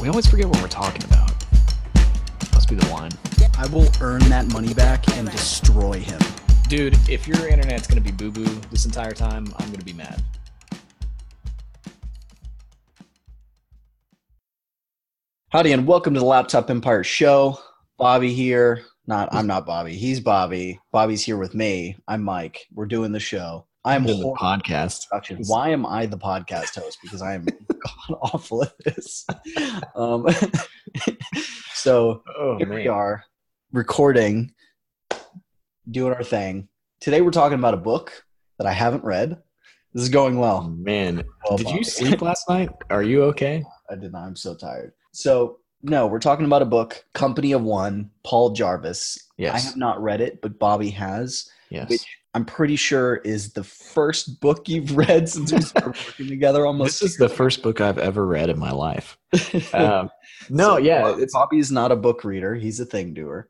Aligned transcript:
We 0.00 0.08
always 0.08 0.26
forget 0.26 0.46
what 0.46 0.62
we're 0.62 0.68
talking 0.68 1.04
about. 1.04 1.30
Must 2.54 2.70
be 2.70 2.74
the 2.74 2.88
wine. 2.90 3.10
I 3.58 3.66
will 3.66 3.86
earn 4.00 4.20
that 4.30 4.50
money 4.50 4.72
back 4.72 5.06
and 5.10 5.30
destroy 5.30 5.98
him. 6.00 6.18
Dude, 6.68 6.96
if 7.06 7.28
your 7.28 7.46
internet's 7.46 7.86
gonna 7.86 8.00
be 8.00 8.10
boo 8.10 8.30
boo 8.30 8.46
this 8.70 8.86
entire 8.86 9.12
time, 9.12 9.52
I'm 9.58 9.70
gonna 9.70 9.84
be 9.84 9.92
mad. 9.92 10.24
Howdy, 15.50 15.72
and 15.72 15.86
welcome 15.86 16.14
to 16.14 16.20
the 16.20 16.24
Laptop 16.24 16.70
Empire 16.70 17.04
Show. 17.04 17.58
Bobby 17.98 18.32
here. 18.32 18.84
Not, 19.06 19.28
I'm 19.32 19.46
not 19.46 19.66
Bobby. 19.66 19.96
He's 19.96 20.20
Bobby. 20.20 20.80
Bobby's 20.92 21.22
here 21.22 21.36
with 21.36 21.54
me. 21.54 21.98
I'm 22.08 22.22
Mike. 22.22 22.66
We're 22.72 22.86
doing 22.86 23.12
the 23.12 23.20
show. 23.20 23.66
I'm 23.84 24.04
the 24.04 24.34
podcast. 24.38 25.06
Why 25.48 25.70
am 25.70 25.86
I 25.86 26.06
the 26.06 26.18
podcast 26.18 26.78
host? 26.80 26.98
Because 27.02 27.22
I 27.22 27.34
am 27.34 27.44
god 27.46 28.18
awful 28.22 28.62
at 28.62 28.72
this. 28.84 29.26
Um, 29.94 30.26
so 31.72 32.22
Oh 32.38 32.58
here 32.58 32.72
we 32.72 32.88
are 32.88 33.24
recording, 33.72 34.52
doing 35.90 36.12
our 36.12 36.22
thing. 36.22 36.68
Today 37.00 37.22
we're 37.22 37.30
talking 37.30 37.58
about 37.58 37.72
a 37.74 37.78
book 37.78 38.22
that 38.58 38.66
I 38.66 38.72
haven't 38.72 39.04
read. 39.04 39.38
This 39.94 40.02
is 40.04 40.08
going 40.10 40.38
well. 40.38 40.68
man. 40.68 41.24
Well, 41.48 41.56
Did 41.56 41.70
you 41.70 41.82
sleep 41.82 42.20
last 42.22 42.48
night? 42.50 42.68
Are 42.90 43.02
you 43.02 43.24
okay? 43.24 43.64
I 43.90 43.96
did 43.96 44.12
not. 44.12 44.24
I'm 44.24 44.36
so 44.36 44.54
tired. 44.54 44.92
So 45.12 45.58
no, 45.82 46.06
we're 46.06 46.18
talking 46.20 46.44
about 46.44 46.60
a 46.60 46.66
book, 46.66 47.02
Company 47.14 47.52
of 47.52 47.62
One, 47.62 48.10
Paul 48.24 48.50
Jarvis. 48.50 49.18
Yes, 49.38 49.54
I 49.54 49.58
have 49.66 49.76
not 49.78 50.02
read 50.02 50.20
it, 50.20 50.42
but 50.42 50.58
Bobby 50.58 50.90
has, 50.90 51.48
Yes. 51.70 51.88
which 51.88 52.06
I'm 52.34 52.44
pretty 52.44 52.76
sure 52.76 53.16
is 53.16 53.52
the 53.52 53.64
first 53.64 54.40
book 54.40 54.68
you've 54.68 54.96
read 54.96 55.28
since 55.28 55.52
we 55.52 55.60
started 55.60 55.96
working 56.06 56.28
together. 56.28 56.64
Almost. 56.64 57.00
This 57.00 57.10
is 57.12 57.16
the 57.16 57.28
first 57.28 57.62
book 57.62 57.80
I've 57.80 57.98
ever 57.98 58.24
read 58.26 58.50
in 58.50 58.58
my 58.58 58.70
life. 58.70 59.18
Um, 59.74 60.10
no, 60.48 60.70
So, 60.74 60.76
yeah, 60.78 61.02
Bob- 61.02 61.18
it's 61.20 61.32
Bobby's 61.34 61.70
not 61.70 61.92
a 61.92 61.96
book 61.96 62.24
reader. 62.24 62.54
He's 62.54 62.80
a 62.80 62.84
thing 62.86 63.14
doer. 63.14 63.48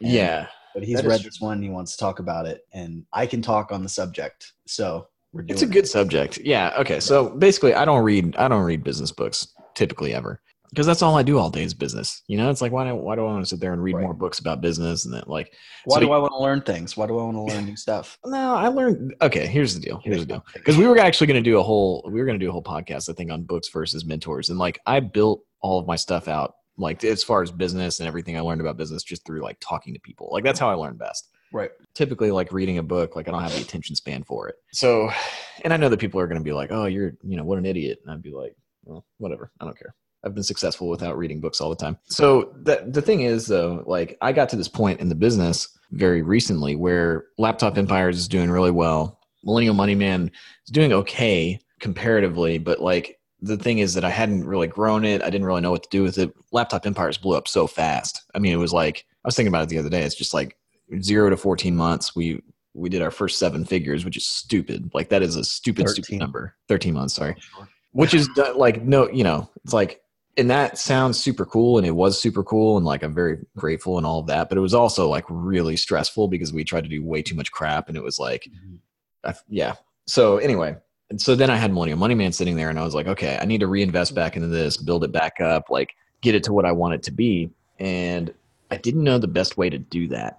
And- 0.00 0.10
yeah. 0.12 0.46
but 0.74 0.82
he's 0.82 1.02
read 1.04 1.22
this 1.22 1.40
one. 1.40 1.62
He 1.62 1.70
wants 1.70 1.92
to 1.92 1.98
talk 1.98 2.18
about 2.18 2.46
it, 2.46 2.62
and 2.72 3.04
I 3.12 3.26
can 3.26 3.42
talk 3.42 3.70
on 3.72 3.82
the 3.82 3.88
subject. 3.88 4.52
So 4.66 5.08
we're 5.32 5.42
doing. 5.42 5.54
It's 5.54 5.62
a 5.62 5.66
good 5.66 5.86
subject. 5.88 6.38
Yeah. 6.38 6.72
Okay. 6.78 7.00
So 7.00 7.30
basically, 7.30 7.74
I 7.74 7.84
don't 7.84 8.02
read. 8.02 8.34
I 8.36 8.48
don't 8.48 8.64
read 8.64 8.82
business 8.82 9.12
books 9.12 9.48
typically 9.74 10.12
ever 10.14 10.40
because 10.72 10.86
that's 10.86 11.02
all 11.02 11.16
I 11.16 11.22
do 11.22 11.38
all 11.38 11.50
day 11.50 11.62
is 11.64 11.74
business. 11.74 12.22
You 12.28 12.38
know, 12.38 12.48
it's 12.50 12.62
like 12.62 12.72
why 12.72 12.88
do 12.88 12.94
why 12.96 13.14
do 13.14 13.22
I 13.22 13.24
want 13.26 13.42
to 13.44 13.48
sit 13.48 13.60
there 13.60 13.74
and 13.74 13.82
read 13.82 13.94
Right. 13.94 14.04
more 14.04 14.14
books 14.14 14.38
about 14.38 14.60
business 14.62 15.04
and 15.04 15.12
then 15.12 15.22
like 15.26 15.52
Why 15.84 15.96
so 15.96 16.00
do 16.00 16.12
I 16.12 16.18
want 16.18 16.32
to 16.32 16.38
learn 16.40 16.62
things? 16.62 16.96
Why 16.96 17.06
do 17.06 17.18
I 17.18 17.22
want 17.24 17.36
to 17.36 17.42
learn 17.42 17.66
new 17.66 17.76
stuff? 17.76 18.18
no, 18.24 18.54
I 18.54 18.68
learned. 18.68 19.14
Okay, 19.20 19.46
here's 19.46 19.74
the 19.74 19.80
deal. 19.80 20.00
Here's 20.02 20.20
the 20.20 20.26
deal. 20.26 20.44
Because 20.54 20.76
we 20.78 20.86
were 20.86 20.98
actually 20.98 21.26
going 21.26 21.42
to 21.44 21.50
do 21.50 21.58
a 21.58 21.62
whole 21.62 22.02
we 22.06 22.18
were 22.18 22.26
going 22.26 22.38
to 22.38 22.44
do 22.44 22.48
a 22.48 22.52
whole 22.52 22.62
podcast 22.62 23.10
I 23.10 23.12
think 23.12 23.30
on 23.30 23.42
books 23.42 23.68
versus 23.68 24.04
mentors 24.06 24.48
and 24.48 24.58
like 24.58 24.80
I 24.86 25.00
built 25.00 25.44
all 25.60 25.78
of 25.78 25.86
my 25.86 25.96
stuff 25.96 26.26
out 26.26 26.54
like 26.78 27.04
as 27.04 27.22
far 27.22 27.42
as 27.42 27.50
business 27.50 28.00
and 28.00 28.08
everything 28.08 28.36
I 28.38 28.40
learned 28.40 28.62
about 28.62 28.78
business 28.78 29.02
just 29.02 29.26
through 29.26 29.42
like 29.42 29.58
talking 29.60 29.92
to 29.92 30.00
people. 30.00 30.30
Like 30.32 30.42
that's 30.42 30.58
how 30.58 30.70
I 30.70 30.74
learned 30.74 30.98
best. 30.98 31.28
Right. 31.54 31.70
typically 31.92 32.30
like 32.30 32.50
reading 32.50 32.78
a 32.78 32.82
book 32.82 33.14
like 33.14 33.28
i 33.28 33.30
don't 33.30 33.42
have 33.42 33.54
the 33.54 33.60
attention 33.60 33.94
span 33.94 34.22
for 34.22 34.48
it 34.48 34.54
so 34.72 35.10
and 35.64 35.70
i 35.74 35.76
know 35.76 35.90
that 35.90 36.00
people 36.00 36.18
are 36.18 36.26
going 36.26 36.38
to 36.40 36.42
be 36.42 36.54
like 36.54 36.72
oh 36.72 36.86
you're 36.86 37.12
you 37.22 37.36
know 37.36 37.44
what 37.44 37.58
an 37.58 37.66
idiot 37.66 37.98
and 38.02 38.10
i'd 38.10 38.22
be 38.22 38.32
like 38.32 38.56
well 38.84 39.04
whatever 39.18 39.52
i 39.60 39.66
don't 39.66 39.78
care 39.78 39.94
i've 40.24 40.34
been 40.34 40.42
successful 40.42 40.88
without 40.88 41.16
reading 41.18 41.40
books 41.40 41.60
all 41.60 41.70
the 41.70 41.76
time. 41.76 41.98
So 42.04 42.54
the, 42.62 42.84
the 42.86 43.02
thing 43.02 43.22
is 43.22 43.46
though 43.46 43.82
like 43.86 44.16
i 44.20 44.32
got 44.32 44.48
to 44.50 44.56
this 44.56 44.68
point 44.68 45.00
in 45.00 45.08
the 45.08 45.14
business 45.14 45.78
very 45.90 46.22
recently 46.22 46.76
where 46.76 47.26
laptop 47.38 47.76
empires 47.76 48.18
is 48.18 48.28
doing 48.28 48.50
really 48.50 48.70
well. 48.70 49.20
Millennial 49.44 49.74
money 49.74 49.94
man 49.94 50.30
is 50.66 50.72
doing 50.72 50.92
okay 50.92 51.58
comparatively 51.80 52.58
but 52.58 52.80
like 52.80 53.18
the 53.40 53.56
thing 53.56 53.78
is 53.78 53.94
that 53.94 54.04
i 54.04 54.10
hadn't 54.10 54.46
really 54.46 54.68
grown 54.68 55.04
it. 55.04 55.22
I 55.22 55.30
didn't 55.30 55.46
really 55.46 55.60
know 55.60 55.72
what 55.72 55.82
to 55.82 55.88
do 55.90 56.02
with 56.02 56.18
it. 56.18 56.32
Laptop 56.52 56.86
empires 56.86 57.18
blew 57.18 57.36
up 57.36 57.48
so 57.48 57.66
fast. 57.66 58.22
I 58.34 58.38
mean 58.38 58.52
it 58.52 58.56
was 58.58 58.72
like 58.72 59.04
i 59.24 59.28
was 59.28 59.36
thinking 59.36 59.52
about 59.52 59.64
it 59.64 59.68
the 59.68 59.78
other 59.78 59.90
day. 59.90 60.02
It's 60.02 60.14
just 60.14 60.34
like 60.34 60.56
zero 61.00 61.30
to 61.30 61.36
14 61.36 61.74
months. 61.76 62.14
We 62.14 62.42
we 62.74 62.88
did 62.88 63.02
our 63.02 63.10
first 63.10 63.38
seven 63.38 63.64
figures 63.64 64.04
which 64.04 64.16
is 64.16 64.26
stupid. 64.26 64.90
Like 64.94 65.08
that 65.08 65.22
is 65.22 65.36
a 65.36 65.44
stupid 65.44 65.86
13. 65.86 66.04
stupid 66.04 66.20
number. 66.20 66.54
13 66.68 66.94
months 66.94 67.14
sorry. 67.14 67.36
Which 67.90 68.14
is 68.14 68.28
like 68.54 68.82
no 68.82 69.10
you 69.10 69.24
know 69.24 69.50
it's 69.64 69.74
like 69.74 70.01
and 70.36 70.50
that 70.50 70.78
sounds 70.78 71.22
super 71.22 71.44
cool 71.44 71.78
and 71.78 71.86
it 71.86 71.92
was 71.92 72.20
super 72.20 72.42
cool 72.42 72.76
and 72.76 72.86
like 72.86 73.02
i'm 73.02 73.14
very 73.14 73.38
grateful 73.56 73.98
and 73.98 74.06
all 74.06 74.20
of 74.20 74.26
that 74.26 74.48
but 74.48 74.58
it 74.58 74.62
was 74.62 74.74
also 74.74 75.08
like 75.08 75.24
really 75.28 75.76
stressful 75.76 76.28
because 76.28 76.52
we 76.52 76.64
tried 76.64 76.84
to 76.84 76.88
do 76.88 77.04
way 77.04 77.22
too 77.22 77.34
much 77.34 77.52
crap 77.52 77.88
and 77.88 77.96
it 77.96 78.02
was 78.02 78.18
like 78.18 78.48
mm-hmm. 78.50 78.76
I, 79.24 79.34
yeah 79.48 79.74
so 80.06 80.38
anyway 80.38 80.76
and 81.10 81.20
so 81.20 81.34
then 81.34 81.50
i 81.50 81.56
had 81.56 81.72
millennial 81.72 81.98
money 81.98 82.14
man 82.14 82.32
sitting 82.32 82.56
there 82.56 82.70
and 82.70 82.78
i 82.78 82.84
was 82.84 82.94
like 82.94 83.06
okay 83.06 83.38
i 83.40 83.44
need 83.44 83.60
to 83.60 83.66
reinvest 83.66 84.14
back 84.14 84.36
into 84.36 84.48
this 84.48 84.76
build 84.76 85.04
it 85.04 85.12
back 85.12 85.40
up 85.40 85.70
like 85.70 85.94
get 86.20 86.34
it 86.34 86.44
to 86.44 86.52
what 86.52 86.64
i 86.64 86.72
want 86.72 86.94
it 86.94 87.02
to 87.04 87.10
be 87.10 87.50
and 87.78 88.32
i 88.70 88.76
didn't 88.76 89.04
know 89.04 89.18
the 89.18 89.28
best 89.28 89.56
way 89.56 89.68
to 89.68 89.78
do 89.78 90.08
that 90.08 90.38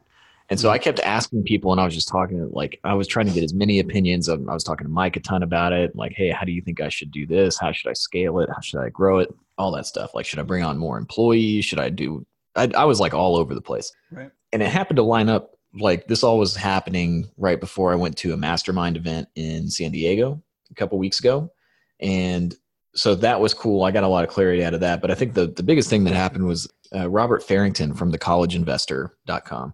and 0.50 0.60
so 0.60 0.70
I 0.70 0.78
kept 0.78 1.00
asking 1.00 1.44
people, 1.44 1.72
and 1.72 1.80
I 1.80 1.86
was 1.86 1.96
just 1.96 2.10
talking, 2.10 2.38
to 2.38 2.46
like, 2.54 2.80
I 2.84 2.94
was 2.94 3.08
trying 3.08 3.28
to 3.28 3.32
get 3.32 3.44
as 3.44 3.54
many 3.54 3.80
opinions. 3.80 4.28
I 4.30 4.36
was 4.36 4.64
talking 4.64 4.86
to 4.86 4.92
Mike 4.92 5.16
a 5.16 5.20
ton 5.22 5.42
about 5.42 5.72
it. 5.72 5.96
Like, 5.96 6.12
hey, 6.12 6.30
how 6.30 6.44
do 6.46 6.52
you 6.52 6.62
think 6.62 6.82
I 6.82 6.90
should 6.90 7.12
do 7.12 7.26
this? 7.26 7.58
How 7.58 7.72
should 7.72 7.90
I 7.90 7.94
scale 7.94 8.40
it? 8.40 8.50
How 8.50 8.60
should 8.60 8.82
I 8.82 8.90
grow 8.90 9.20
it? 9.20 9.34
All 9.58 9.72
that 9.72 9.86
stuff. 9.86 10.14
Like, 10.14 10.26
should 10.26 10.40
I 10.40 10.44
bring 10.44 10.64
on 10.64 10.78
more 10.78 10.98
employees? 10.98 11.66
Should 11.66 11.80
I 11.80 11.90
do? 11.90 12.26
I, 12.56 12.70
I 12.76 12.86
was 12.86 13.00
like 13.00 13.14
all 13.14 13.36
over 13.36 13.54
the 13.54 13.62
place. 13.62 13.92
Right. 14.12 14.32
And 14.52 14.62
it 14.62 14.70
happened 14.70 14.98
to 14.98 15.04
line 15.04 15.30
up 15.30 15.52
like 15.80 16.08
this 16.08 16.24
all 16.24 16.38
was 16.38 16.56
happening 16.56 17.30
right 17.38 17.60
before 17.60 17.92
I 17.92 17.96
went 17.96 18.18
to 18.18 18.34
a 18.34 18.38
mastermind 18.38 18.98
event 18.98 19.28
in 19.36 19.70
San 19.70 19.92
Diego 19.92 20.42
a 20.70 20.76
couple 20.76 20.98
weeks 20.98 21.20
ago. 21.20 21.52
And 22.00 22.56
so 22.96 23.16
that 23.16 23.40
was 23.40 23.54
cool. 23.54 23.84
I 23.84 23.92
got 23.92 24.04
a 24.04 24.08
lot 24.08 24.24
of 24.24 24.30
clarity 24.30 24.64
out 24.64 24.74
of 24.74 24.82
that. 24.82 25.02
But 25.02 25.10
I 25.10 25.16
think 25.16 25.34
the, 25.34 25.48
the 25.48 25.64
biggest 25.64 25.90
thing 25.90 26.04
that 26.04 26.14
happened 26.14 26.46
was 26.46 26.72
uh, 26.96 27.10
Robert 27.10 27.42
Farrington 27.42 27.94
from 27.94 28.12
the 28.12 28.20
thecollegeinvestor.com 28.20 29.74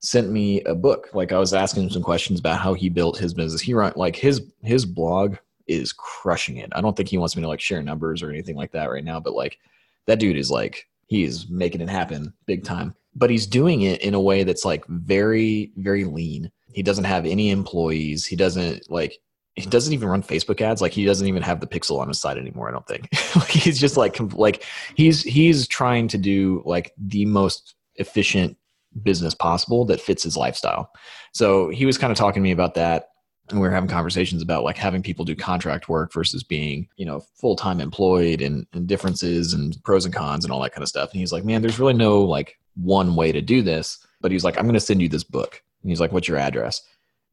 sent 0.00 0.30
me 0.30 0.62
a 0.62 0.74
book. 0.74 1.08
Like 1.12 1.32
I 1.32 1.38
was 1.38 1.52
asking 1.52 1.84
him 1.84 1.90
some 1.90 2.02
questions 2.02 2.40
about 2.40 2.60
how 2.60 2.74
he 2.74 2.88
built 2.88 3.18
his 3.18 3.34
business. 3.34 3.60
He 3.60 3.74
run 3.74 3.92
like 3.96 4.16
his 4.16 4.42
his 4.62 4.86
blog 4.86 5.36
is 5.66 5.92
crushing 5.92 6.58
it. 6.58 6.70
I 6.74 6.80
don't 6.80 6.96
think 6.96 7.08
he 7.08 7.18
wants 7.18 7.36
me 7.36 7.42
to 7.42 7.48
like 7.48 7.60
share 7.60 7.82
numbers 7.82 8.22
or 8.22 8.30
anything 8.30 8.56
like 8.56 8.72
that 8.72 8.90
right 8.90 9.04
now, 9.04 9.20
but 9.20 9.34
like 9.34 9.58
that 10.06 10.18
dude 10.18 10.36
is 10.36 10.50
like 10.50 10.86
he 11.06 11.24
is 11.24 11.48
making 11.48 11.80
it 11.80 11.88
happen 11.88 12.32
big 12.46 12.64
time. 12.64 12.94
But 13.14 13.30
he's 13.30 13.46
doing 13.46 13.82
it 13.82 14.00
in 14.00 14.14
a 14.14 14.20
way 14.20 14.42
that's 14.44 14.64
like 14.64 14.84
very 14.88 15.72
very 15.76 16.04
lean. 16.04 16.50
He 16.72 16.82
doesn't 16.82 17.04
have 17.04 17.26
any 17.26 17.50
employees. 17.50 18.26
He 18.26 18.36
doesn't 18.36 18.90
like 18.90 19.18
he 19.54 19.66
doesn't 19.66 19.92
even 19.92 20.08
run 20.08 20.22
Facebook 20.22 20.60
ads. 20.60 20.82
Like 20.82 20.92
he 20.92 21.04
doesn't 21.04 21.28
even 21.28 21.42
have 21.42 21.60
the 21.60 21.66
pixel 21.66 22.00
on 22.00 22.08
his 22.08 22.20
side 22.20 22.38
anymore. 22.38 22.68
I 22.68 22.72
don't 22.72 22.86
think. 22.86 23.08
like 23.36 23.50
he's 23.50 23.78
just 23.78 23.96
like 23.96 24.18
like 24.34 24.64
he's 24.96 25.22
he's 25.22 25.68
trying 25.68 26.08
to 26.08 26.18
do 26.18 26.62
like 26.66 26.92
the 26.98 27.24
most 27.26 27.74
efficient 27.96 28.56
business 29.02 29.34
possible 29.34 29.84
that 29.86 30.00
fits 30.00 30.22
his 30.22 30.36
lifestyle. 30.36 30.90
So 31.32 31.68
he 31.68 31.86
was 31.86 31.98
kind 31.98 32.10
of 32.10 32.18
talking 32.18 32.42
to 32.42 32.44
me 32.44 32.52
about 32.52 32.74
that. 32.74 33.08
And 33.50 33.60
we 33.60 33.68
were 33.68 33.74
having 33.74 33.90
conversations 33.90 34.42
about 34.42 34.64
like 34.64 34.78
having 34.78 35.02
people 35.02 35.24
do 35.24 35.36
contract 35.36 35.88
work 35.88 36.12
versus 36.12 36.42
being, 36.42 36.88
you 36.96 37.04
know, 37.04 37.20
full 37.20 37.56
time 37.56 37.80
employed 37.80 38.40
and, 38.40 38.66
and 38.72 38.86
differences 38.86 39.52
and 39.52 39.76
pros 39.84 40.04
and 40.06 40.14
cons 40.14 40.44
and 40.44 40.52
all 40.52 40.62
that 40.62 40.72
kind 40.72 40.82
of 40.82 40.88
stuff. 40.88 41.10
And 41.10 41.20
he's 41.20 41.32
like, 41.32 41.44
man, 41.44 41.60
there's 41.60 41.78
really 41.78 41.92
no 41.92 42.22
like 42.22 42.58
one 42.74 43.16
way 43.16 43.32
to 43.32 43.42
do 43.42 43.60
this. 43.60 43.98
But 44.20 44.32
he's 44.32 44.44
like, 44.44 44.56
I'm 44.56 44.64
going 44.64 44.74
to 44.74 44.80
send 44.80 45.02
you 45.02 45.08
this 45.08 45.24
book. 45.24 45.62
And 45.82 45.90
he's 45.90 46.00
like, 46.00 46.12
what's 46.12 46.28
your 46.28 46.38
address? 46.38 46.80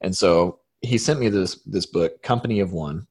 And 0.01 0.15
so 0.15 0.59
he 0.81 0.97
sent 0.97 1.19
me 1.19 1.29
this 1.29 1.55
this 1.65 1.85
book, 1.85 2.21
Company 2.23 2.59
of 2.59 2.73
One, 2.73 3.07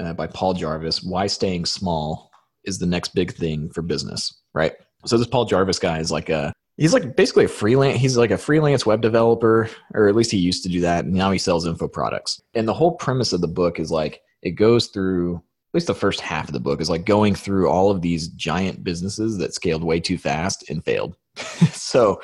uh, 0.00 0.14
by 0.14 0.26
Paul 0.26 0.54
Jarvis. 0.54 1.02
Why 1.02 1.26
staying 1.28 1.66
small 1.66 2.30
is 2.64 2.78
the 2.78 2.86
next 2.86 3.14
big 3.14 3.34
thing 3.34 3.70
for 3.70 3.82
business, 3.82 4.32
right? 4.54 4.72
So 5.04 5.18
this 5.18 5.26
Paul 5.26 5.44
Jarvis 5.44 5.78
guy 5.78 5.98
is 5.98 6.10
like 6.10 6.28
a 6.28 6.52
he's 6.82 6.92
like 6.92 7.14
basically 7.14 7.44
a 7.44 7.48
freelance 7.48 8.00
he's 8.00 8.16
like 8.16 8.32
a 8.32 8.36
freelance 8.36 8.84
web 8.84 9.00
developer 9.00 9.70
or 9.94 10.08
at 10.08 10.16
least 10.16 10.32
he 10.32 10.36
used 10.36 10.64
to 10.64 10.68
do 10.68 10.80
that 10.80 11.04
and 11.04 11.14
now 11.14 11.30
he 11.30 11.38
sells 11.38 11.64
info 11.64 11.86
products. 11.86 12.42
And 12.54 12.66
the 12.66 12.74
whole 12.74 12.96
premise 12.96 13.32
of 13.32 13.40
the 13.40 13.46
book 13.46 13.78
is 13.78 13.92
like 13.92 14.20
it 14.42 14.52
goes 14.52 14.88
through 14.88 15.36
at 15.36 15.74
least 15.74 15.86
the 15.86 15.94
first 15.94 16.20
half 16.20 16.48
of 16.48 16.52
the 16.52 16.60
book 16.60 16.80
is 16.80 16.90
like 16.90 17.04
going 17.04 17.36
through 17.36 17.68
all 17.68 17.92
of 17.92 18.02
these 18.02 18.26
giant 18.28 18.82
businesses 18.82 19.38
that 19.38 19.54
scaled 19.54 19.84
way 19.84 20.00
too 20.00 20.18
fast 20.18 20.68
and 20.68 20.84
failed. 20.84 21.16
So 21.72 22.20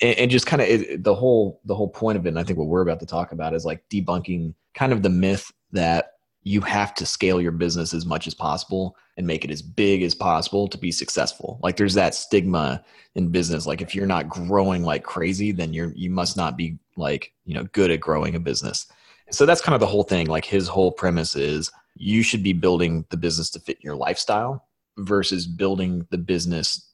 and, 0.00 0.18
and 0.18 0.30
just 0.30 0.46
kind 0.46 0.62
of 0.62 1.02
the 1.02 1.14
whole 1.14 1.60
the 1.66 1.74
whole 1.74 1.90
point 1.90 2.16
of 2.16 2.24
it 2.24 2.30
and 2.30 2.38
i 2.38 2.44
think 2.44 2.58
what 2.58 2.68
we're 2.68 2.82
about 2.82 3.00
to 3.00 3.06
talk 3.06 3.32
about 3.32 3.52
is 3.52 3.64
like 3.66 3.82
debunking 3.92 4.54
kind 4.74 4.92
of 4.92 5.02
the 5.02 5.10
myth 5.10 5.50
that 5.72 6.12
you 6.48 6.62
have 6.62 6.94
to 6.94 7.04
scale 7.04 7.42
your 7.42 7.52
business 7.52 7.92
as 7.92 8.06
much 8.06 8.26
as 8.26 8.32
possible 8.32 8.96
and 9.18 9.26
make 9.26 9.44
it 9.44 9.50
as 9.50 9.60
big 9.60 10.02
as 10.02 10.14
possible 10.14 10.66
to 10.66 10.78
be 10.78 10.90
successful. 10.90 11.60
Like 11.62 11.76
there's 11.76 11.92
that 11.94 12.14
stigma 12.14 12.82
in 13.16 13.28
business. 13.28 13.66
Like 13.66 13.82
if 13.82 13.94
you're 13.94 14.06
not 14.06 14.30
growing 14.30 14.82
like 14.82 15.04
crazy, 15.04 15.52
then 15.52 15.74
you're 15.74 15.92
you 15.94 16.08
must 16.08 16.38
not 16.38 16.56
be 16.56 16.78
like, 16.96 17.32
you 17.44 17.52
know, 17.52 17.64
good 17.72 17.90
at 17.90 18.00
growing 18.00 18.34
a 18.34 18.40
business. 18.40 18.86
So 19.30 19.44
that's 19.44 19.60
kind 19.60 19.74
of 19.74 19.80
the 19.80 19.86
whole 19.86 20.04
thing. 20.04 20.26
Like 20.26 20.46
his 20.46 20.68
whole 20.68 20.90
premise 20.90 21.36
is 21.36 21.70
you 21.96 22.22
should 22.22 22.42
be 22.42 22.54
building 22.54 23.04
the 23.10 23.18
business 23.18 23.50
to 23.50 23.60
fit 23.60 23.84
your 23.84 23.94
lifestyle 23.94 24.66
versus 24.96 25.46
building 25.46 26.06
the 26.10 26.18
business 26.18 26.88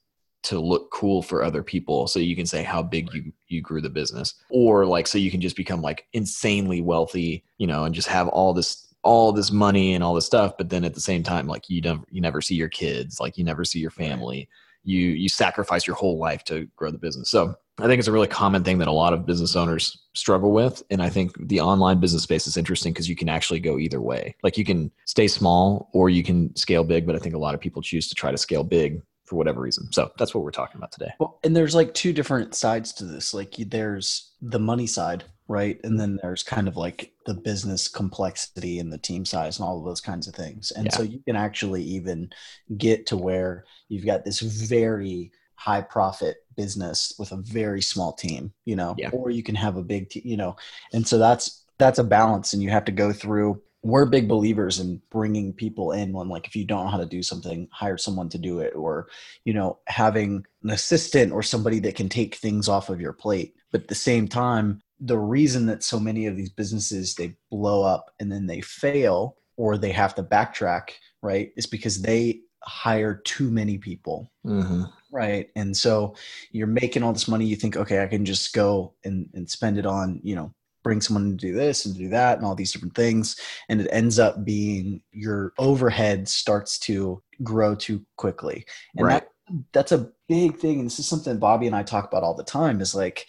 to 0.44 0.60
look 0.60 0.90
cool 0.90 1.22
for 1.22 1.42
other 1.42 1.62
people 1.62 2.06
so 2.06 2.18
you 2.18 2.36
can 2.36 2.44
say 2.44 2.62
how 2.62 2.82
big 2.82 3.12
you 3.14 3.32
you 3.48 3.62
grew 3.62 3.80
the 3.80 3.88
business 3.88 4.34
or 4.50 4.84
like 4.84 5.06
so 5.06 5.16
you 5.16 5.30
can 5.30 5.40
just 5.40 5.56
become 5.56 5.80
like 5.80 6.06
insanely 6.12 6.82
wealthy 6.82 7.42
you 7.56 7.66
know 7.66 7.84
and 7.84 7.94
just 7.94 8.08
have 8.08 8.28
all 8.28 8.52
this 8.52 8.83
all 9.04 9.32
this 9.32 9.50
money 9.50 9.94
and 9.94 10.02
all 10.02 10.14
this 10.14 10.26
stuff 10.26 10.56
but 10.56 10.68
then 10.68 10.84
at 10.84 10.94
the 10.94 11.00
same 11.00 11.22
time 11.22 11.46
like 11.46 11.68
you 11.68 11.80
don't 11.80 12.04
you 12.10 12.20
never 12.20 12.40
see 12.40 12.54
your 12.54 12.68
kids 12.68 13.20
like 13.20 13.38
you 13.38 13.44
never 13.44 13.64
see 13.64 13.78
your 13.78 13.90
family 13.90 14.48
you 14.82 15.00
you 15.08 15.28
sacrifice 15.28 15.86
your 15.86 15.96
whole 15.96 16.18
life 16.18 16.42
to 16.44 16.66
grow 16.76 16.90
the 16.90 16.98
business 16.98 17.30
so 17.30 17.54
i 17.78 17.86
think 17.86 17.98
it's 17.98 18.08
a 18.08 18.12
really 18.12 18.26
common 18.26 18.64
thing 18.64 18.78
that 18.78 18.88
a 18.88 18.92
lot 18.92 19.12
of 19.12 19.26
business 19.26 19.56
owners 19.56 20.06
struggle 20.14 20.52
with 20.52 20.82
and 20.90 21.02
i 21.02 21.08
think 21.08 21.32
the 21.48 21.60
online 21.60 22.00
business 22.00 22.22
space 22.22 22.46
is 22.46 22.56
interesting 22.56 22.92
because 22.92 23.08
you 23.08 23.16
can 23.16 23.28
actually 23.28 23.60
go 23.60 23.78
either 23.78 24.00
way 24.00 24.34
like 24.42 24.58
you 24.58 24.64
can 24.64 24.90
stay 25.04 25.28
small 25.28 25.90
or 25.92 26.10
you 26.10 26.22
can 26.22 26.54
scale 26.56 26.84
big 26.84 27.06
but 27.06 27.14
i 27.14 27.18
think 27.18 27.34
a 27.34 27.38
lot 27.38 27.54
of 27.54 27.60
people 27.60 27.82
choose 27.82 28.08
to 28.08 28.14
try 28.14 28.30
to 28.30 28.38
scale 28.38 28.64
big 28.64 29.00
for 29.24 29.36
whatever 29.36 29.60
reason. 29.60 29.90
So 29.92 30.10
that's 30.18 30.34
what 30.34 30.44
we're 30.44 30.50
talking 30.50 30.78
about 30.78 30.92
today. 30.92 31.12
Well, 31.18 31.38
and 31.44 31.56
there's 31.56 31.74
like 31.74 31.94
two 31.94 32.12
different 32.12 32.54
sides 32.54 32.92
to 32.94 33.04
this. 33.04 33.34
Like 33.34 33.54
there's 33.56 34.32
the 34.40 34.58
money 34.58 34.86
side, 34.86 35.24
right? 35.48 35.80
And 35.84 35.98
then 35.98 36.18
there's 36.22 36.42
kind 36.42 36.68
of 36.68 36.76
like 36.76 37.12
the 37.26 37.34
business 37.34 37.88
complexity 37.88 38.78
and 38.78 38.92
the 38.92 38.98
team 38.98 39.24
size 39.24 39.58
and 39.58 39.66
all 39.66 39.78
of 39.78 39.84
those 39.84 40.00
kinds 40.00 40.26
of 40.26 40.34
things. 40.34 40.70
And 40.72 40.86
yeah. 40.86 40.96
so 40.96 41.02
you 41.02 41.20
can 41.26 41.36
actually 41.36 41.82
even 41.82 42.30
get 42.76 43.06
to 43.06 43.16
where 43.16 43.64
you've 43.88 44.06
got 44.06 44.24
this 44.24 44.40
very 44.40 45.32
high 45.56 45.80
profit 45.80 46.38
business 46.56 47.14
with 47.18 47.32
a 47.32 47.36
very 47.36 47.80
small 47.80 48.12
team, 48.12 48.52
you 48.64 48.76
know, 48.76 48.94
yeah. 48.98 49.10
or 49.10 49.30
you 49.30 49.42
can 49.42 49.54
have 49.54 49.76
a 49.76 49.82
big, 49.82 50.10
team, 50.10 50.22
you 50.24 50.36
know, 50.36 50.56
and 50.92 51.06
so 51.06 51.18
that's 51.18 51.64
that's 51.78 51.98
a 51.98 52.04
balance 52.04 52.52
and 52.52 52.62
you 52.62 52.70
have 52.70 52.84
to 52.84 52.92
go 52.92 53.12
through 53.12 53.60
we're 53.84 54.06
big 54.06 54.26
believers 54.26 54.80
in 54.80 55.00
bringing 55.10 55.52
people 55.52 55.92
in 55.92 56.12
when 56.12 56.28
like 56.28 56.46
if 56.46 56.56
you 56.56 56.64
don't 56.64 56.84
know 56.84 56.90
how 56.90 56.96
to 56.96 57.04
do 57.04 57.22
something 57.22 57.68
hire 57.70 57.98
someone 57.98 58.30
to 58.30 58.38
do 58.38 58.60
it 58.60 58.74
or 58.74 59.08
you 59.44 59.52
know 59.52 59.78
having 59.86 60.44
an 60.62 60.70
assistant 60.70 61.30
or 61.32 61.42
somebody 61.42 61.78
that 61.78 61.94
can 61.94 62.08
take 62.08 62.34
things 62.34 62.68
off 62.68 62.88
of 62.88 63.00
your 63.00 63.12
plate 63.12 63.54
but 63.70 63.82
at 63.82 63.88
the 63.88 63.94
same 63.94 64.26
time 64.26 64.80
the 65.04 65.18
reason 65.18 65.66
that 65.66 65.82
so 65.82 66.00
many 66.00 66.26
of 66.26 66.36
these 66.36 66.50
businesses 66.50 67.14
they 67.14 67.36
blow 67.50 67.82
up 67.82 68.10
and 68.20 68.32
then 68.32 68.46
they 68.46 68.60
fail 68.60 69.36
or 69.56 69.76
they 69.76 69.92
have 69.92 70.14
to 70.14 70.22
backtrack 70.22 70.90
right 71.22 71.52
is 71.56 71.66
because 71.66 72.00
they 72.00 72.40
hire 72.62 73.16
too 73.24 73.50
many 73.50 73.76
people 73.76 74.32
mm-hmm. 74.46 74.84
right 75.12 75.50
and 75.54 75.76
so 75.76 76.14
you're 76.50 76.66
making 76.66 77.02
all 77.02 77.12
this 77.12 77.28
money 77.28 77.44
you 77.44 77.56
think 77.56 77.76
okay 77.76 78.02
i 78.02 78.06
can 78.06 78.24
just 78.24 78.54
go 78.54 78.94
and, 79.04 79.28
and 79.34 79.48
spend 79.48 79.76
it 79.78 79.84
on 79.84 80.18
you 80.22 80.34
know 80.34 80.52
bring 80.82 81.00
someone 81.00 81.30
to 81.30 81.46
do 81.46 81.54
this 81.54 81.84
and 81.84 81.96
do 81.96 82.08
that 82.08 82.38
and 82.38 82.46
all 82.46 82.54
these 82.54 82.72
different 82.72 82.94
things 82.94 83.36
and 83.68 83.80
it 83.80 83.88
ends 83.90 84.18
up 84.18 84.44
being 84.44 85.02
your 85.12 85.52
overhead 85.58 86.26
starts 86.26 86.78
to 86.78 87.22
grow 87.42 87.74
too 87.74 88.04
quickly 88.16 88.64
and 88.96 89.06
right. 89.06 89.24
that, 89.48 89.64
that's 89.72 89.92
a 89.92 90.10
big 90.28 90.56
thing 90.56 90.78
and 90.78 90.86
this 90.86 90.98
is 90.98 91.06
something 91.06 91.38
bobby 91.38 91.66
and 91.66 91.76
i 91.76 91.82
talk 91.82 92.06
about 92.06 92.22
all 92.22 92.34
the 92.34 92.42
time 92.42 92.80
is 92.80 92.94
like 92.94 93.26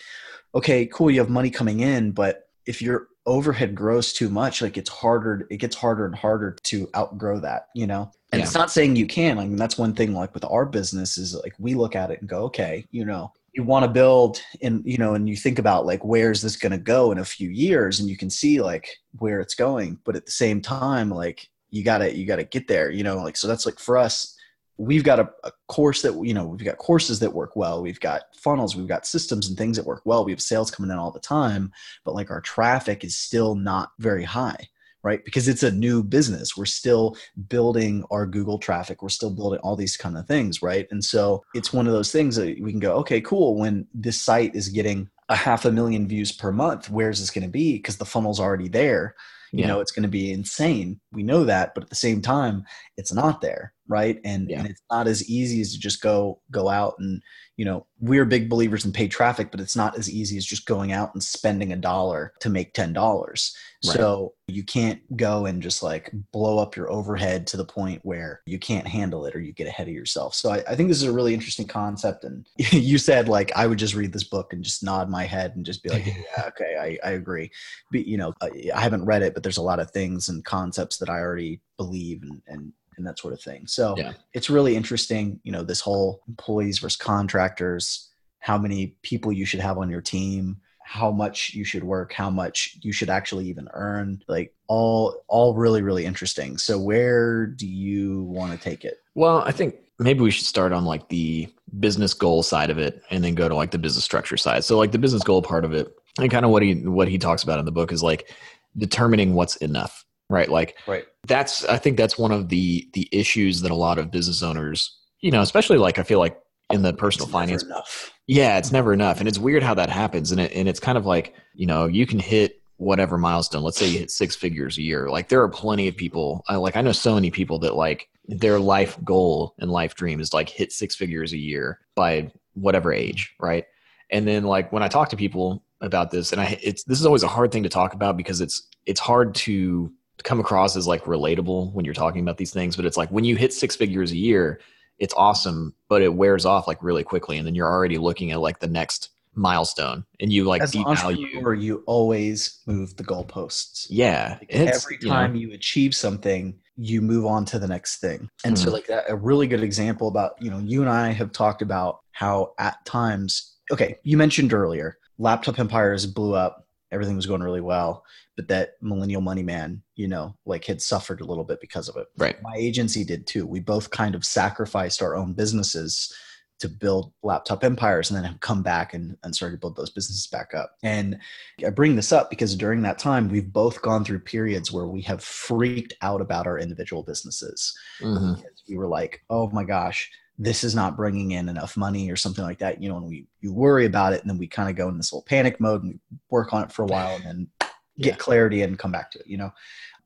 okay 0.55 0.85
cool 0.87 1.11
you 1.11 1.19
have 1.19 1.29
money 1.29 1.49
coming 1.49 1.81
in 1.81 2.11
but 2.11 2.49
if 2.65 2.81
your 2.81 3.07
overhead 3.25 3.75
grows 3.75 4.13
too 4.13 4.29
much 4.29 4.61
like 4.61 4.77
it's 4.77 4.89
harder 4.89 5.47
it 5.49 5.57
gets 5.57 5.75
harder 5.75 6.05
and 6.05 6.15
harder 6.15 6.55
to 6.63 6.87
outgrow 6.95 7.39
that 7.39 7.67
you 7.73 7.87
know 7.87 8.09
and 8.31 8.39
yeah. 8.39 8.45
it's 8.45 8.53
not 8.53 8.71
saying 8.71 8.95
you 8.95 9.07
can 9.07 9.39
i 9.39 9.45
mean 9.45 9.55
that's 9.55 9.77
one 9.77 9.93
thing 9.93 10.13
like 10.13 10.33
with 10.33 10.45
our 10.45 10.65
business 10.65 11.17
is 11.17 11.35
like 11.43 11.53
we 11.59 11.73
look 11.73 11.95
at 11.95 12.11
it 12.11 12.19
and 12.19 12.29
go 12.29 12.43
okay 12.43 12.85
you 12.91 13.03
know 13.03 13.31
you 13.53 13.63
want 13.63 13.83
to 13.83 13.91
build 13.91 14.41
and 14.61 14.83
you 14.85 14.97
know 14.97 15.15
and 15.15 15.27
you 15.27 15.35
think 15.35 15.57
about 15.57 15.85
like 15.85 16.03
where's 16.03 16.41
this 16.41 16.57
going 16.57 16.71
to 16.71 16.77
go 16.77 17.11
in 17.11 17.17
a 17.17 17.25
few 17.25 17.49
years 17.49 17.99
and 17.99 18.09
you 18.09 18.17
can 18.17 18.29
see 18.29 18.61
like 18.61 18.89
where 19.17 19.39
it's 19.39 19.55
going 19.55 19.97
but 20.05 20.15
at 20.15 20.25
the 20.25 20.31
same 20.31 20.61
time 20.61 21.09
like 21.09 21.49
you 21.71 21.83
gotta 21.83 22.15
you 22.15 22.25
gotta 22.25 22.43
get 22.43 22.67
there 22.67 22.91
you 22.91 23.03
know 23.03 23.17
like 23.17 23.37
so 23.37 23.47
that's 23.47 23.65
like 23.65 23.79
for 23.79 23.97
us 23.97 24.34
we've 24.77 25.03
got 25.03 25.19
a, 25.19 25.29
a, 25.43 25.51
course 25.67 26.01
that 26.01 26.13
you 26.23 26.33
know 26.33 26.45
we've 26.45 26.65
got 26.65 26.77
courses 26.77 27.19
that 27.19 27.33
work 27.33 27.55
well 27.55 27.81
we've 27.81 27.99
got 27.99 28.23
funnels 28.35 28.75
we've 28.75 28.87
got 28.87 29.05
systems 29.05 29.47
and 29.47 29.57
things 29.57 29.77
that 29.77 29.85
work 29.85 30.01
well 30.05 30.25
we 30.25 30.31
have 30.31 30.41
sales 30.41 30.69
coming 30.69 30.91
in 30.91 30.97
all 30.97 31.11
the 31.11 31.19
time 31.19 31.71
but 32.03 32.13
like 32.13 32.29
our 32.29 32.41
traffic 32.41 33.03
is 33.03 33.15
still 33.15 33.55
not 33.55 33.91
very 33.99 34.23
high 34.23 34.67
right? 35.05 35.23
Because 35.23 35.47
it's 35.47 35.61
a 35.61 35.71
new 35.71 36.01
business. 36.01 36.57
We're 36.57 36.65
still 36.65 37.15
building 37.47 38.03
our 38.09 38.25
Google 38.25 38.57
traffic. 38.57 39.03
We're 39.03 39.09
still 39.09 39.29
building 39.29 39.59
all 39.59 39.75
these 39.75 39.95
kind 39.95 40.17
of 40.17 40.25
things, 40.25 40.63
right? 40.63 40.87
And 40.89 41.05
so 41.05 41.45
it's 41.53 41.71
one 41.71 41.85
of 41.85 41.93
those 41.93 42.11
things 42.11 42.35
that 42.37 42.59
we 42.59 42.71
can 42.71 42.79
go, 42.79 42.95
okay, 42.95 43.21
cool. 43.21 43.55
When 43.55 43.85
this 43.93 44.19
site 44.19 44.55
is 44.55 44.67
getting 44.67 45.07
a 45.29 45.35
half 45.35 45.63
a 45.63 45.71
million 45.71 46.07
views 46.07 46.31
per 46.31 46.51
month, 46.51 46.89
where's 46.89 47.19
this 47.19 47.29
going 47.29 47.43
to 47.43 47.51
be? 47.51 47.73
Because 47.73 47.97
the 47.97 48.05
funnel's 48.05 48.39
already 48.39 48.67
there. 48.67 49.15
You 49.51 49.59
yeah. 49.59 49.67
know, 49.67 49.79
it's 49.79 49.91
going 49.91 50.03
to 50.03 50.09
be 50.09 50.31
insane. 50.31 50.99
We 51.13 51.21
know 51.21 51.43
that, 51.43 51.75
but 51.75 51.83
at 51.83 51.89
the 51.91 51.95
same 51.95 52.19
time, 52.19 52.65
it's 52.97 53.13
not 53.13 53.41
there, 53.41 53.74
right? 53.87 54.19
And, 54.23 54.49
yeah. 54.49 54.59
and 54.59 54.69
it's 54.69 54.81
not 54.91 55.07
as 55.07 55.27
easy 55.29 55.61
as 55.61 55.73
to 55.73 55.79
just 55.79 56.01
go 56.01 56.39
go 56.51 56.69
out 56.69 56.95
and 56.99 57.21
you 57.57 57.63
know, 57.63 57.85
we're 58.01 58.25
big 58.25 58.49
believers 58.49 58.83
in 58.83 58.91
paid 58.91 59.11
traffic, 59.11 59.49
but 59.49 59.61
it's 59.61 59.77
not 59.77 59.97
as 59.97 60.11
easy 60.11 60.37
as 60.37 60.45
just 60.45 60.65
going 60.65 60.91
out 60.91 61.13
and 61.13 61.23
spending 61.23 61.71
a 61.71 61.77
dollar 61.77 62.33
to 62.41 62.49
make 62.49 62.73
ten 62.73 62.91
dollars. 62.91 63.55
Right. 63.85 63.95
So 63.95 64.33
you 64.47 64.63
can't 64.63 64.99
go 65.15 65.45
and 65.45 65.61
just 65.61 65.81
like 65.81 66.11
blow 66.33 66.59
up 66.59 66.75
your 66.75 66.91
overhead 66.91 67.47
to 67.47 67.57
the 67.57 67.65
point 67.65 68.01
where 68.03 68.41
you 68.45 68.59
can't 68.59 68.87
handle 68.87 69.25
it 69.25 69.35
or 69.35 69.39
you 69.39 69.53
get 69.53 69.67
ahead 69.67 69.87
of 69.87 69.93
yourself. 69.93 70.35
So 70.35 70.51
I, 70.51 70.63
I 70.67 70.75
think 70.75 70.89
this 70.89 70.97
is 70.97 71.07
a 71.07 71.13
really 71.13 71.33
interesting 71.33 71.67
concept. 71.67 72.25
And 72.25 72.45
you 72.57 72.97
said 72.97 73.29
like 73.29 73.53
I 73.55 73.67
would 73.67 73.79
just 73.79 73.95
read 73.95 74.11
this 74.11 74.23
book 74.25 74.51
and 74.51 74.63
just 74.63 74.83
nod 74.83 75.09
my 75.09 75.23
head 75.23 75.55
and 75.55 75.65
just 75.65 75.81
be 75.81 75.89
like, 75.89 76.05
yeah, 76.37 76.47
okay, 76.47 76.75
I, 76.77 77.07
I 77.07 77.11
agree. 77.11 77.49
But 77.91 78.05
you 78.05 78.17
know, 78.17 78.33
I 78.41 78.81
haven't 78.81 79.05
read 79.05 79.21
it, 79.21 79.33
but 79.33 79.43
there's 79.43 79.57
a 79.57 79.63
lot 79.63 79.79
of 79.79 79.91
things 79.91 80.27
and 80.27 80.43
concepts 80.43 80.97
that 80.97 81.09
I 81.09 81.19
already 81.19 81.61
believe 81.77 82.21
and, 82.23 82.41
and 82.47 82.73
and 82.97 83.05
that 83.05 83.19
sort 83.19 83.33
of 83.33 83.41
thing. 83.41 83.67
So 83.67 83.95
yeah. 83.97 84.13
it's 84.33 84.49
really 84.49 84.75
interesting, 84.75 85.39
you 85.43 85.51
know, 85.51 85.63
this 85.63 85.81
whole 85.81 86.21
employees 86.27 86.79
versus 86.79 86.97
contractors, 86.97 88.09
how 88.39 88.57
many 88.57 88.95
people 89.01 89.31
you 89.31 89.45
should 89.45 89.59
have 89.59 89.77
on 89.77 89.89
your 89.89 90.01
team, 90.01 90.57
how 90.83 91.11
much 91.11 91.53
you 91.53 91.63
should 91.63 91.83
work, 91.83 92.13
how 92.13 92.29
much 92.29 92.77
you 92.81 92.93
should 92.93 93.09
actually 93.09 93.45
even 93.45 93.67
earn, 93.73 94.21
like 94.27 94.53
all 94.67 95.23
all 95.27 95.55
really 95.55 95.81
really 95.81 96.05
interesting. 96.05 96.57
So 96.57 96.77
where 96.79 97.47
do 97.47 97.67
you 97.67 98.23
want 98.23 98.51
to 98.51 98.57
take 98.57 98.85
it? 98.85 98.99
Well, 99.15 99.39
I 99.39 99.51
think 99.51 99.75
maybe 99.97 100.21
we 100.21 100.31
should 100.31 100.45
start 100.45 100.73
on 100.73 100.85
like 100.85 101.09
the 101.09 101.47
business 101.79 102.13
goal 102.13 102.43
side 102.43 102.69
of 102.69 102.77
it 102.77 103.01
and 103.09 103.23
then 103.23 103.35
go 103.35 103.49
to 103.49 103.55
like 103.55 103.71
the 103.71 103.79
business 103.79 104.05
structure 104.05 104.37
side. 104.37 104.63
So 104.63 104.77
like 104.77 104.91
the 104.91 104.99
business 104.99 105.23
goal 105.23 105.41
part 105.41 105.65
of 105.65 105.73
it 105.73 105.91
and 106.19 106.31
kind 106.31 106.45
of 106.45 106.51
what 106.51 106.63
he 106.63 106.75
what 106.85 107.07
he 107.07 107.17
talks 107.17 107.43
about 107.43 107.59
in 107.59 107.65
the 107.65 107.71
book 107.71 107.91
is 107.91 108.03
like 108.03 108.31
determining 108.77 109.33
what's 109.33 109.55
enough 109.57 110.05
right? 110.29 110.49
Like 110.49 110.77
right. 110.87 111.05
that's 111.27 111.65
i 111.65 111.77
think 111.77 111.97
that's 111.97 112.17
one 112.17 112.31
of 112.31 112.49
the 112.49 112.89
the 112.93 113.07
issues 113.11 113.61
that 113.61 113.71
a 113.71 113.75
lot 113.75 113.97
of 113.97 114.11
business 114.11 114.43
owners 114.43 114.97
you 115.21 115.31
know 115.31 115.41
especially 115.41 115.77
like 115.77 115.97
i 115.99 116.03
feel 116.03 116.19
like 116.19 116.39
in 116.71 116.81
the 116.81 116.93
personal 116.93 117.25
it's 117.25 117.33
finance 117.33 117.63
enough. 117.63 118.11
yeah 118.27 118.57
it's 118.57 118.71
never 118.71 118.93
enough 118.93 119.19
and 119.19 119.27
it's 119.27 119.37
weird 119.37 119.63
how 119.63 119.73
that 119.73 119.89
happens 119.89 120.31
and 120.31 120.41
it, 120.41 120.51
and 120.53 120.67
it's 120.67 120.79
kind 120.79 120.97
of 120.97 121.05
like 121.05 121.35
you 121.53 121.65
know 121.65 121.85
you 121.85 122.05
can 122.05 122.19
hit 122.19 122.61
whatever 122.77 123.17
milestone 123.17 123.63
let's 123.63 123.77
say 123.77 123.87
you 123.87 123.99
hit 123.99 124.11
six 124.11 124.35
figures 124.35 124.77
a 124.77 124.81
year 124.81 125.09
like 125.09 125.29
there 125.29 125.41
are 125.41 125.49
plenty 125.49 125.87
of 125.87 125.95
people 125.95 126.43
I, 126.47 126.55
like 126.55 126.75
i 126.75 126.81
know 126.81 126.91
so 126.91 127.15
many 127.15 127.31
people 127.31 127.59
that 127.59 127.75
like 127.75 128.09
their 128.27 128.59
life 128.59 128.97
goal 129.03 129.53
and 129.59 129.71
life 129.71 129.95
dream 129.95 130.19
is 130.19 130.33
like 130.33 130.49
hit 130.49 130.71
six 130.71 130.95
figures 130.95 131.33
a 131.33 131.37
year 131.37 131.79
by 131.95 132.31
whatever 132.53 132.91
age 132.91 133.33
right? 133.39 133.65
And 134.11 134.27
then 134.27 134.43
like 134.43 134.71
when 134.71 134.83
i 134.83 134.87
talk 134.87 135.09
to 135.09 135.17
people 135.17 135.63
about 135.81 136.11
this 136.11 136.31
and 136.31 136.39
i 136.39 136.57
it's 136.61 136.83
this 136.83 136.99
is 136.99 137.05
always 137.05 137.23
a 137.23 137.27
hard 137.27 137.51
thing 137.51 137.63
to 137.63 137.69
talk 137.69 137.93
about 137.93 138.17
because 138.17 138.39
it's 138.39 138.67
it's 138.85 138.99
hard 138.99 139.35
to 139.35 139.91
come 140.23 140.39
across 140.39 140.75
as 140.75 140.87
like 140.87 141.03
relatable 141.03 141.71
when 141.73 141.85
you're 141.85 141.93
talking 141.93 142.21
about 142.21 142.37
these 142.37 142.51
things, 142.51 142.75
but 142.75 142.85
it's 142.85 142.97
like 142.97 143.09
when 143.09 143.25
you 143.25 143.35
hit 143.35 143.53
six 143.53 143.75
figures 143.75 144.11
a 144.11 144.17
year, 144.17 144.59
it's 144.97 145.13
awesome, 145.15 145.73
but 145.89 146.01
it 146.01 146.13
wears 146.13 146.45
off 146.45 146.67
like 146.67 146.81
really 146.81 147.03
quickly, 147.03 147.37
and 147.37 147.45
then 147.45 147.55
you're 147.55 147.69
already 147.69 147.97
looking 147.97 148.31
at 148.31 148.39
like 148.39 148.59
the 148.59 148.67
next 148.67 149.09
milestone, 149.35 150.05
and 150.19 150.31
you 150.31 150.45
like 150.45 150.61
As 150.61 150.71
devalue. 150.71 151.61
you 151.61 151.83
always 151.85 152.61
move 152.65 152.95
the 152.95 153.03
goalposts. 153.03 153.87
Yeah, 153.89 154.37
like 154.39 154.51
every 154.51 154.97
time 154.97 155.35
you, 155.35 155.47
know, 155.47 155.51
you, 155.51 155.55
achieve 155.55 155.95
something, 155.95 156.57
you 156.77 157.01
move 157.01 157.25
on 157.25 157.45
to 157.45 157.59
the 157.59 157.67
next 157.67 157.97
thing, 157.97 158.29
and 158.43 158.55
mm-hmm. 158.55 158.63
so 158.63 158.71
like 158.71 158.87
that, 158.87 159.05
a 159.09 159.15
really 159.15 159.47
good 159.47 159.63
example 159.63 160.07
about 160.07 160.41
you 160.41 160.49
know 160.49 160.59
you 160.59 160.81
and 160.81 160.89
I 160.89 161.11
have 161.11 161.31
talked 161.31 161.61
about 161.61 161.99
how 162.11 162.53
at 162.57 162.83
times. 162.85 163.53
Okay, 163.71 163.97
you 164.03 164.15
mentioned 164.15 164.53
earlier, 164.53 164.97
laptop 165.17 165.59
empires 165.59 166.05
blew 166.05 166.35
up. 166.35 166.64
Everything 166.95 167.15
was 167.15 167.25
going 167.25 167.43
really 167.43 167.61
well 167.61 168.03
but 168.35 168.47
that 168.47 168.71
millennial 168.81 169.21
money 169.21 169.43
man 169.43 169.81
you 169.95 170.07
know 170.07 170.35
like 170.45 170.65
had 170.65 170.81
suffered 170.81 171.21
a 171.21 171.25
little 171.25 171.43
bit 171.43 171.59
because 171.61 171.89
of 171.89 171.97
it 171.97 172.07
right 172.17 172.41
my 172.41 172.55
agency 172.57 173.03
did 173.03 173.27
too 173.27 173.45
we 173.45 173.59
both 173.59 173.91
kind 173.91 174.15
of 174.15 174.25
sacrificed 174.25 175.01
our 175.01 175.15
own 175.15 175.33
businesses 175.33 176.13
to 176.59 176.69
build 176.69 177.11
laptop 177.21 177.63
empires 177.63 178.09
and 178.09 178.17
then 178.17 178.23
have 178.23 178.39
come 178.39 178.63
back 178.63 178.93
and, 178.93 179.17
and 179.23 179.35
started 179.35 179.55
to 179.55 179.59
build 179.59 179.75
those 179.75 179.89
businesses 179.89 180.27
back 180.27 180.53
up. 180.53 180.77
And 180.83 181.19
I 181.65 181.69
bring 181.69 181.95
this 181.95 182.11
up 182.13 182.29
because 182.29 182.55
during 182.55 182.81
that 182.83 182.97
time, 182.97 183.27
we've 183.27 183.51
both 183.51 183.81
gone 183.81 184.05
through 184.05 184.19
periods 184.19 184.71
where 184.71 184.87
we 184.87 185.01
have 185.01 185.23
freaked 185.23 185.93
out 186.01 186.21
about 186.21 186.47
our 186.47 186.57
individual 186.57 187.03
businesses. 187.03 187.77
Mm-hmm. 188.01 188.41
We 188.69 188.77
were 188.77 188.87
like, 188.87 189.21
oh 189.29 189.49
my 189.49 189.65
gosh, 189.65 190.09
this 190.37 190.63
is 190.63 190.75
not 190.75 190.97
bringing 190.97 191.31
in 191.31 191.49
enough 191.49 191.77
money 191.77 192.11
or 192.11 192.15
something 192.15 192.43
like 192.43 192.59
that. 192.59 192.81
You 192.81 192.89
know, 192.89 192.97
and 192.97 193.07
we 193.07 193.27
you 193.41 193.53
worry 193.53 193.85
about 193.85 194.13
it 194.13 194.21
and 194.21 194.29
then 194.29 194.37
we 194.37 194.47
kind 194.47 194.69
of 194.69 194.75
go 194.75 194.89
in 194.89 194.97
this 194.97 195.13
little 195.13 195.25
panic 195.27 195.59
mode 195.59 195.83
and 195.83 195.93
we 195.93 195.99
work 196.29 196.53
on 196.53 196.63
it 196.63 196.71
for 196.71 196.83
a 196.83 196.87
while 196.87 197.15
and 197.15 197.25
then 197.25 197.47
get 197.99 198.13
yeah. 198.13 198.15
clarity 198.15 198.61
and 198.61 198.79
come 198.79 198.91
back 198.91 199.11
to 199.11 199.19
it, 199.19 199.27
you 199.27 199.37
know. 199.37 199.51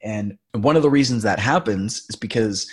And 0.01 0.38
one 0.53 0.75
of 0.75 0.83
the 0.83 0.89
reasons 0.89 1.24
that 1.24 1.39
happens 1.39 2.05
is 2.09 2.15
because 2.15 2.71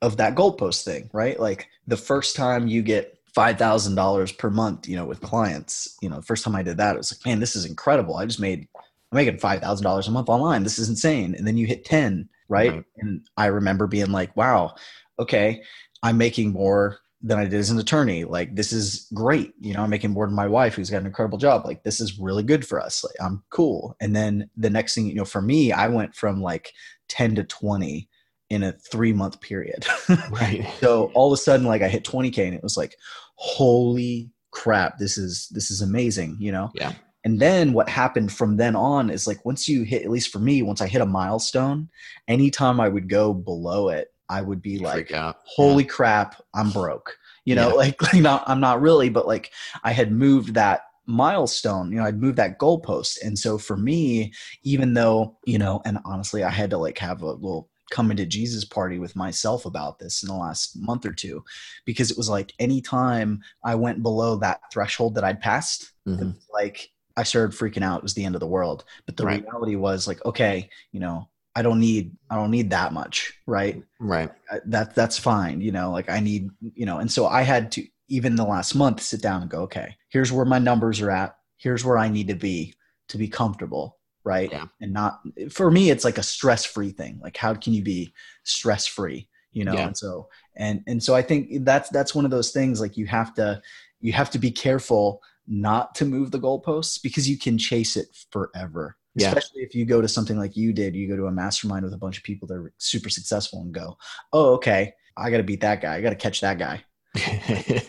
of 0.00 0.16
that 0.16 0.34
goalpost 0.34 0.84
thing, 0.84 1.10
right? 1.12 1.38
Like 1.38 1.68
the 1.86 1.96
first 1.96 2.34
time 2.34 2.66
you 2.66 2.82
get 2.82 3.18
five 3.34 3.58
thousand 3.58 3.94
dollars 3.94 4.32
per 4.32 4.50
month, 4.50 4.88
you 4.88 4.96
know, 4.96 5.04
with 5.04 5.20
clients, 5.20 5.96
you 6.02 6.08
know, 6.08 6.16
the 6.16 6.22
first 6.22 6.44
time 6.44 6.56
I 6.56 6.62
did 6.62 6.76
that, 6.78 6.94
it 6.94 6.98
was 6.98 7.12
like, 7.12 7.26
man, 7.26 7.40
this 7.40 7.56
is 7.56 7.64
incredible. 7.64 8.16
I 8.16 8.26
just 8.26 8.40
made 8.40 8.68
I'm 8.76 9.16
making 9.16 9.38
five 9.38 9.60
thousand 9.60 9.84
dollars 9.84 10.08
a 10.08 10.10
month 10.10 10.28
online. 10.28 10.62
This 10.62 10.78
is 10.78 10.88
insane. 10.88 11.34
And 11.34 11.46
then 11.46 11.56
you 11.56 11.66
hit 11.66 11.84
ten, 11.84 12.28
right? 12.48 12.72
right? 12.72 12.84
And 12.98 13.26
I 13.36 13.46
remember 13.46 13.86
being 13.86 14.12
like, 14.12 14.36
wow, 14.36 14.74
okay, 15.18 15.62
I'm 16.02 16.18
making 16.18 16.52
more 16.52 16.98
than 17.22 17.38
I 17.38 17.44
did 17.44 17.54
as 17.54 17.70
an 17.70 17.78
attorney. 17.78 18.24
Like 18.24 18.56
this 18.56 18.72
is 18.72 19.06
great. 19.14 19.54
You 19.60 19.74
know, 19.74 19.82
I'm 19.82 19.90
making 19.90 20.10
more 20.10 20.26
than 20.26 20.34
my 20.34 20.48
wife, 20.48 20.74
who's 20.74 20.90
got 20.90 21.00
an 21.00 21.06
incredible 21.06 21.38
job. 21.38 21.64
Like 21.64 21.84
this 21.84 22.00
is 22.00 22.18
really 22.18 22.42
good 22.42 22.66
for 22.66 22.80
us. 22.80 23.04
Like 23.04 23.14
I'm 23.20 23.42
cool. 23.50 23.96
And 24.00 24.14
then 24.14 24.50
the 24.56 24.70
next 24.70 24.94
thing, 24.94 25.06
you 25.06 25.14
know, 25.14 25.24
for 25.24 25.40
me, 25.40 25.72
I 25.72 25.88
went 25.88 26.14
from 26.14 26.42
like 26.42 26.72
10 27.08 27.36
to 27.36 27.44
20 27.44 28.08
in 28.50 28.62
a 28.62 28.72
three 28.72 29.12
month 29.12 29.40
period. 29.40 29.86
right. 30.30 30.66
so 30.80 31.12
all 31.14 31.32
of 31.32 31.38
a 31.38 31.40
sudden, 31.40 31.66
like 31.66 31.82
I 31.82 31.88
hit 31.88 32.04
20k, 32.04 32.44
and 32.44 32.54
it 32.54 32.62
was 32.62 32.76
like, 32.76 32.96
holy 33.36 34.30
crap, 34.50 34.98
this 34.98 35.16
is 35.16 35.48
this 35.52 35.70
is 35.70 35.80
amazing. 35.80 36.36
You 36.40 36.52
know. 36.52 36.70
Yeah. 36.74 36.92
And 37.24 37.38
then 37.38 37.72
what 37.72 37.88
happened 37.88 38.32
from 38.32 38.56
then 38.56 38.74
on 38.74 39.08
is 39.08 39.28
like 39.28 39.44
once 39.44 39.68
you 39.68 39.84
hit, 39.84 40.02
at 40.02 40.10
least 40.10 40.32
for 40.32 40.40
me, 40.40 40.60
once 40.62 40.80
I 40.80 40.88
hit 40.88 41.00
a 41.00 41.06
milestone, 41.06 41.88
anytime 42.26 42.80
I 42.80 42.88
would 42.88 43.08
go 43.08 43.32
below 43.32 43.90
it, 43.90 44.11
I 44.32 44.40
would 44.40 44.62
be 44.62 44.78
like, 44.78 45.12
holy 45.44 45.84
yeah. 45.84 45.90
crap, 45.90 46.42
I'm 46.54 46.70
broke. 46.70 47.16
You 47.44 47.54
know, 47.54 47.68
yeah. 47.68 47.74
like, 47.74 48.02
like 48.12 48.22
not, 48.22 48.44
I'm 48.46 48.60
not 48.60 48.80
really, 48.80 49.08
but 49.08 49.26
like 49.26 49.52
I 49.84 49.92
had 49.92 50.12
moved 50.12 50.54
that 50.54 50.82
milestone 51.04 51.90
you 51.90 51.98
know 51.98 52.04
i'd 52.04 52.20
moved 52.20 52.38
that 52.38 52.60
goalpost 52.60 53.20
and 53.24 53.36
so 53.36 53.58
for 53.58 53.76
me 53.76 54.32
even 54.62 54.94
though 54.94 55.36
you 55.44 55.58
know 55.58 55.82
and 55.84 55.98
honestly 56.04 56.44
i 56.44 56.48
had 56.48 56.70
to 56.70 56.78
like 56.78 56.96
have 56.96 57.22
a 57.22 57.26
little 57.26 57.68
coming 57.92 58.16
to 58.16 58.24
Jesus 58.24 58.64
party 58.64 58.98
with 58.98 59.14
myself 59.14 59.66
about 59.66 59.98
this 59.98 60.22
in 60.22 60.28
the 60.28 60.34
last 60.34 60.74
month 60.76 61.04
or 61.04 61.12
two 61.12 61.44
because 61.84 62.10
it 62.10 62.16
was 62.16 62.28
like 62.28 62.54
anytime 62.58 63.40
I 63.62 63.74
went 63.74 64.02
below 64.02 64.36
that 64.36 64.62
threshold 64.72 65.14
that 65.14 65.24
I'd 65.24 65.42
passed, 65.42 65.92
mm-hmm. 66.08 66.30
like 66.52 66.90
I 67.18 67.22
started 67.22 67.56
freaking 67.56 67.82
out. 67.82 67.98
It 67.98 68.02
was 68.02 68.14
the 68.14 68.24
end 68.24 68.34
of 68.34 68.40
the 68.40 68.46
world. 68.46 68.84
But 69.04 69.18
the 69.18 69.26
right. 69.26 69.44
reality 69.44 69.76
was 69.76 70.08
like, 70.08 70.24
okay, 70.24 70.70
you 70.90 71.00
know, 71.00 71.28
I 71.54 71.62
don't 71.62 71.80
need 71.80 72.16
I 72.30 72.36
don't 72.36 72.50
need 72.50 72.70
that 72.70 72.92
much, 72.92 73.32
right? 73.46 73.82
Right. 74.00 74.30
That 74.66 74.94
that's 74.94 75.18
fine, 75.18 75.60
you 75.60 75.72
know, 75.72 75.90
like 75.90 76.08
I 76.08 76.20
need, 76.20 76.50
you 76.74 76.86
know, 76.86 76.98
and 76.98 77.10
so 77.10 77.26
I 77.26 77.42
had 77.42 77.72
to 77.72 77.86
even 78.08 78.36
the 78.36 78.44
last 78.44 78.74
month 78.74 79.00
sit 79.00 79.22
down 79.22 79.42
and 79.42 79.50
go, 79.50 79.62
okay, 79.62 79.96
here's 80.10 80.32
where 80.32 80.44
my 80.44 80.58
numbers 80.58 81.00
are 81.00 81.10
at. 81.10 81.36
Here's 81.56 81.84
where 81.84 81.98
I 81.98 82.08
need 82.08 82.28
to 82.28 82.34
be 82.34 82.74
to 83.08 83.18
be 83.18 83.28
comfortable 83.28 83.98
right 84.24 84.52
yeah. 84.52 84.66
and 84.80 84.92
not 84.92 85.20
for 85.50 85.70
me 85.70 85.90
it's 85.90 86.04
like 86.04 86.18
a 86.18 86.22
stress 86.22 86.64
free 86.64 86.90
thing 86.90 87.18
like 87.22 87.36
how 87.36 87.54
can 87.54 87.72
you 87.72 87.82
be 87.82 88.12
stress 88.44 88.86
free 88.86 89.28
you 89.52 89.64
know 89.64 89.74
yeah. 89.74 89.86
and 89.86 89.96
so 89.96 90.28
and 90.56 90.82
and 90.86 91.02
so 91.02 91.14
i 91.14 91.22
think 91.22 91.64
that's 91.64 91.88
that's 91.90 92.14
one 92.14 92.24
of 92.24 92.30
those 92.30 92.50
things 92.50 92.80
like 92.80 92.96
you 92.96 93.06
have 93.06 93.34
to 93.34 93.60
you 94.00 94.12
have 94.12 94.30
to 94.30 94.38
be 94.38 94.50
careful 94.50 95.20
not 95.46 95.94
to 95.94 96.04
move 96.04 96.30
the 96.30 96.38
goalposts 96.38 97.02
because 97.02 97.28
you 97.28 97.36
can 97.36 97.58
chase 97.58 97.96
it 97.96 98.06
forever 98.30 98.96
yeah. 99.14 99.28
especially 99.28 99.62
if 99.62 99.74
you 99.74 99.84
go 99.84 100.00
to 100.00 100.08
something 100.08 100.38
like 100.38 100.56
you 100.56 100.72
did 100.72 100.94
you 100.94 101.08
go 101.08 101.16
to 101.16 101.26
a 101.26 101.32
mastermind 101.32 101.84
with 101.84 101.94
a 101.94 101.98
bunch 101.98 102.16
of 102.16 102.24
people 102.24 102.48
that 102.48 102.54
are 102.54 102.72
super 102.78 103.08
successful 103.08 103.60
and 103.60 103.72
go 103.72 103.96
oh 104.32 104.54
okay 104.54 104.92
i 105.16 105.30
got 105.30 105.38
to 105.38 105.42
beat 105.42 105.60
that 105.60 105.80
guy 105.80 105.96
i 105.96 106.00
got 106.00 106.10
to 106.10 106.16
catch 106.16 106.40
that 106.40 106.58
guy 106.58 106.82
yeah, 107.16 107.80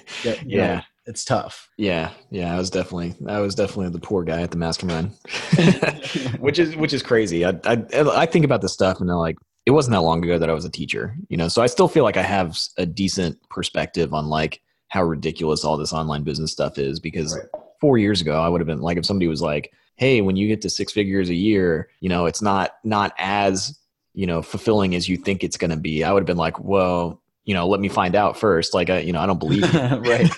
yeah. 0.45 0.75
Know, 0.75 0.81
it's 1.05 1.25
tough. 1.25 1.69
Yeah, 1.77 2.11
yeah, 2.29 2.53
I 2.53 2.57
was 2.57 2.69
definitely 2.69 3.15
I 3.27 3.39
was 3.39 3.55
definitely 3.55 3.89
the 3.89 3.99
poor 3.99 4.23
guy 4.23 4.41
at 4.41 4.51
the 4.51 4.57
mastermind, 4.57 5.11
which 6.39 6.59
is 6.59 6.75
which 6.75 6.93
is 6.93 7.03
crazy. 7.03 7.45
I, 7.45 7.51
I 7.65 7.83
I 7.91 8.25
think 8.25 8.45
about 8.45 8.61
this 8.61 8.73
stuff 8.73 9.01
and 9.01 9.09
I'm 9.09 9.17
like, 9.17 9.37
it 9.65 9.71
wasn't 9.71 9.93
that 9.93 10.01
long 10.01 10.23
ago 10.23 10.37
that 10.37 10.49
I 10.49 10.53
was 10.53 10.65
a 10.65 10.69
teacher, 10.69 11.15
you 11.29 11.37
know. 11.37 11.47
So 11.47 11.61
I 11.61 11.67
still 11.67 11.87
feel 11.87 12.03
like 12.03 12.17
I 12.17 12.21
have 12.21 12.57
a 12.77 12.85
decent 12.85 13.37
perspective 13.49 14.13
on 14.13 14.27
like 14.27 14.61
how 14.89 15.03
ridiculous 15.03 15.65
all 15.65 15.77
this 15.77 15.93
online 15.93 16.23
business 16.23 16.51
stuff 16.51 16.77
is 16.77 16.99
because 16.99 17.35
right. 17.35 17.63
four 17.81 17.97
years 17.97 18.21
ago 18.21 18.39
I 18.41 18.47
would 18.47 18.61
have 18.61 18.67
been 18.67 18.81
like 18.81 18.97
if 18.97 19.05
somebody 19.05 19.27
was 19.27 19.41
like, 19.41 19.71
hey, 20.03 20.21
when 20.21 20.35
you 20.35 20.47
get 20.47 20.61
to 20.61 20.69
six 20.69 20.91
figures 20.91 21.29
a 21.29 21.33
year, 21.33 21.89
you 22.01 22.09
know, 22.09 22.25
it's 22.25 22.41
not 22.41 22.75
not 22.83 23.13
as 23.17 23.79
you 24.13 24.27
know 24.27 24.41
fulfilling 24.41 24.95
as 24.95 25.07
you 25.07 25.17
think 25.17 25.43
it's 25.43 25.57
going 25.57 25.71
to 25.71 25.77
be. 25.77 26.03
I 26.03 26.11
would 26.11 26.21
have 26.21 26.27
been 26.27 26.37
like, 26.37 26.59
well, 26.59 27.21
you 27.45 27.53
know 27.53 27.67
let 27.67 27.79
me 27.79 27.89
find 27.89 28.15
out 28.15 28.37
first. 28.37 28.73
Like 28.73 28.89
i 28.89 28.99
you 28.99 29.11
know 29.11 29.19
i 29.19 29.25
don't 29.25 29.39
believe 29.39 29.61
you. 29.73 29.79
Right. 30.11 30.29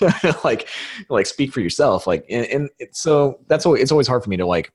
Like 0.44 0.68
like 1.10 1.26
speak 1.26 1.52
for 1.52 1.62
yourself. 1.62 2.08
Like 2.08 2.26
and, 2.30 2.46
and 2.48 2.70
so 2.92 3.40
that's 3.48 3.66
always 3.66 3.82
it's 3.82 3.92
always 3.92 4.08
hard 4.08 4.24
for 4.24 4.30
me 4.30 4.38
to 4.38 4.46
like 4.46 4.72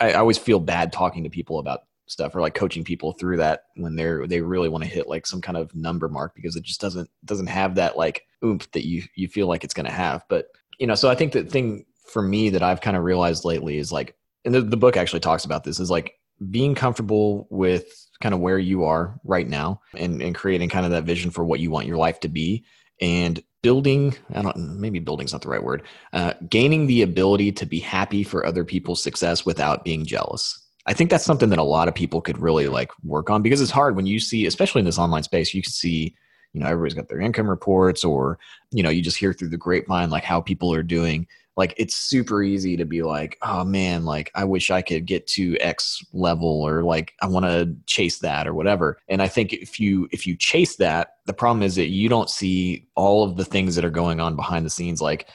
I, 0.00 0.12
I 0.12 0.18
always 0.18 0.38
feel 0.38 0.60
bad 0.60 0.92
talking 0.92 1.24
to 1.24 1.30
people 1.30 1.58
about 1.58 1.80
stuff 2.06 2.34
or 2.34 2.40
like 2.40 2.54
coaching 2.54 2.82
people 2.82 3.12
through 3.12 3.36
that 3.36 3.64
when 3.76 3.94
they're 3.94 4.26
they 4.26 4.40
really 4.40 4.68
want 4.68 4.82
to 4.82 4.90
hit 4.90 5.08
like 5.08 5.26
some 5.26 5.40
kind 5.40 5.56
of 5.56 5.72
number 5.74 6.08
mark 6.08 6.34
because 6.34 6.56
it 6.56 6.64
just 6.64 6.80
doesn't 6.80 7.08
doesn't 7.24 7.46
have 7.46 7.76
that 7.76 7.96
like 7.96 8.26
oomph 8.44 8.68
that 8.72 8.84
you 8.86 9.02
you 9.14 9.28
feel 9.28 9.46
like 9.46 9.62
it's 9.62 9.74
going 9.74 9.86
to 9.86 9.92
have. 9.92 10.24
But 10.28 10.46
you 10.80 10.86
know 10.86 10.96
so 10.96 11.08
i 11.08 11.14
think 11.14 11.32
the 11.32 11.44
thing 11.44 11.84
for 12.08 12.22
me 12.22 12.50
that 12.50 12.62
i've 12.62 12.80
kind 12.80 12.96
of 12.96 13.04
realized 13.04 13.44
lately 13.44 13.78
is 13.78 13.92
like 13.92 14.16
and 14.44 14.54
the, 14.54 14.62
the 14.62 14.76
book 14.76 14.96
actually 14.96 15.20
talks 15.20 15.44
about 15.44 15.64
this 15.64 15.80
is 15.80 15.90
like 15.90 16.14
being 16.50 16.74
comfortable 16.74 17.46
with 17.50 18.08
kind 18.22 18.34
of 18.34 18.40
where 18.40 18.58
you 18.58 18.84
are 18.84 19.18
right 19.24 19.48
now 19.48 19.80
and, 19.94 20.22
and 20.22 20.34
creating 20.34 20.68
kind 20.68 20.86
of 20.86 20.92
that 20.92 21.04
vision 21.04 21.30
for 21.30 21.44
what 21.44 21.60
you 21.60 21.70
want 21.70 21.86
your 21.86 21.96
life 21.96 22.20
to 22.20 22.28
be 22.28 22.64
and 23.00 23.42
building 23.62 24.14
i 24.34 24.40
don't 24.40 24.56
maybe 24.56 24.98
building's 24.98 25.32
not 25.32 25.42
the 25.42 25.48
right 25.48 25.62
word 25.62 25.82
uh, 26.12 26.32
gaining 26.48 26.86
the 26.86 27.02
ability 27.02 27.52
to 27.52 27.66
be 27.66 27.78
happy 27.78 28.22
for 28.22 28.46
other 28.46 28.64
people's 28.64 29.02
success 29.02 29.44
without 29.44 29.84
being 29.84 30.04
jealous. 30.04 30.58
I 30.86 30.94
think 30.94 31.10
that's 31.10 31.24
something 31.24 31.50
that 31.50 31.58
a 31.58 31.62
lot 31.62 31.88
of 31.88 31.94
people 31.94 32.22
could 32.22 32.38
really 32.38 32.66
like 32.68 32.90
work 33.04 33.28
on 33.28 33.42
because 33.42 33.60
it's 33.60 33.70
hard 33.70 33.96
when 33.96 34.06
you 34.06 34.18
see 34.18 34.46
especially 34.46 34.80
in 34.80 34.86
this 34.86 34.98
online 34.98 35.22
space 35.22 35.52
you 35.52 35.62
can 35.62 35.70
see 35.70 36.16
you 36.52 36.60
know 36.60 36.66
everybody's 36.66 36.94
got 36.94 37.08
their 37.08 37.20
income 37.20 37.48
reports 37.48 38.02
or 38.02 38.38
you 38.70 38.82
know 38.82 38.90
you 38.90 39.02
just 39.02 39.18
hear 39.18 39.32
through 39.32 39.50
the 39.50 39.58
grapevine 39.58 40.10
like 40.10 40.24
how 40.24 40.40
people 40.40 40.72
are 40.72 40.82
doing 40.82 41.26
like 41.60 41.74
it's 41.76 41.94
super 41.94 42.42
easy 42.42 42.74
to 42.74 42.86
be 42.86 43.02
like 43.02 43.36
oh 43.42 43.62
man 43.62 44.06
like 44.06 44.30
i 44.34 44.42
wish 44.42 44.70
i 44.70 44.80
could 44.80 45.04
get 45.04 45.26
to 45.26 45.58
x 45.58 46.02
level 46.14 46.62
or 46.62 46.82
like 46.82 47.12
i 47.20 47.26
want 47.26 47.44
to 47.44 47.76
chase 47.84 48.20
that 48.20 48.48
or 48.48 48.54
whatever. 48.54 48.98
And 49.08 49.20
i 49.20 49.28
think 49.28 49.52
if 49.52 49.78
you 49.78 50.08
if 50.10 50.26
you 50.26 50.34
chase 50.36 50.76
that 50.76 51.16
the 51.26 51.34
problem 51.34 51.62
is 51.62 51.74
that 51.74 51.90
you 51.90 52.08
don't 52.08 52.30
see 52.30 52.88
all 52.94 53.24
of 53.24 53.36
the 53.36 53.44
things 53.44 53.74
that 53.74 53.84
are 53.84 53.90
going 53.90 54.20
on 54.20 54.36
behind 54.36 54.64
the 54.64 54.70
scenes. 54.70 55.02
Like 55.02 55.28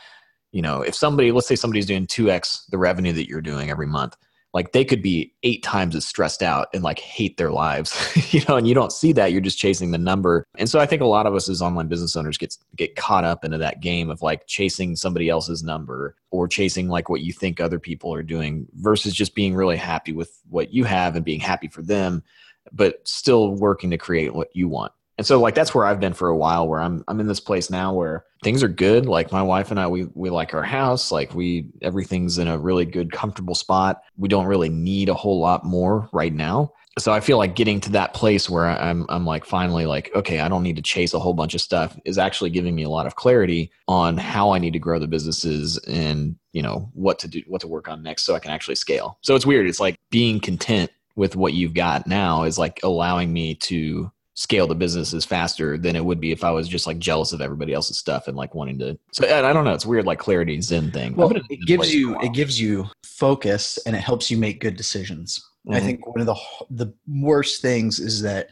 you 0.51 0.63
know 0.63 0.81
if 0.81 0.95
somebody 0.95 1.31
let's 1.31 1.47
say 1.47 1.55
somebody's 1.55 1.85
doing 1.85 2.07
2x 2.07 2.69
the 2.71 2.79
revenue 2.79 3.13
that 3.13 3.29
you're 3.29 3.41
doing 3.41 3.69
every 3.69 3.87
month 3.87 4.17
like 4.55 4.71
they 4.71 4.85
could 4.85 5.01
be 5.01 5.33
eight 5.43 5.61
times 5.61 5.97
as 5.97 6.07
stressed 6.07 6.41
out 6.41 6.69
and 6.73 6.81
like 6.81 6.97
hate 6.97 7.35
their 7.35 7.51
lives 7.51 7.93
you 8.33 8.41
know 8.47 8.55
and 8.55 8.67
you 8.67 8.73
don't 8.73 8.93
see 8.93 9.11
that 9.11 9.33
you're 9.33 9.41
just 9.41 9.59
chasing 9.59 9.91
the 9.91 9.97
number. 9.97 10.47
And 10.57 10.69
so 10.69 10.79
i 10.79 10.85
think 10.85 11.01
a 11.01 11.05
lot 11.05 11.27
of 11.27 11.35
us 11.35 11.49
as 11.49 11.61
online 11.61 11.87
business 11.87 12.15
owners 12.15 12.37
get 12.37 12.57
get 12.75 12.95
caught 12.95 13.25
up 13.25 13.43
into 13.43 13.59
that 13.59 13.81
game 13.81 14.09
of 14.09 14.21
like 14.21 14.47
chasing 14.47 14.95
somebody 14.95 15.29
else's 15.29 15.61
number 15.61 16.15
or 16.31 16.47
chasing 16.47 16.87
like 16.87 17.09
what 17.09 17.21
you 17.21 17.33
think 17.33 17.59
other 17.59 17.79
people 17.79 18.13
are 18.13 18.23
doing 18.23 18.65
versus 18.75 19.13
just 19.13 19.35
being 19.35 19.53
really 19.53 19.77
happy 19.77 20.13
with 20.13 20.41
what 20.49 20.73
you 20.73 20.85
have 20.85 21.15
and 21.15 21.25
being 21.25 21.41
happy 21.41 21.67
for 21.67 21.81
them 21.81 22.23
but 22.71 23.05
still 23.07 23.53
working 23.55 23.91
to 23.91 23.97
create 23.97 24.33
what 24.33 24.49
you 24.53 24.67
want 24.67 24.93
and 25.17 25.25
so 25.25 25.39
like 25.39 25.55
that's 25.55 25.73
where 25.73 25.85
I've 25.85 25.99
been 25.99 26.13
for 26.13 26.27
a 26.27 26.35
while 26.35 26.67
where 26.67 26.81
I'm 26.81 27.03
I'm 27.07 27.19
in 27.19 27.27
this 27.27 27.39
place 27.39 27.69
now 27.69 27.93
where 27.93 28.25
things 28.43 28.63
are 28.63 28.67
good. 28.67 29.05
Like 29.05 29.31
my 29.31 29.41
wife 29.41 29.71
and 29.71 29.79
I 29.79 29.87
we 29.87 30.05
we 30.13 30.29
like 30.29 30.53
our 30.53 30.63
house. 30.63 31.11
Like 31.11 31.33
we 31.33 31.69
everything's 31.81 32.37
in 32.37 32.47
a 32.47 32.57
really 32.57 32.85
good 32.85 33.11
comfortable 33.11 33.55
spot. 33.55 34.01
We 34.17 34.27
don't 34.27 34.45
really 34.45 34.69
need 34.69 35.09
a 35.09 35.13
whole 35.13 35.39
lot 35.39 35.63
more 35.63 36.09
right 36.11 36.33
now. 36.33 36.73
So 36.97 37.11
I 37.11 37.19
feel 37.19 37.37
like 37.37 37.55
getting 37.55 37.81
to 37.81 37.91
that 37.91 38.13
place 38.13 38.49
where 38.49 38.65
I'm 38.65 39.05
I'm 39.09 39.25
like 39.25 39.45
finally 39.45 39.85
like 39.85 40.11
okay 40.15 40.39
I 40.39 40.49
don't 40.49 40.63
need 40.63 40.77
to 40.77 40.81
chase 40.81 41.13
a 41.13 41.19
whole 41.19 41.33
bunch 41.33 41.53
of 41.53 41.61
stuff 41.61 41.97
is 42.03 42.17
actually 42.17 42.49
giving 42.49 42.75
me 42.75 42.83
a 42.83 42.89
lot 42.89 43.07
of 43.07 43.15
clarity 43.15 43.71
on 43.87 44.17
how 44.17 44.51
I 44.51 44.59
need 44.59 44.73
to 44.73 44.79
grow 44.79 44.99
the 44.99 45.07
businesses 45.07 45.77
and 45.87 46.35
you 46.51 46.61
know 46.61 46.89
what 46.93 47.19
to 47.19 47.27
do 47.27 47.41
what 47.47 47.61
to 47.61 47.67
work 47.67 47.87
on 47.87 48.03
next 48.03 48.23
so 48.23 48.35
I 48.35 48.39
can 48.39 48.51
actually 48.51 48.75
scale. 48.75 49.17
So 49.21 49.35
it's 49.35 49.45
weird. 49.45 49.67
It's 49.67 49.79
like 49.79 49.97
being 50.09 50.39
content 50.41 50.91
with 51.15 51.35
what 51.35 51.53
you've 51.53 51.73
got 51.73 52.07
now 52.07 52.43
is 52.43 52.57
like 52.57 52.81
allowing 52.83 53.31
me 53.31 53.55
to 53.55 54.11
scale 54.35 54.67
the 54.67 54.75
businesses 54.75 55.25
faster 55.25 55.77
than 55.77 55.95
it 55.95 56.03
would 56.03 56.19
be 56.19 56.31
if 56.31 56.43
I 56.43 56.51
was 56.51 56.67
just 56.67 56.85
like 56.85 56.99
jealous 56.99 57.31
of 57.31 57.41
everybody 57.41 57.73
else's 57.73 57.97
stuff 57.97 58.27
and 58.27 58.37
like 58.37 58.53
wanting 58.53 58.77
to. 58.79 58.99
So 59.11 59.25
I 59.25 59.53
don't 59.53 59.63
know. 59.63 59.73
It's 59.73 59.85
weird, 59.85 60.05
like 60.05 60.19
clarity 60.19 60.59
zen 60.61 60.91
thing. 60.91 61.15
Well, 61.15 61.31
it 61.31 61.65
gives 61.65 61.93
you 61.93 62.19
it 62.19 62.33
gives 62.33 62.59
you 62.59 62.87
focus 63.03 63.79
and 63.85 63.95
it 63.95 64.01
helps 64.01 64.29
you 64.29 64.37
make 64.37 64.59
good 64.59 64.75
decisions. 64.75 65.39
Mm-hmm. 65.65 65.75
I 65.75 65.79
think 65.79 66.05
one 66.05 66.19
of 66.19 66.27
the 66.27 66.35
the 66.69 66.93
worst 67.07 67.61
things 67.61 67.99
is 67.99 68.21
that 68.21 68.51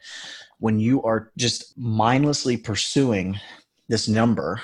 when 0.59 0.79
you 0.79 1.03
are 1.03 1.31
just 1.37 1.77
mindlessly 1.77 2.55
pursuing 2.55 3.37
this 3.89 4.07
number 4.07 4.61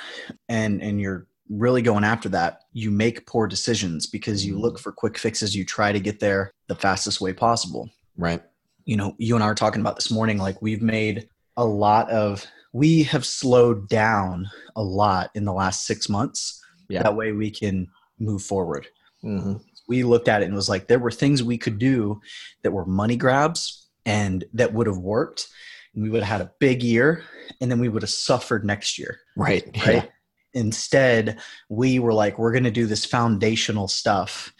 and 0.48 0.82
and 0.82 1.02
you're 1.02 1.28
really 1.50 1.82
going 1.82 2.06
after 2.06 2.30
that, 2.30 2.62
you 2.72 2.92
make 2.92 3.28
poor 3.28 3.46
decisions 3.46 4.08
because 4.08 4.46
you 4.46 4.58
look 4.58 4.80
for 4.80 4.94
quick 4.94 5.18
fixes. 5.18 5.54
You 5.54 5.66
try 5.66 5.92
to 5.92 6.00
get 6.00 6.22
there 6.22 6.52
the 6.68 6.76
fastest 6.76 7.20
way 7.20 7.34
possible. 7.34 7.90
Right. 8.16 8.42
You 8.90 8.98
know, 8.98 9.14
you 9.20 9.36
and 9.36 9.44
I 9.44 9.48
were 9.48 9.54
talking 9.54 9.82
about 9.82 9.98
this 9.98 10.10
morning, 10.10 10.40
like 10.40 10.64
we've 10.64 10.82
made 10.82 11.30
a 11.58 11.64
lot 11.64 12.10
of, 12.10 12.44
we 12.74 13.04
have 13.04 13.24
slowed 13.24 13.88
down 13.88 14.50
a 14.76 14.82
lot 14.82 15.30
in 15.36 15.46
the 15.46 15.54
last 15.54 15.86
six 15.86 16.10
months. 16.10 16.60
Yeah. 16.88 17.04
That 17.04 17.16
way 17.16 17.32
we 17.32 17.52
can 17.52 17.88
move 18.18 18.42
forward. 18.42 18.88
hmm 19.22 19.58
We 19.88 20.02
looked 20.04 20.28
at 20.28 20.42
it 20.42 20.46
and 20.46 20.56
was 20.56 20.70
like, 20.70 20.88
there 20.88 20.98
were 20.98 21.12
things 21.12 21.44
we 21.44 21.56
could 21.58 21.78
do 21.78 22.20
that 22.64 22.72
were 22.72 22.86
money 22.86 23.16
grabs 23.16 23.88
and 24.08 24.44
that 24.54 24.74
would 24.74 24.88
have 24.88 24.98
worked. 24.98 25.50
And 25.94 26.02
we 26.02 26.10
would 26.10 26.24
have 26.24 26.40
had 26.40 26.48
a 26.48 26.52
big 26.58 26.82
year 26.82 27.24
and 27.62 27.70
then 27.70 27.80
we 27.80 27.90
would 27.90 28.02
have 28.02 28.10
suffered 28.10 28.66
next 28.66 28.98
year 28.98 29.20
Right. 29.36 29.66
right? 29.86 30.04
Yeah. 30.04 30.06
Instead, 30.56 31.38
we 31.70 32.00
were 32.00 32.14
like, 32.14 32.40
we're 32.40 32.54
going 32.54 32.64
to 32.64 32.72
do 32.72 32.88
this 32.88 33.06
foundational 33.06 33.88
stuff 33.88 34.52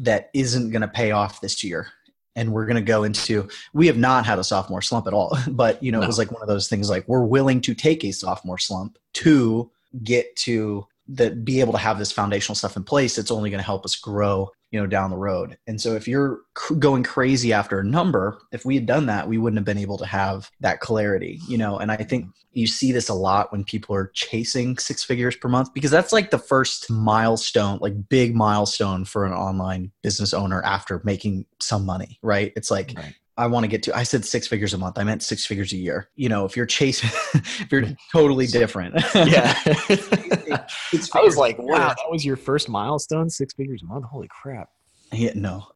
that 0.00 0.30
isn't 0.32 0.70
going 0.70 0.80
to 0.80 0.88
pay 0.88 1.10
off 1.10 1.42
this 1.42 1.62
year. 1.62 1.88
And 2.36 2.52
we're 2.52 2.66
going 2.66 2.76
to 2.76 2.82
go 2.82 3.04
into, 3.04 3.48
we 3.72 3.86
have 3.86 3.96
not 3.96 4.26
had 4.26 4.38
a 4.38 4.44
sophomore 4.44 4.82
slump 4.82 5.06
at 5.06 5.12
all. 5.12 5.36
But, 5.48 5.82
you 5.82 5.92
know, 5.92 6.02
it 6.02 6.06
was 6.06 6.18
like 6.18 6.32
one 6.32 6.42
of 6.42 6.48
those 6.48 6.68
things 6.68 6.90
like 6.90 7.06
we're 7.06 7.24
willing 7.24 7.60
to 7.62 7.74
take 7.74 8.04
a 8.04 8.12
sophomore 8.12 8.58
slump 8.58 8.98
to 9.14 9.70
get 10.02 10.34
to 10.36 10.86
that, 11.08 11.44
be 11.44 11.60
able 11.60 11.72
to 11.72 11.78
have 11.78 11.98
this 11.98 12.10
foundational 12.12 12.56
stuff 12.56 12.76
in 12.76 12.84
place. 12.84 13.18
It's 13.18 13.30
only 13.30 13.50
going 13.50 13.60
to 13.60 13.64
help 13.64 13.84
us 13.84 13.94
grow, 13.94 14.50
you 14.74 14.80
know, 14.80 14.88
down 14.88 15.08
the 15.08 15.16
road. 15.16 15.56
And 15.68 15.80
so 15.80 15.94
if 15.94 16.08
you're 16.08 16.40
going 16.80 17.04
crazy 17.04 17.52
after 17.52 17.78
a 17.78 17.84
number, 17.84 18.40
if 18.50 18.64
we 18.64 18.74
had 18.74 18.86
done 18.86 19.06
that, 19.06 19.28
we 19.28 19.38
wouldn't 19.38 19.56
have 19.56 19.64
been 19.64 19.78
able 19.78 19.98
to 19.98 20.04
have 20.04 20.50
that 20.58 20.80
clarity, 20.80 21.38
you 21.46 21.56
know, 21.56 21.78
and 21.78 21.92
I 21.92 21.96
think 21.98 22.26
you 22.54 22.66
see 22.66 22.90
this 22.90 23.08
a 23.08 23.14
lot 23.14 23.52
when 23.52 23.62
people 23.62 23.94
are 23.94 24.08
chasing 24.14 24.76
six 24.78 25.04
figures 25.04 25.36
per 25.36 25.48
month 25.48 25.72
because 25.74 25.92
that's 25.92 26.12
like 26.12 26.32
the 26.32 26.38
first 26.38 26.90
milestone 26.90 27.78
like 27.82 28.08
big 28.08 28.34
milestone 28.34 29.04
for 29.04 29.24
an 29.24 29.32
online 29.32 29.92
business 30.02 30.34
owner 30.34 30.62
after 30.62 31.00
making 31.04 31.46
some 31.60 31.84
money 31.84 32.18
right 32.22 32.52
it's 32.54 32.70
like 32.70 32.94
Right. 32.96 33.14
I 33.36 33.46
want 33.46 33.64
to 33.64 33.68
get 33.68 33.82
to 33.82 33.96
i 33.96 34.02
said 34.02 34.24
six 34.24 34.46
figures 34.46 34.74
a 34.74 34.78
month 34.78 34.98
i 34.98 35.04
meant 35.04 35.22
six 35.22 35.44
figures 35.46 35.72
a 35.72 35.76
year 35.76 36.08
you 36.16 36.28
know 36.28 36.44
if 36.44 36.56
you're 36.56 36.66
chasing 36.66 37.10
if 37.34 37.66
you're 37.70 37.84
totally 38.12 38.46
different 38.46 38.94
Yeah. 39.14 39.54
I 41.14 41.20
was 41.20 41.36
like, 41.36 41.58
wow, 41.58 41.88
that 41.88 41.96
was 42.10 42.24
your 42.24 42.36
first 42.36 42.68
milestone, 42.68 43.28
six 43.28 43.52
figures 43.54 43.82
a 43.82 43.86
month. 43.86 44.04
Holy 44.04 44.28
crap! 44.28 44.68
yeah, 45.12 45.32
no 45.34 45.66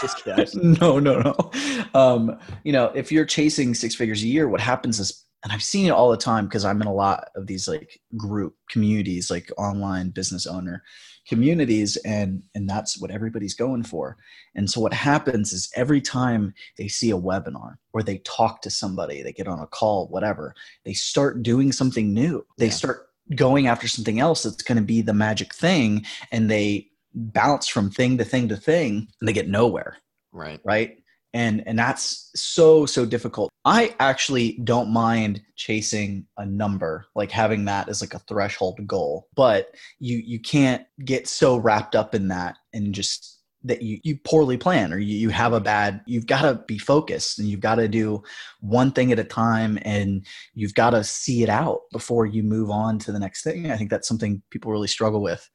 Just 0.00 0.22
kidding. 0.24 0.72
no 0.80 0.98
no 0.98 1.20
no 1.20 1.50
um 1.94 2.38
you 2.64 2.72
know 2.72 2.86
if 2.94 3.10
you're 3.10 3.24
chasing 3.24 3.74
six 3.74 3.94
figures 3.94 4.22
a 4.22 4.26
year 4.26 4.48
what 4.48 4.60
happens 4.60 5.00
is 5.00 5.24
and 5.42 5.52
i've 5.52 5.62
seen 5.62 5.86
it 5.86 5.90
all 5.90 6.10
the 6.10 6.16
time 6.16 6.44
because 6.46 6.64
i'm 6.64 6.80
in 6.80 6.86
a 6.86 6.92
lot 6.94 7.28
of 7.34 7.46
these 7.46 7.66
like 7.66 8.00
group 8.16 8.54
communities 8.70 9.30
like 9.30 9.50
online 9.58 10.10
business 10.10 10.46
owner 10.46 10.82
communities 11.26 11.96
and 12.04 12.42
and 12.54 12.68
that's 12.68 13.00
what 13.00 13.10
everybody's 13.10 13.54
going 13.54 13.82
for 13.82 14.16
and 14.54 14.68
so 14.70 14.80
what 14.80 14.92
happens 14.92 15.52
is 15.52 15.70
every 15.74 16.00
time 16.00 16.52
they 16.76 16.88
see 16.88 17.10
a 17.10 17.16
webinar 17.16 17.76
or 17.92 18.02
they 18.02 18.18
talk 18.18 18.60
to 18.60 18.70
somebody 18.70 19.22
they 19.22 19.32
get 19.32 19.48
on 19.48 19.58
a 19.58 19.66
call 19.66 20.06
whatever 20.08 20.54
they 20.84 20.92
start 20.92 21.42
doing 21.42 21.72
something 21.72 22.12
new 22.12 22.44
they 22.58 22.66
Yeah. 22.66 22.72
start 22.72 23.06
going 23.34 23.66
after 23.66 23.88
something 23.88 24.20
else 24.20 24.42
that's 24.42 24.62
going 24.62 24.76
to 24.76 24.84
be 24.84 25.00
the 25.00 25.14
magic 25.14 25.54
thing 25.54 26.04
and 26.30 26.50
they 26.50 26.88
bounce 27.14 27.68
from 27.68 27.90
thing 27.90 28.18
to 28.18 28.24
thing 28.24 28.48
to 28.48 28.56
thing 28.56 29.08
and 29.20 29.28
they 29.28 29.32
get 29.32 29.48
nowhere 29.48 29.96
Right. 30.32 30.60
right 30.64 30.98
and 31.32 31.62
and 31.66 31.78
that's 31.78 32.30
so 32.34 32.84
so 32.86 33.06
difficult 33.06 33.50
i 33.64 33.94
actually 34.00 34.58
don't 34.64 34.92
mind 34.92 35.40
chasing 35.56 36.26
a 36.38 36.46
number 36.46 37.06
like 37.14 37.30
having 37.30 37.64
that 37.64 37.88
as 37.88 38.00
like 38.00 38.14
a 38.14 38.18
threshold 38.20 38.78
goal 38.86 39.28
but 39.34 39.74
you 39.98 40.18
you 40.24 40.40
can't 40.40 40.82
get 41.04 41.26
so 41.26 41.56
wrapped 41.56 41.94
up 41.94 42.14
in 42.14 42.28
that 42.28 42.56
and 42.72 42.94
just 42.94 43.34
that 43.64 43.80
you, 43.82 43.98
you 44.04 44.16
poorly 44.24 44.56
plan 44.56 44.92
or 44.92 44.98
you, 44.98 45.16
you 45.16 45.30
have 45.30 45.54
a 45.54 45.60
bad 45.60 46.02
you've 46.06 46.26
got 46.26 46.42
to 46.42 46.62
be 46.66 46.78
focused 46.78 47.38
and 47.38 47.48
you've 47.48 47.60
got 47.60 47.76
to 47.76 47.88
do 47.88 48.22
one 48.60 48.92
thing 48.92 49.10
at 49.10 49.18
a 49.18 49.24
time 49.24 49.78
and 49.82 50.24
you've 50.52 50.74
got 50.74 50.90
to 50.90 51.02
see 51.02 51.42
it 51.42 51.48
out 51.48 51.80
before 51.90 52.26
you 52.26 52.42
move 52.42 52.70
on 52.70 52.98
to 52.98 53.10
the 53.10 53.18
next 53.18 53.42
thing. 53.42 53.70
I 53.70 53.76
think 53.76 53.90
that's 53.90 54.06
something 54.06 54.42
people 54.50 54.70
really 54.70 54.88
struggle 54.88 55.22
with. 55.22 55.48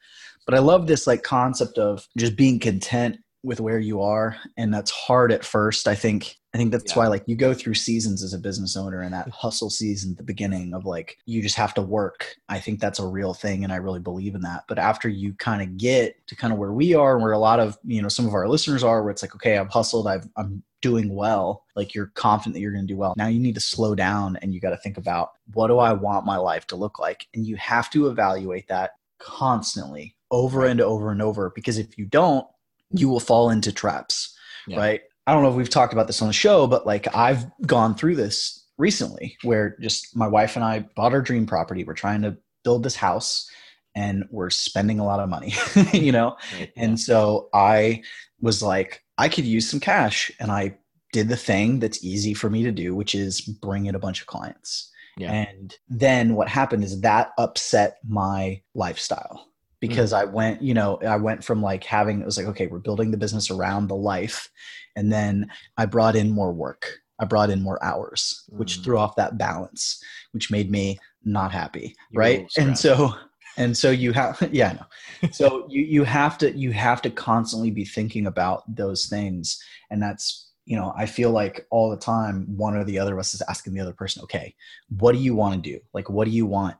But 0.45 0.55
i 0.55 0.59
love 0.59 0.87
this 0.87 1.05
like 1.05 1.21
concept 1.21 1.77
of 1.77 2.07
just 2.17 2.35
being 2.35 2.59
content 2.59 3.17
with 3.43 3.59
where 3.59 3.79
you 3.79 4.01
are 4.01 4.37
and 4.57 4.73
that's 4.73 4.91
hard 4.91 5.31
at 5.31 5.45
first 5.45 5.87
i 5.87 5.95
think. 5.95 6.35
I 6.53 6.57
think 6.57 6.71
that's 6.71 6.93
Yeah. 6.93 6.99
why 6.99 7.07
like 7.09 7.23
you 7.27 7.35
go 7.35 7.53
through 7.53 7.75
seasons 7.75 8.23
as 8.23 8.33
a 8.33 8.39
business 8.39 8.75
owner 8.75 9.01
and 9.01 9.13
that 9.13 9.27
mm. 9.27 9.31
hustle 9.31 9.69
season 9.69 10.11
at 10.11 10.17
the 10.17 10.23
beginning 10.23 10.73
of 10.73 10.83
like 10.83 11.17
you 11.27 11.43
just 11.43 11.55
have 11.57 11.75
to 11.75 11.81
work. 11.81 12.35
I 12.47 12.59
think 12.59 12.79
that's 12.79 12.97
a 12.97 13.05
real 13.05 13.35
thing 13.35 13.63
and 13.63 13.71
i 13.71 13.75
really 13.75 13.99
believe 13.99 14.33
in 14.33 14.41
that. 14.41 14.63
But 14.67 14.79
after 14.79 15.07
you 15.07 15.33
kind 15.35 15.61
of 15.61 15.77
get 15.77 16.15
to 16.27 16.35
kind 16.35 16.51
of 16.51 16.57
where 16.57 16.73
we 16.73 16.95
are 16.95 17.13
and 17.13 17.23
where 17.23 17.33
a 17.33 17.37
lot 17.37 17.59
of 17.59 17.77
you 17.83 18.01
know 18.01 18.07
some 18.09 18.25
of 18.25 18.33
our 18.33 18.47
listeners 18.47 18.83
are 18.83 19.03
where 19.03 19.11
it's 19.11 19.21
like 19.21 19.35
okay 19.35 19.57
i've 19.57 19.69
hustled 19.69 20.07
i've 20.07 20.27
i'm 20.37 20.63
doing 20.81 21.13
well 21.13 21.65
like 21.75 21.93
you're 21.93 22.11
confident 22.15 22.55
that 22.55 22.61
you're 22.61 22.71
going 22.71 22.87
to 22.87 22.93
do 22.93 22.97
well. 22.97 23.13
Now 23.15 23.27
you 23.27 23.39
need 23.39 23.55
to 23.55 23.61
slow 23.61 23.93
down 23.93 24.37
and 24.41 24.53
you 24.53 24.59
got 24.59 24.71
to 24.71 24.77
think 24.77 24.97
about 24.97 25.31
what 25.53 25.67
do 25.67 25.77
i 25.77 25.93
want 25.93 26.25
my 26.25 26.37
life 26.37 26.65
to 26.67 26.75
look 26.75 26.97
like? 26.97 27.27
And 27.35 27.45
you 27.45 27.57
have 27.57 27.91
to 27.91 28.07
evaluate 28.07 28.67
that 28.69 28.91
constantly 29.19 30.15
over 30.31 30.65
and 30.65 30.81
over 30.81 31.11
and 31.11 31.21
over 31.21 31.51
because 31.53 31.77
if 31.77 31.97
you 31.97 32.05
don't 32.05 32.47
you 32.91 33.09
will 33.09 33.19
fall 33.19 33.49
into 33.49 33.71
traps 33.71 34.35
Yeah. 34.67 34.77
right 34.79 35.01
i 35.27 35.33
don't 35.33 35.43
know 35.43 35.49
if 35.49 35.55
we've 35.55 35.69
talked 35.69 35.93
about 35.93 36.07
this 36.07 36.21
on 36.21 36.27
the 36.27 36.33
show 36.33 36.67
but 36.67 36.85
like 36.85 37.13
i've 37.15 37.45
gone 37.65 37.95
through 37.95 38.15
this 38.15 38.65
recently 38.77 39.37
where 39.43 39.75
just 39.81 40.15
my 40.15 40.27
wife 40.27 40.55
and 40.55 40.63
i 40.65 40.79
bought 40.95 41.13
our 41.13 41.21
dream 41.21 41.45
property 41.45 41.83
we're 41.83 41.93
trying 41.93 42.21
to 42.21 42.37
build 42.63 42.83
this 42.83 42.95
house 42.95 43.49
and 43.95 44.23
we're 44.31 44.49
spending 44.49 44.99
a 44.99 45.05
lot 45.05 45.19
of 45.19 45.29
money 45.29 45.53
you 45.93 46.11
know 46.11 46.35
Right. 46.57 46.71
and 46.77 46.99
so 46.99 47.49
I 47.53 48.03
was 48.41 48.61
like, 48.63 49.03
I 49.17 49.27
could 49.27 49.43
use 49.43 49.69
some 49.69 49.81
cash. 49.81 50.31
And 50.39 50.49
I 50.49 50.77
did 51.11 51.27
the 51.27 51.35
thing 51.35 51.79
that's 51.79 52.01
easy 52.05 52.33
for 52.33 52.49
me 52.49 52.63
to 52.63 52.71
do, 52.71 52.95
which 52.95 53.13
is 53.13 53.41
bring 53.41 53.85
in 53.87 53.95
a 53.95 53.99
bunch 53.99 54.21
of 54.21 54.27
clients. 54.27 54.89
Yeah. 55.17 55.33
And 55.33 55.75
then 55.89 56.35
what 56.35 56.47
happened 56.47 56.85
is 56.85 57.01
that 57.01 57.31
upset 57.37 57.97
my 58.07 58.61
lifestyle 58.75 59.45
because 59.79 60.13
I 60.13 60.25
went, 60.25 60.61
you 60.61 60.73
know, 60.73 60.99
I 61.07 61.17
went 61.17 61.43
from 61.43 61.61
like 61.61 61.83
having, 61.83 62.21
it 62.21 62.25
was 62.25 62.37
like, 62.37 62.47
okay, 62.47 62.67
we're 62.67 62.79
building 62.79 63.11
the 63.11 63.17
business 63.17 63.49
around 63.49 63.87
the 63.87 63.95
life. 63.95 64.49
And 64.95 65.11
then 65.11 65.49
I 65.77 65.85
brought 65.85 66.15
in 66.15 66.31
more 66.31 66.51
work. 66.51 66.99
I 67.19 67.25
brought 67.25 67.49
in 67.49 67.61
more 67.61 67.83
hours, 67.83 68.43
which 68.49 68.79
Mhm. 68.79 68.83
threw 68.83 68.97
off 68.97 69.15
that 69.17 69.37
balance, 69.37 70.01
which 70.31 70.51
made 70.51 70.71
me 70.71 70.99
not 71.23 71.51
happy. 71.51 71.95
You 72.11 72.17
were 72.17 72.23
a 72.23 72.37
right. 72.37 72.47
And 72.57 72.77
so, 72.77 73.13
and 73.57 73.75
so 73.77 73.91
you 73.91 74.13
have, 74.13 74.41
yeah, 74.51 74.69
I 74.69 74.73
know 74.73 74.85
so 75.31 75.67
you 75.69 75.81
you 75.81 76.03
have 76.03 76.37
to 76.39 76.57
you 76.57 76.71
have 76.71 77.01
to 77.01 77.09
constantly 77.09 77.71
be 77.71 77.85
thinking 77.85 78.25
about 78.27 78.63
those 78.73 79.07
things 79.07 79.61
and 79.91 80.01
that's 80.01 80.51
you 80.65 80.77
know 80.77 80.93
i 80.95 81.05
feel 81.05 81.31
like 81.31 81.65
all 81.71 81.89
the 81.89 81.97
time 81.97 82.45
one 82.55 82.75
or 82.75 82.83
the 82.83 82.97
other 82.99 83.13
of 83.13 83.19
us 83.19 83.33
is 83.33 83.41
asking 83.49 83.73
the 83.73 83.81
other 83.81 83.93
person 83.93 84.21
okay 84.23 84.55
what 84.97 85.13
do 85.13 85.19
you 85.19 85.35
want 85.35 85.61
to 85.61 85.71
do 85.71 85.79
like 85.93 86.09
what 86.09 86.25
do 86.25 86.31
you 86.31 86.45
want 86.45 86.75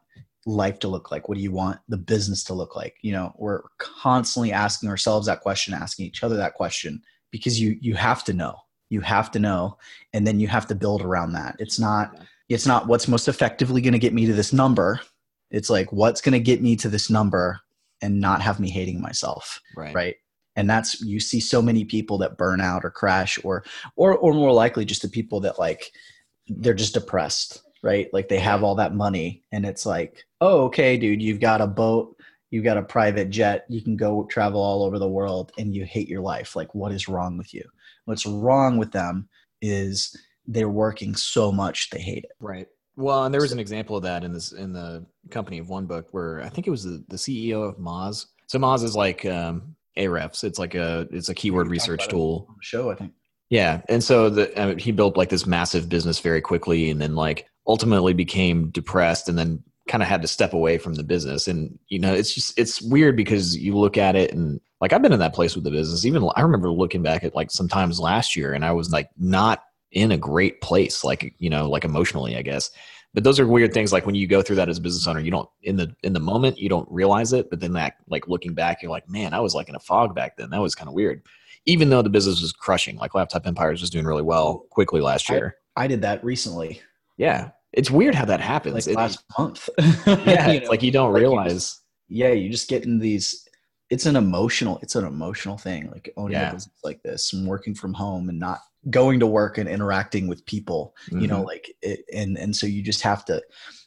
life 0.45 0.79
to 0.79 0.87
look 0.87 1.11
like? 1.11 1.27
What 1.27 1.35
do 1.35 1.43
you 1.43 1.51
want 1.51 1.79
the 1.87 1.97
business 1.97 2.43
to 2.45 2.53
look 2.53 2.75
like? 2.75 2.95
You 3.01 3.11
know 3.11 3.33
we're 3.37 3.61
constantly 3.77 4.51
asking 4.51 4.89
ourselves 4.89 5.27
that 5.27 5.41
question 5.41 5.73
asking 5.73 6.05
each 6.05 6.23
other 6.23 6.37
that 6.37 6.53
question 6.53 7.01
because 7.31 7.59
you 7.59 7.77
you 7.81 7.95
have 7.95 8.23
to 8.25 8.33
know. 8.33 8.55
You 8.89 9.01
have 9.01 9.29
to 9.31 9.39
know 9.39 9.77
and 10.13 10.25
then 10.25 10.39
you 10.39 10.47
have 10.47 10.65
to 10.67 10.75
build 10.75 11.01
around 11.01 11.33
that. 11.33 11.55
It's 11.59 11.79
not 11.79 12.15
it's 12.47 12.65
not 12.65 12.87
what's 12.87 13.07
most 13.07 13.27
effectively 13.27 13.81
going 13.81 13.93
to 13.93 13.99
get 13.99 14.13
me 14.13 14.25
to 14.25 14.33
this 14.33 14.51
number. 14.51 14.99
It's 15.51 15.69
like 15.69 15.91
what's 15.91 16.21
going 16.21 16.33
to 16.33 16.39
get 16.39 16.61
me 16.61 16.75
to 16.77 16.89
this 16.89 17.09
number 17.09 17.59
and 18.01 18.19
not 18.19 18.41
have 18.41 18.59
me 18.59 18.69
hating 18.69 19.01
myself 19.01 19.61
Right. 19.75 19.93
right? 19.93 20.15
And 20.55 20.69
that's 20.69 21.01
you 21.01 21.19
see 21.19 21.39
so 21.39 21.61
many 21.61 21.85
people 21.85 22.17
that 22.19 22.37
burn 22.37 22.59
out 22.61 22.83
or 22.83 22.89
crash 22.89 23.37
or 23.43 23.63
or 23.95 24.17
or 24.17 24.33
more 24.33 24.51
likely 24.51 24.85
just 24.85 25.03
the 25.03 25.07
people 25.07 25.39
that 25.41 25.59
like 25.59 25.91
they're 26.47 26.73
just 26.73 26.95
depressed 26.95 27.61
right 27.83 28.09
like 28.13 28.27
they 28.27 28.39
have 28.39 28.63
all 28.63 28.75
that 28.75 28.93
money 28.93 29.43
and 29.51 29.65
it's 29.65 29.85
like 29.85 30.25
oh 30.41 30.63
okay 30.65 30.97
dude 30.97 31.21
you've 31.21 31.39
got 31.39 31.61
a 31.61 31.67
boat 31.67 32.15
you've 32.51 32.63
got 32.63 32.77
a 32.77 32.83
private 32.83 33.29
jet 33.29 33.65
you 33.69 33.81
can 33.81 33.95
go 33.95 34.23
travel 34.25 34.61
all 34.61 34.83
over 34.83 34.99
the 34.99 35.07
world 35.07 35.51
and 35.57 35.73
you 35.73 35.85
hate 35.85 36.07
your 36.07 36.21
life 36.21 36.55
like 36.55 36.73
what 36.75 36.91
is 36.91 37.07
wrong 37.07 37.37
with 37.37 37.53
you 37.53 37.63
what's 38.05 38.25
wrong 38.25 38.77
with 38.77 38.91
them 38.91 39.29
is 39.61 40.15
they're 40.47 40.69
working 40.69 41.15
so 41.15 41.51
much 41.51 41.89
they 41.89 42.01
hate 42.01 42.23
it 42.23 42.31
Right. 42.39 42.67
Well, 42.99 43.23
and 43.23 43.33
there 43.33 43.39
was 43.39 43.53
an 43.53 43.59
example 43.59 43.95
of 43.95 44.03
that 44.03 44.25
in 44.25 44.33
this 44.33 44.51
in 44.51 44.73
the 44.73 45.05
company 45.29 45.57
of 45.57 45.69
one 45.69 45.85
book 45.85 46.09
where 46.11 46.41
I 46.41 46.49
think 46.49 46.67
it 46.67 46.69
was 46.69 46.83
the, 46.83 47.01
the 47.07 47.15
CEO 47.15 47.65
of 47.67 47.77
Moz. 47.77 48.25
So 48.47 48.59
Moz 48.59 48.83
is 48.83 48.93
like 48.93 49.25
um, 49.25 49.73
Ahrefs. 49.97 50.43
It's 50.43 50.59
like 50.59 50.75
a 50.75 51.07
it's 51.09 51.29
a 51.29 51.33
keyword 51.33 51.69
research 51.69 52.09
tool. 52.09 52.53
show 52.61 52.91
i 52.91 52.95
think 52.95 53.13
Yeah, 53.49 53.81
and 53.87 54.03
so 54.03 54.29
the 54.29 54.61
I 54.61 54.65
mean, 54.65 54.79
he 54.79 54.91
built 54.91 55.15
like 55.15 55.29
this 55.29 55.45
massive 55.45 55.87
business 55.87 56.19
very 56.19 56.41
quickly, 56.41 56.89
and 56.89 57.01
then 57.01 57.15
like 57.15 57.47
ultimately 57.69 58.13
became 58.13 58.69
depressed, 58.71 59.29
and 59.29 59.37
then 59.39 59.63
kind 59.87 60.03
of 60.03 60.09
had 60.09 60.21
to 60.21 60.27
step 60.27 60.51
away 60.53 60.77
from 60.77 60.95
the 60.95 61.03
business. 61.03 61.47
And 61.47 61.79
you 61.87 61.99
know, 61.99 62.13
it's 62.13 62.33
just 62.33 62.59
it's 62.59 62.81
weird 62.81 63.15
because 63.15 63.55
you 63.55 63.77
look 63.77 63.97
at 63.97 64.17
it 64.17 64.33
and 64.33 64.59
like 64.81 64.91
I've 64.91 65.01
been 65.01 65.13
in 65.13 65.19
that 65.19 65.33
place 65.33 65.55
with 65.55 65.63
the 65.63 65.71
business. 65.71 66.05
Even 66.05 66.29
I 66.35 66.41
remember 66.41 66.69
looking 66.71 67.01
back 67.03 67.23
at 67.23 67.35
like 67.35 67.51
sometimes 67.51 67.99
last 67.99 68.35
year, 68.35 68.53
and 68.53 68.65
I 68.65 68.71
was 68.73 68.91
like 68.91 69.09
not 69.17 69.63
in 69.91 70.11
a 70.11 70.17
great 70.17 70.61
place, 70.61 71.03
like 71.03 71.33
you 71.39 71.49
know, 71.49 71.69
like 71.69 71.85
emotionally, 71.85 72.35
I 72.35 72.41
guess. 72.41 72.69
but 73.13 73.23
those 73.23 73.39
are 73.39 73.47
weird 73.47 73.73
things 73.73 73.91
like 73.91 74.05
when 74.05 74.15
you 74.15 74.27
go 74.27 74.41
through 74.41 74.55
that 74.57 74.69
as 74.69 74.77
a 74.77 74.81
business 74.81 75.07
owner 75.07 75.19
you 75.19 75.31
don't 75.31 75.49
in 75.63 75.75
the 75.77 75.93
in 76.03 76.13
the 76.13 76.19
moment 76.19 76.59
you 76.59 76.69
don't 76.69 76.87
realize 76.91 77.33
it 77.33 77.49
but 77.49 77.59
then 77.59 77.73
that 77.73 77.95
like 78.07 78.27
looking 78.27 78.53
back 78.53 78.81
you're 78.81 78.91
like 78.91 79.09
man 79.09 79.33
i 79.33 79.39
was 79.39 79.55
like 79.55 79.69
in 79.69 79.75
a 79.75 79.79
fog 79.79 80.13
back 80.15 80.37
then 80.37 80.49
that 80.49 80.61
was 80.61 80.75
kind 80.75 80.87
of 80.87 80.93
weird 80.93 81.21
even 81.65 81.89
though 81.89 82.01
the 82.01 82.09
business 82.09 82.41
was 82.41 82.51
crushing 82.51 82.97
like 82.97 83.15
laptop 83.15 83.45
empires 83.47 83.81
was 83.81 83.89
doing 83.89 84.05
really 84.05 84.21
well 84.21 84.65
quickly 84.69 85.01
last 85.01 85.29
year 85.29 85.55
I, 85.75 85.85
I 85.85 85.87
did 85.87 86.01
that 86.01 86.23
recently 86.23 86.81
yeah 87.17 87.49
it's 87.73 87.91
weird 87.91 88.15
how 88.15 88.25
that 88.25 88.41
happens 88.41 88.73
like 88.75 88.87
It- 88.87 88.95
last 88.95 89.23
month 89.37 89.69
yeah 90.07 90.51
You 90.51 90.61
know? 90.61 90.69
like 90.69 90.83
you 90.83 90.91
don't 90.91 91.13
like 91.13 91.21
you 91.21 91.27
realize 91.29 91.53
just- 91.53 91.83
yeah 92.07 92.29
you 92.31 92.49
just 92.49 92.69
get 92.69 92.83
in 92.85 92.99
these 92.99 93.47
it's 93.89 94.05
an 94.05 94.15
emotional 94.15 94.79
it's 94.81 94.95
an 94.95 95.05
emotional 95.05 95.57
thing 95.57 95.89
like 95.91 96.11
owning 96.17 96.33
Yeah. 96.33 96.49
a 96.49 96.53
business 96.53 96.75
like 96.83 97.01
this 97.03 97.33
and 97.33 97.47
working 97.47 97.75
from 97.75 97.93
home 97.93 98.29
and 98.29 98.39
not 98.39 98.59
going 98.89 99.19
to 99.19 99.27
work 99.27 99.57
and 99.57 99.67
interacting 99.69 100.27
with 100.27 100.45
people 100.45 100.95
you 101.11 101.27
know 101.27 101.41
Mhm. 101.41 101.45
like 101.47 101.75
it, 101.81 102.05
and 102.13 102.37
and 102.37 102.55
so 102.55 102.65
you 102.65 102.81
just 102.81 103.01
have 103.01 103.25
to 103.25 103.41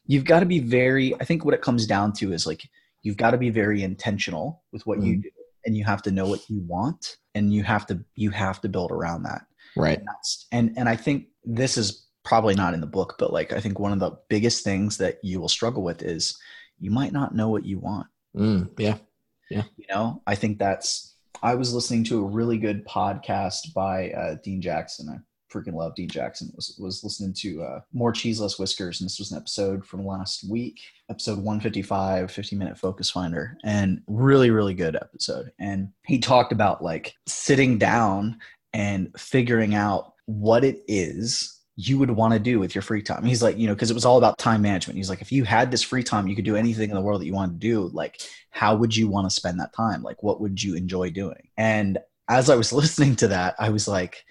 you've 0.07 0.25
got 0.25 0.41
to 0.41 0.47
be 0.47 0.59
very 0.59 1.15
i 1.21 1.25
think 1.25 1.45
what 1.45 1.55
it 1.55 1.63
comes 1.63 1.87
down 1.87 2.13
to 2.15 2.33
is 2.33 2.47
like 2.47 2.69
you've 3.03 3.17
got 3.17 3.31
to 3.33 3.39
be 3.39 3.51
very 3.51 3.83
intentional 3.83 4.63
with 4.73 4.87
what 4.87 5.03
you 5.03 5.15
Mhm. 5.17 5.23
do 5.23 5.31
and 5.65 5.77
you 5.77 5.85
have 5.85 6.03
to 6.03 6.11
know 6.11 6.27
what 6.27 6.49
you 6.51 6.61
want 6.67 7.17
and 7.35 7.53
you 7.55 7.63
have 7.63 7.87
to 7.87 8.05
you 8.17 8.31
have 8.31 8.61
to 8.61 8.69
build 8.69 8.91
around 8.93 9.23
that 9.23 9.43
right 9.77 9.99
and 9.99 10.09
and 10.53 10.79
and 10.79 10.89
i 10.89 10.97
think 10.97 11.27
this 11.45 11.77
is 11.79 12.07
probably 12.25 12.55
not 12.55 12.75
in 12.75 12.81
the 12.81 12.87
book 12.87 13.17
but 13.19 13.33
like 13.33 13.53
i 13.53 13.61
think 13.61 13.79
one 13.79 13.93
of 13.93 13.99
the 13.99 14.17
biggest 14.29 14.65
things 14.65 14.97
that 14.99 15.19
you 15.23 15.41
will 15.41 15.49
struggle 15.49 15.83
with 15.83 16.03
is 16.03 16.39
you 16.79 16.91
might 16.91 17.13
not 17.13 17.35
know 17.35 17.49
what 17.49 17.65
you 17.65 17.79
want. 17.79 18.07
Mm, 18.37 18.71
yeah 19.51 19.63
you 19.77 19.85
know 19.91 20.23
i 20.27 20.35
think 20.35 20.59
that's 20.59 21.17
i 21.43 21.55
was 21.55 21.75
listening 21.75 22.03
to 22.03 22.19
a 22.19 22.29
really 22.29 22.57
good 22.57 22.87
podcast 22.87 23.73
by 23.75 24.11
uh, 24.11 24.37
dean 24.43 24.61
jackson. 24.61 25.09
I 25.09 25.19
freaking 25.53 25.75
love 25.75 25.95
dean 25.95 26.09
jackson. 26.09 26.51
Was 26.55 26.77
was 26.79 27.05
listening 27.05 27.35
to 27.35 27.63
uh, 27.63 27.81
more 27.93 28.13
cheese 28.13 28.41
less 28.41 28.59
whiskers 28.59 29.01
and 29.01 29.09
this 29.09 29.19
was 29.19 29.33
an 29.33 29.39
episode 29.39 29.85
from 29.85 30.07
last 30.07 30.49
week 30.49 30.81
episode 31.11 31.37
155 31.37 32.31
50 32.31 32.57
minute 32.57 32.79
focus 32.79 33.11
finder 33.11 33.57
and 33.65 34.01
really 34.07 34.51
really 34.51 34.75
good 34.75 34.97
episode. 34.97 35.53
And 35.59 35.91
he 36.07 36.19
talked 36.19 36.53
about 36.53 36.83
like 36.83 37.15
sitting 37.27 37.79
down 37.79 38.39
and 38.73 39.13
figuring 39.19 39.75
out 39.75 40.15
what 40.27 40.65
it 40.65 40.83
is 40.89 41.61
you 41.89 41.99
would 41.99 42.11
want 42.11 42.33
to 42.35 42.39
do 42.39 42.59
with 42.59 42.75
your 42.75 42.83
free 42.83 43.03
time. 43.03 43.25
He's 43.25 43.43
like, 43.43 43.59
you 43.59 43.67
know, 43.67 43.75
because 43.75 43.91
it 43.91 43.95
was 43.95 44.05
all 44.05 44.19
about 44.19 44.39
time 44.39 44.63
management. 44.63 44.97
He's 44.97 45.11
like, 45.11 45.23
if 45.23 45.33
you 45.33 45.45
had 45.45 45.71
this 45.71 45.83
free 45.83 46.03
time, 46.03 46.27
you 46.27 46.37
could 46.37 46.45
do 46.45 46.57
anything 46.57 46.91
in 46.91 46.97
the 46.97 47.03
world 47.03 47.21
that 47.21 47.27
you 47.27 47.35
wanted 47.35 47.61
to 47.61 47.67
do. 47.67 47.91
Like, 47.93 48.21
how 48.51 48.75
would 48.77 48.95
you 48.95 49.09
want 49.09 49.29
to 49.29 49.35
spend 49.35 49.59
that 49.61 49.75
time? 49.75 50.03
Like, 50.03 50.23
what 50.23 50.41
would 50.41 50.63
you 50.63 50.75
enjoy 50.75 51.11
doing? 51.11 51.49
And 51.57 51.99
as 52.29 52.51
I 52.51 52.57
was 52.57 52.73
listening 52.83 53.17
to 53.17 53.29
that, 53.29 53.55
I 53.59 53.71
was 53.71 53.89
like, 53.89 54.25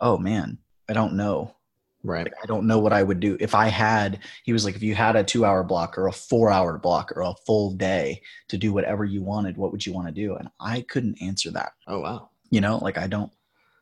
oh 0.00 0.18
man, 0.18 0.58
I 0.88 0.92
don't 0.92 1.14
know. 1.14 1.54
right 2.02 2.24
Like, 2.24 2.34
I 2.42 2.46
don't 2.46 2.66
know 2.66 2.78
what 2.78 2.92
I 2.92 3.02
would 3.02 3.20
do 3.20 3.36
if 3.40 3.54
I 3.54 3.68
had. 3.68 4.20
He 4.44 4.52
was 4.52 4.64
like, 4.64 4.76
if 4.76 4.82
you 4.82 4.94
had 4.94 5.16
a 5.16 5.24
two-hour 5.24 5.64
block 5.64 5.98
or 5.98 6.06
a 6.06 6.12
four-hour 6.12 6.78
block 6.78 7.12
or 7.16 7.22
a 7.22 7.34
full 7.46 7.72
day 7.72 8.22
to 8.48 8.58
do 8.58 8.72
whatever 8.72 9.04
you 9.04 9.22
wanted, 9.22 9.56
what 9.56 9.72
would 9.72 9.84
you 9.84 9.92
want 9.92 10.08
to 10.08 10.12
do? 10.12 10.36
And 10.36 10.48
I 10.60 10.82
couldn't 10.82 11.20
answer 11.22 11.50
that. 11.52 11.72
oh 11.86 12.00
wow 12.00 12.30
You 12.50 12.60
know, 12.60 12.78
like 12.78 12.98
I 12.98 13.06
don't, 13.06 13.32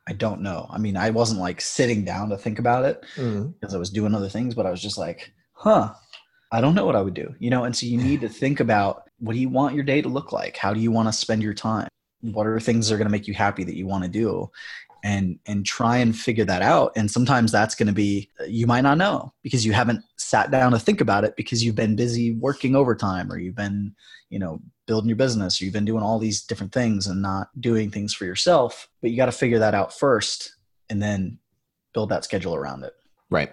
I 0.08 0.12
don't 0.14 0.40
know. 0.42 0.66
I 0.70 0.78
mean, 0.78 0.96
I 0.96 1.10
wasn't 1.10 1.40
like 1.40 1.60
sitting 1.60 2.04
down 2.04 2.30
to 2.30 2.36
think 2.36 2.58
about 2.58 2.84
it 2.84 3.04
Mm, 3.16 3.54
because 3.60 3.74
I 3.74 3.78
was 3.78 3.90
doing 3.90 4.14
other 4.14 4.28
things, 4.28 4.54
but 4.54 4.66
I 4.66 4.70
was 4.70 4.82
just 4.82 4.98
like, 4.98 5.32
huh, 5.52 5.94
I 6.50 6.60
don't 6.60 6.74
know 6.74 6.84
what 6.86 6.96
I 6.96 7.02
would 7.02 7.14
do, 7.14 7.34
you 7.38 7.50
know? 7.50 7.64
And 7.64 7.74
so 7.74 7.86
you 7.86 7.98
need 7.98 8.20
to 8.22 8.28
think 8.28 8.60
about 8.60 9.08
what 9.18 9.34
do 9.34 9.38
you 9.38 9.48
want 9.48 9.74
your 9.74 9.84
day 9.84 10.02
to 10.02 10.08
look 10.08 10.32
like? 10.32 10.56
How 10.56 10.74
do 10.74 10.80
you 10.80 10.90
want 10.90 11.08
to 11.08 11.12
spend 11.12 11.42
your 11.42 11.54
time? 11.54 11.88
What 12.20 12.46
are 12.46 12.58
things 12.60 12.88
that 12.88 12.94
are 12.94 12.98
going 12.98 13.06
to 13.06 13.12
make 13.12 13.28
you 13.28 13.34
happy 13.34 13.64
that 13.64 13.76
you 13.76 13.86
want 13.86 14.04
to 14.04 14.10
do? 14.10 14.50
And 15.04 15.40
and 15.46 15.66
try 15.66 15.96
and 15.96 16.16
figure 16.16 16.44
that 16.44 16.62
out. 16.62 16.92
And 16.94 17.10
sometimes 17.10 17.50
that's 17.50 17.74
going 17.74 17.88
to 17.88 17.92
be 17.92 18.30
you 18.46 18.68
might 18.68 18.82
not 18.82 18.98
know 18.98 19.32
because 19.42 19.66
you 19.66 19.72
haven't 19.72 20.04
sat 20.16 20.52
down 20.52 20.70
to 20.72 20.78
think 20.78 21.00
about 21.00 21.24
it 21.24 21.34
because 21.36 21.64
you've 21.64 21.74
been 21.74 21.96
busy 21.96 22.34
working 22.34 22.76
overtime 22.76 23.30
or 23.32 23.36
you've 23.36 23.56
been, 23.56 23.96
you 24.30 24.38
know, 24.38 24.60
building 24.86 25.08
your 25.08 25.16
business 25.16 25.60
or 25.60 25.64
you've 25.64 25.74
been 25.74 25.84
doing 25.84 26.04
all 26.04 26.20
these 26.20 26.42
different 26.42 26.72
things 26.72 27.08
and 27.08 27.20
not 27.20 27.48
doing 27.60 27.90
things 27.90 28.14
for 28.14 28.24
yourself. 28.26 28.88
But 29.00 29.10
you 29.10 29.16
got 29.16 29.26
to 29.26 29.32
figure 29.32 29.58
that 29.58 29.74
out 29.74 29.92
first 29.92 30.54
and 30.88 31.02
then 31.02 31.38
build 31.92 32.10
that 32.10 32.24
schedule 32.24 32.54
around 32.54 32.84
it. 32.84 32.94
Right. 33.28 33.52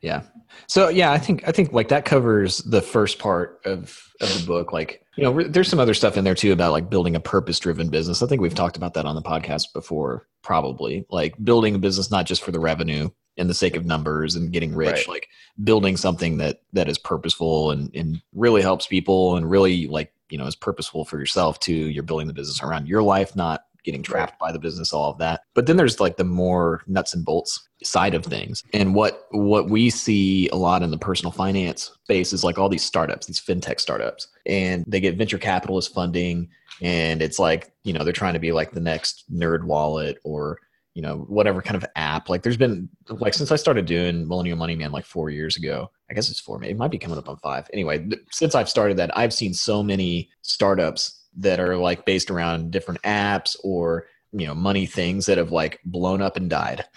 Yeah. 0.00 0.22
So 0.66 0.88
yeah, 0.88 1.12
I 1.12 1.18
think 1.18 1.46
I 1.46 1.52
think 1.52 1.72
like 1.72 1.88
that 1.88 2.04
covers 2.04 2.58
the 2.58 2.82
first 2.82 3.18
part 3.18 3.60
of 3.64 4.12
of 4.20 4.40
the 4.40 4.46
book. 4.46 4.72
Like 4.72 5.04
you 5.16 5.24
know, 5.24 5.32
re- 5.32 5.48
there's 5.48 5.68
some 5.68 5.80
other 5.80 5.94
stuff 5.94 6.16
in 6.16 6.24
there 6.24 6.34
too 6.34 6.52
about 6.52 6.72
like 6.72 6.90
building 6.90 7.16
a 7.16 7.20
purpose 7.20 7.58
driven 7.58 7.88
business. 7.88 8.22
I 8.22 8.26
think 8.26 8.40
we've 8.40 8.54
talked 8.54 8.76
about 8.76 8.94
that 8.94 9.06
on 9.06 9.14
the 9.14 9.22
podcast 9.22 9.72
before. 9.72 10.26
Probably 10.42 11.04
like 11.10 11.34
building 11.42 11.74
a 11.74 11.78
business 11.78 12.10
not 12.10 12.26
just 12.26 12.42
for 12.42 12.52
the 12.52 12.60
revenue 12.60 13.10
and 13.36 13.48
the 13.48 13.54
sake 13.54 13.76
of 13.76 13.86
numbers 13.86 14.34
and 14.34 14.52
getting 14.52 14.74
rich. 14.74 14.92
Right. 14.92 15.08
Like 15.08 15.28
building 15.62 15.96
something 15.96 16.38
that 16.38 16.62
that 16.72 16.88
is 16.88 16.98
purposeful 16.98 17.70
and 17.70 17.94
and 17.94 18.20
really 18.34 18.62
helps 18.62 18.86
people 18.86 19.36
and 19.36 19.50
really 19.50 19.86
like 19.86 20.12
you 20.30 20.38
know 20.38 20.46
is 20.46 20.56
purposeful 20.56 21.04
for 21.04 21.18
yourself 21.18 21.58
too. 21.60 21.72
You're 21.72 22.02
building 22.02 22.26
the 22.26 22.34
business 22.34 22.62
around 22.62 22.88
your 22.88 23.02
life, 23.02 23.34
not 23.34 23.64
getting 23.88 24.02
trapped 24.02 24.38
by 24.38 24.52
the 24.52 24.58
business 24.58 24.92
all 24.92 25.10
of 25.10 25.16
that. 25.16 25.40
But 25.54 25.66
then 25.66 25.78
there's 25.78 25.98
like 25.98 26.18
the 26.18 26.24
more 26.24 26.82
nuts 26.86 27.14
and 27.14 27.24
bolts 27.24 27.66
side 27.82 28.14
of 28.14 28.22
things. 28.22 28.62
And 28.74 28.94
what 28.94 29.26
what 29.30 29.70
we 29.70 29.88
see 29.88 30.48
a 30.50 30.56
lot 30.56 30.82
in 30.82 30.90
the 30.90 30.98
personal 30.98 31.32
finance 31.32 31.90
space 32.04 32.34
is 32.34 32.44
like 32.44 32.58
all 32.58 32.68
these 32.68 32.84
startups 32.84 33.26
these 33.26 33.40
fintech 33.40 33.80
startups 33.80 34.28
and 34.44 34.84
they 34.86 35.00
get 35.00 35.16
venture 35.16 35.38
capitalist 35.38 35.94
funding 35.94 36.48
and 36.82 37.22
it's 37.22 37.38
like 37.38 37.72
you 37.82 37.94
know 37.94 38.04
they're 38.04 38.12
trying 38.12 38.34
to 38.34 38.38
be 38.38 38.52
like 38.52 38.72
the 38.72 38.80
next 38.80 39.24
NerdWallet 39.32 40.16
or 40.22 40.58
you 40.92 41.00
know 41.00 41.18
whatever 41.28 41.62
kind 41.62 41.76
of 41.76 41.88
app. 41.96 42.28
Like 42.28 42.42
there's 42.42 42.58
been 42.58 42.90
like 43.08 43.32
since 43.32 43.50
i 43.50 43.56
started 43.56 43.86
doing 43.86 44.28
millennial 44.28 44.58
money 44.58 44.76
man 44.76 44.92
like 44.92 45.06
four 45.06 45.30
years 45.30 45.56
ago 45.56 45.90
i 46.10 46.14
guess 46.14 46.30
it's 46.30 46.40
four 46.40 46.58
maybe 46.58 46.72
it 46.72 46.76
might 46.76 46.90
be 46.90 46.98
coming 46.98 47.16
up 47.16 47.28
on 47.28 47.38
five. 47.38 47.70
Anyway 47.72 47.98
th- 47.98 48.20
since 48.30 48.54
i've 48.54 48.68
started 48.68 48.98
that 48.98 49.16
i've 49.16 49.32
seen 49.32 49.54
so 49.54 49.82
many 49.82 50.28
startups 50.42 51.17
that 51.38 51.60
are 51.60 51.76
like 51.76 52.04
based 52.04 52.30
around 52.30 52.70
different 52.70 53.02
apps 53.02 53.56
or 53.64 54.06
you 54.32 54.46
know 54.46 54.54
money 54.54 54.86
things 54.86 55.26
that 55.26 55.38
have 55.38 55.52
like 55.52 55.80
blown 55.84 56.22
up 56.22 56.36
and 56.36 56.50
died. 56.50 56.84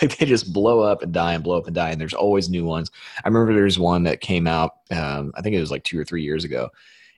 Like 0.00 0.16
they 0.16 0.24
just 0.24 0.50
blow 0.50 0.80
up 0.80 1.02
and 1.02 1.12
die 1.12 1.34
and 1.34 1.44
blow 1.44 1.58
up 1.58 1.66
and 1.66 1.74
die 1.74 1.90
and 1.90 2.00
there's 2.00 2.14
always 2.14 2.48
new 2.48 2.64
ones. 2.64 2.90
I 3.22 3.28
remember 3.28 3.52
there's 3.52 3.78
one 3.78 4.04
that 4.04 4.22
came 4.22 4.46
out 4.46 4.76
um, 4.90 5.30
i 5.36 5.42
think 5.42 5.54
it 5.54 5.60
was 5.60 5.70
like 5.70 5.84
two 5.84 6.00
or 6.00 6.06
three 6.06 6.22
years 6.22 6.42
ago 6.42 6.70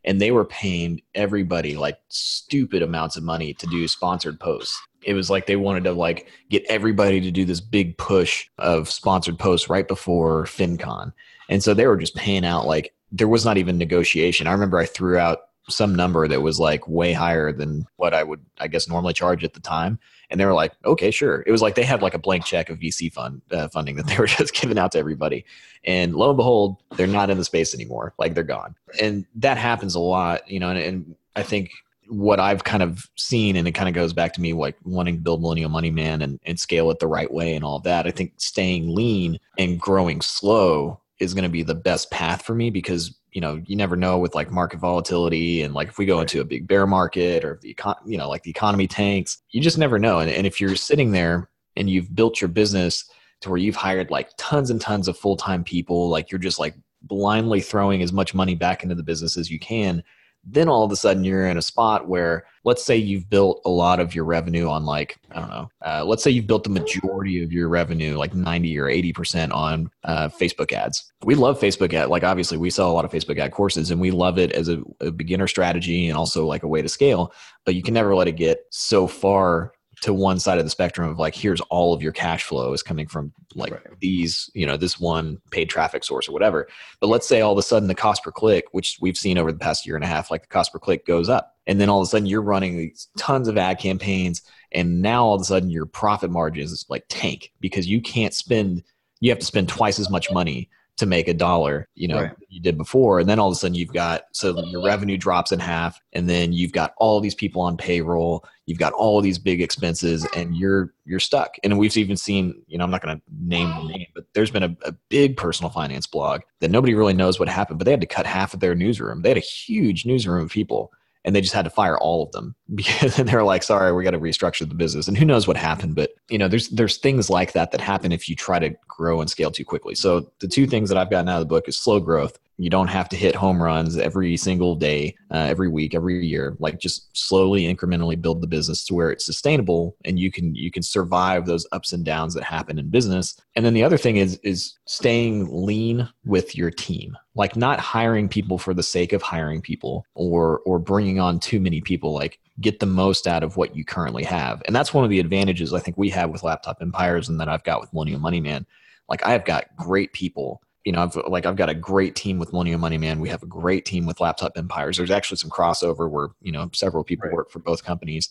and 0.06 0.20
they 0.20 0.30
were 0.30 0.44
paying 0.44 1.02
everybody 1.14 1.76
like 1.76 1.98
stupid 2.08 2.82
amounts 2.82 3.16
of 3.16 3.24
money 3.24 3.52
to 3.54 3.66
do 3.66 3.86
sponsored 3.88 4.38
posts. 4.38 4.80
It 5.02 5.14
was 5.14 5.28
like 5.28 5.46
they 5.46 5.56
wanted 5.56 5.84
to 5.84 5.92
like 5.92 6.30
get 6.48 6.64
everybody 6.68 7.20
to 7.20 7.30
do 7.30 7.44
this 7.44 7.60
big 7.60 7.98
push 7.98 8.48
of 8.58 8.88
sponsored 8.88 9.38
posts 9.38 9.68
right 9.68 9.86
before 9.86 10.44
FinCon. 10.44 11.12
And 11.48 11.62
so 11.62 11.74
they 11.74 11.86
were 11.86 11.96
just 11.96 12.14
paying 12.14 12.44
out 12.44 12.66
like 12.66 12.94
there 13.12 13.28
was 13.28 13.44
not 13.44 13.58
even 13.58 13.78
negotiation. 13.78 14.46
I 14.46 14.52
remember 14.52 14.78
i 14.78 14.86
threw 14.86 15.18
out 15.18 15.45
some 15.68 15.94
number 15.94 16.28
that 16.28 16.42
was 16.42 16.60
like 16.60 16.86
way 16.88 17.12
higher 17.12 17.52
than 17.52 17.86
what 17.96 18.14
I 18.14 18.22
would, 18.22 18.44
I 18.58 18.68
guess, 18.68 18.88
normally 18.88 19.12
charge 19.12 19.44
at 19.44 19.54
the 19.54 19.60
time. 19.60 19.98
And 20.30 20.40
they 20.40 20.44
were 20.44 20.54
like, 20.54 20.72
okay, 20.84 21.10
sure. 21.10 21.44
It 21.46 21.52
was 21.52 21.62
like 21.62 21.74
they 21.74 21.84
had 21.84 22.02
like 22.02 22.14
a 22.14 22.18
blank 22.18 22.44
check 22.44 22.70
of 22.70 22.78
VC 22.78 23.12
fund 23.12 23.42
uh, 23.50 23.68
funding 23.68 23.96
that 23.96 24.06
they 24.06 24.16
were 24.18 24.26
just 24.26 24.54
giving 24.54 24.78
out 24.78 24.92
to 24.92 24.98
everybody. 24.98 25.44
And 25.84 26.14
lo 26.14 26.30
and 26.30 26.36
behold, 26.36 26.82
they're 26.96 27.06
not 27.06 27.30
in 27.30 27.38
the 27.38 27.44
space 27.44 27.74
anymore. 27.74 28.14
Like 28.18 28.34
they're 28.34 28.44
gone. 28.44 28.74
And 29.00 29.24
that 29.36 29.58
happens 29.58 29.94
a 29.94 30.00
lot, 30.00 30.48
you 30.50 30.60
know, 30.60 30.70
and, 30.70 30.78
and 30.78 31.16
I 31.36 31.42
think 31.42 31.70
what 32.08 32.38
I've 32.38 32.64
kind 32.64 32.82
of 32.82 33.08
seen, 33.16 33.56
and 33.56 33.66
it 33.66 33.72
kind 33.72 33.88
of 33.88 33.94
goes 33.94 34.12
back 34.12 34.32
to 34.34 34.40
me 34.40 34.52
like 34.52 34.76
wanting 34.84 35.16
to 35.16 35.20
build 35.20 35.40
Millennial 35.40 35.70
Money 35.70 35.90
Man 35.90 36.22
and, 36.22 36.38
and 36.44 36.58
scale 36.58 36.90
it 36.90 36.98
the 36.98 37.08
right 37.08 37.32
way 37.32 37.54
and 37.54 37.64
all 37.64 37.80
that. 37.80 38.06
I 38.06 38.10
think 38.10 38.34
staying 38.36 38.94
lean 38.94 39.38
and 39.58 39.80
growing 39.80 40.20
slow 40.20 41.00
is 41.18 41.34
going 41.34 41.44
to 41.44 41.50
be 41.50 41.62
the 41.62 41.74
best 41.74 42.10
path 42.10 42.42
for 42.42 42.54
me 42.54 42.70
because 42.70 43.18
you 43.32 43.40
know 43.40 43.60
you 43.66 43.76
never 43.76 43.96
know 43.96 44.18
with 44.18 44.34
like 44.34 44.50
market 44.50 44.78
volatility 44.78 45.62
and 45.62 45.74
like 45.74 45.88
if 45.88 45.98
we 45.98 46.06
go 46.06 46.20
into 46.20 46.40
a 46.40 46.44
big 46.44 46.66
bear 46.66 46.86
market 46.86 47.44
or 47.44 47.54
if 47.54 47.60
the 47.60 47.74
econ- 47.74 47.98
you 48.06 48.18
know 48.18 48.28
like 48.28 48.42
the 48.42 48.50
economy 48.50 48.86
tanks 48.86 49.38
you 49.50 49.60
just 49.60 49.78
never 49.78 49.98
know. 49.98 50.18
And, 50.18 50.30
and 50.30 50.46
if 50.46 50.60
you're 50.60 50.76
sitting 50.76 51.12
there 51.12 51.48
and 51.76 51.88
you've 51.90 52.14
built 52.14 52.40
your 52.40 52.48
business 52.48 53.08
to 53.40 53.50
where 53.50 53.58
you've 53.58 53.76
hired 53.76 54.10
like 54.10 54.30
tons 54.38 54.70
and 54.70 54.80
tons 54.80 55.08
of 55.08 55.18
full-time 55.18 55.64
people 55.64 56.08
like 56.08 56.30
you're 56.30 56.38
just 56.38 56.58
like 56.58 56.74
blindly 57.02 57.60
throwing 57.60 58.02
as 58.02 58.12
much 58.12 58.34
money 58.34 58.54
back 58.54 58.82
into 58.82 58.94
the 58.94 59.02
business 59.02 59.36
as 59.36 59.50
you 59.50 59.58
can 59.58 60.02
then 60.46 60.68
all 60.68 60.84
of 60.84 60.92
a 60.92 60.96
sudden 60.96 61.24
you're 61.24 61.46
in 61.46 61.58
a 61.58 61.62
spot 61.62 62.08
where 62.08 62.46
let's 62.64 62.84
say 62.84 62.96
you've 62.96 63.28
built 63.28 63.60
a 63.64 63.68
lot 63.68 63.98
of 63.98 64.14
your 64.14 64.24
revenue 64.24 64.68
on 64.68 64.84
like 64.84 65.18
i 65.32 65.40
don't 65.40 65.50
know 65.50 65.68
uh, 65.84 66.04
let's 66.04 66.22
say 66.22 66.30
you've 66.30 66.46
built 66.46 66.64
the 66.64 66.70
majority 66.70 67.42
of 67.42 67.52
your 67.52 67.68
revenue 67.68 68.16
like 68.16 68.34
90 68.34 68.78
or 68.78 68.86
80% 68.86 69.52
on 69.52 69.90
uh, 70.04 70.28
facebook 70.28 70.72
ads. 70.72 71.12
We 71.24 71.34
love 71.34 71.58
facebook 71.60 71.92
ad 71.92 72.08
like 72.08 72.22
obviously 72.22 72.58
we 72.58 72.70
sell 72.70 72.90
a 72.90 72.94
lot 72.94 73.04
of 73.04 73.10
facebook 73.10 73.38
ad 73.38 73.52
courses 73.52 73.90
and 73.90 74.00
we 74.00 74.10
love 74.10 74.38
it 74.38 74.52
as 74.52 74.68
a, 74.68 74.82
a 75.00 75.10
beginner 75.10 75.48
strategy 75.48 76.08
and 76.08 76.16
also 76.16 76.46
like 76.46 76.62
a 76.62 76.68
way 76.68 76.82
to 76.82 76.88
scale 76.88 77.32
but 77.64 77.74
you 77.74 77.82
can 77.82 77.94
never 77.94 78.14
let 78.14 78.28
it 78.28 78.32
get 78.32 78.60
so 78.70 79.06
far 79.06 79.72
to 80.06 80.14
one 80.14 80.38
side 80.38 80.56
of 80.56 80.64
the 80.64 80.70
spectrum 80.70 81.08
of 81.10 81.18
like 81.18 81.34
here's 81.34 81.60
all 81.62 81.92
of 81.92 82.00
your 82.00 82.12
cash 82.12 82.44
flow 82.44 82.72
is 82.72 82.80
coming 82.80 83.08
from 83.08 83.32
like 83.56 83.72
Right. 83.72 84.00
these 84.00 84.48
you 84.54 84.64
know 84.64 84.76
this 84.76 85.00
one 85.00 85.40
paid 85.50 85.68
traffic 85.68 86.04
source 86.04 86.28
or 86.28 86.32
whatever 86.32 86.68
but 87.00 87.08
let's 87.08 87.26
say 87.26 87.40
all 87.40 87.50
of 87.50 87.58
a 87.58 87.62
sudden 87.62 87.88
the 87.88 87.94
cost 87.94 88.22
per 88.22 88.30
click 88.30 88.66
which 88.70 88.98
we've 89.00 89.16
seen 89.16 89.36
over 89.36 89.50
the 89.50 89.58
past 89.58 89.84
year 89.84 89.96
and 89.96 90.04
a 90.04 90.08
half 90.08 90.30
like 90.30 90.42
the 90.42 90.48
cost 90.48 90.72
per 90.72 90.78
click 90.78 91.04
goes 91.06 91.28
up 91.28 91.56
and 91.66 91.80
then 91.80 91.88
all 91.88 91.98
of 92.00 92.04
a 92.04 92.06
sudden 92.06 92.24
you're 92.24 92.40
running 92.40 92.94
tons 93.18 93.48
of 93.48 93.58
ad 93.58 93.80
campaigns 93.80 94.42
and 94.70 95.02
now 95.02 95.24
all 95.24 95.34
of 95.34 95.40
a 95.40 95.44
sudden 95.44 95.70
your 95.70 95.86
profit 95.86 96.30
margins 96.30 96.86
like 96.88 97.04
tank 97.08 97.52
because 97.58 97.88
you 97.88 98.00
can't 98.00 98.32
spend 98.32 98.84
you 99.18 99.28
have 99.30 99.40
to 99.40 99.46
spend 99.46 99.68
twice 99.68 99.98
as 99.98 100.08
much 100.08 100.30
money 100.30 100.70
to 100.96 101.06
make 101.06 101.28
a 101.28 101.34
dollar, 101.34 101.88
you 101.94 102.08
know, 102.08 102.22
Right. 102.22 102.32
you 102.48 102.60
did 102.60 102.78
before. 102.78 103.20
And 103.20 103.28
then 103.28 103.38
all 103.38 103.48
of 103.48 103.52
a 103.52 103.54
sudden 103.54 103.74
you've 103.74 103.92
got, 103.92 104.24
so 104.32 104.64
your 104.64 104.82
revenue 104.82 105.18
drops 105.18 105.52
in 105.52 105.58
half 105.58 106.00
and 106.14 106.28
then 106.28 106.52
you've 106.52 106.72
got 106.72 106.94
all 106.96 107.20
these 107.20 107.34
people 107.34 107.60
on 107.60 107.76
payroll, 107.76 108.44
you've 108.64 108.78
got 108.78 108.94
all 108.94 109.20
these 109.20 109.38
big 109.38 109.60
expenses 109.60 110.26
and 110.34 110.56
you're, 110.56 110.94
you're 111.04 111.20
stuck. 111.20 111.56
And 111.62 111.78
we've 111.78 111.96
even 111.96 112.16
seen, 112.16 112.62
you 112.66 112.78
know, 112.78 112.84
I'm 112.84 112.90
not 112.90 113.02
going 113.02 113.16
to 113.16 113.22
name 113.40 113.68
the 113.68 113.92
name, 113.92 114.06
but 114.14 114.24
there's 114.32 114.50
been 114.50 114.62
a, 114.62 114.76
a 114.84 114.92
big 115.10 115.36
personal 115.36 115.70
finance 115.70 116.06
blog 116.06 116.40
that 116.60 116.70
nobody 116.70 116.94
really 116.94 117.14
knows 117.14 117.38
what 117.38 117.48
happened, 117.48 117.78
but 117.78 117.84
they 117.84 117.90
had 117.90 118.00
to 118.00 118.06
cut 118.06 118.26
half 118.26 118.54
of 118.54 118.60
their 118.60 118.74
newsroom. 118.74 119.20
They 119.20 119.28
had 119.30 119.38
a 119.38 119.40
huge 119.40 120.06
newsroom 120.06 120.44
of 120.44 120.50
people 120.50 120.92
and 121.26 121.34
they 121.34 121.40
just 121.40 121.52
had 121.52 121.64
to 121.64 121.70
fire 121.70 121.98
all 121.98 122.22
of 122.22 122.32
them 122.32 122.54
because 122.74 123.16
they're 123.16 123.42
like, 123.42 123.62
sorry, 123.62 123.92
we 123.92 124.04
got 124.04 124.12
to 124.12 124.20
restructure 124.20 124.66
the 124.66 124.74
business. 124.74 125.08
And 125.08 125.18
who 125.18 125.26
knows 125.26 125.46
what 125.46 125.58
happened, 125.58 125.94
but 125.94 126.12
you 126.28 126.38
know, 126.38 126.48
there's 126.48 126.68
there's 126.70 126.98
things 126.98 127.30
like 127.30 127.52
that 127.52 127.70
that 127.70 127.80
happen 127.80 128.12
if 128.12 128.28
you 128.28 128.34
try 128.34 128.58
to 128.58 128.74
grow 128.88 129.20
and 129.20 129.30
scale 129.30 129.50
too 129.50 129.64
quickly. 129.64 129.94
So 129.94 130.30
the 130.40 130.48
two 130.48 130.66
things 130.66 130.88
that 130.88 130.98
I've 130.98 131.10
gotten 131.10 131.28
out 131.28 131.40
of 131.40 131.48
the 131.48 131.54
book 131.54 131.68
is 131.68 131.78
slow 131.78 132.00
growth. 132.00 132.38
You 132.58 132.70
don't 132.70 132.88
have 132.88 133.08
to 133.10 133.16
hit 133.16 133.34
home 133.34 133.62
runs 133.62 133.98
every 133.98 134.36
single 134.36 134.76
day, 134.76 135.14
uh, 135.30 135.46
every 135.48 135.68
week, 135.68 135.94
every 135.94 136.24
year. 136.26 136.56
Like 136.58 136.80
just 136.80 137.14
slowly, 137.16 137.72
incrementally 137.72 138.20
build 138.20 138.40
the 138.40 138.46
business 138.46 138.84
to 138.86 138.94
where 138.94 139.10
it's 139.10 139.26
sustainable 139.26 139.94
and 140.04 140.18
you 140.18 140.32
can 140.32 140.54
you 140.54 140.70
can 140.70 140.82
survive 140.82 141.46
those 141.46 141.66
ups 141.72 141.92
and 141.92 142.04
downs 142.04 142.34
that 142.34 142.44
happen 142.44 142.78
in 142.78 142.90
business. 142.90 143.38
And 143.54 143.64
then 143.64 143.74
the 143.74 143.84
other 143.84 143.98
thing 143.98 144.16
is 144.16 144.38
is 144.42 144.76
staying 144.86 145.48
lean 145.50 146.08
with 146.24 146.56
your 146.56 146.70
team 146.70 147.16
like 147.36 147.54
not 147.54 147.78
hiring 147.78 148.28
people 148.28 148.58
for 148.58 148.74
the 148.74 148.82
sake 148.82 149.12
of 149.12 149.22
hiring 149.22 149.60
people 149.60 150.04
or 150.14 150.60
or 150.60 150.78
bringing 150.78 151.20
on 151.20 151.38
too 151.38 151.60
many 151.60 151.80
people 151.80 152.12
like 152.12 152.40
get 152.60 152.80
the 152.80 152.86
most 152.86 153.26
out 153.26 153.42
of 153.42 153.56
what 153.56 153.76
you 153.76 153.84
currently 153.84 154.24
have. 154.24 154.62
And 154.66 154.74
that's 154.74 154.94
one 154.94 155.04
of 155.04 155.10
the 155.10 155.20
advantages 155.20 155.74
i 155.74 155.78
think 155.80 155.96
we 155.98 156.08
have 156.10 156.30
with 156.30 156.42
laptop 156.42 156.78
empires 156.80 157.28
and 157.28 157.38
that 157.40 157.48
i've 157.48 157.64
got 157.64 157.80
with 157.80 157.92
millennial 157.92 158.20
money 158.20 158.40
man. 158.40 158.66
Like 159.08 159.24
i've 159.26 159.44
got 159.44 159.64
great 159.76 160.12
people 160.12 160.62
you 160.84 160.92
know 160.92 161.02
i've 161.02 161.16
like 161.28 161.46
i've 161.46 161.56
got 161.56 161.68
a 161.68 161.74
great 161.74 162.14
team 162.14 162.38
with 162.38 162.52
millennial 162.52 162.78
money 162.78 162.98
man. 162.98 163.20
We 163.20 163.28
have 163.28 163.42
a 163.42 163.46
great 163.46 163.84
team 163.84 164.06
with 164.06 164.20
laptop 164.20 164.52
empires. 164.56 164.96
There's 164.96 165.10
actually 165.10 165.38
some 165.38 165.50
crossover 165.50 166.10
where 166.10 166.28
you 166.40 166.52
know 166.52 166.70
several 166.72 167.04
people 167.04 167.28
Right. 167.28 167.34
work 167.34 167.50
for 167.50 167.58
both 167.58 167.84
companies. 167.84 168.30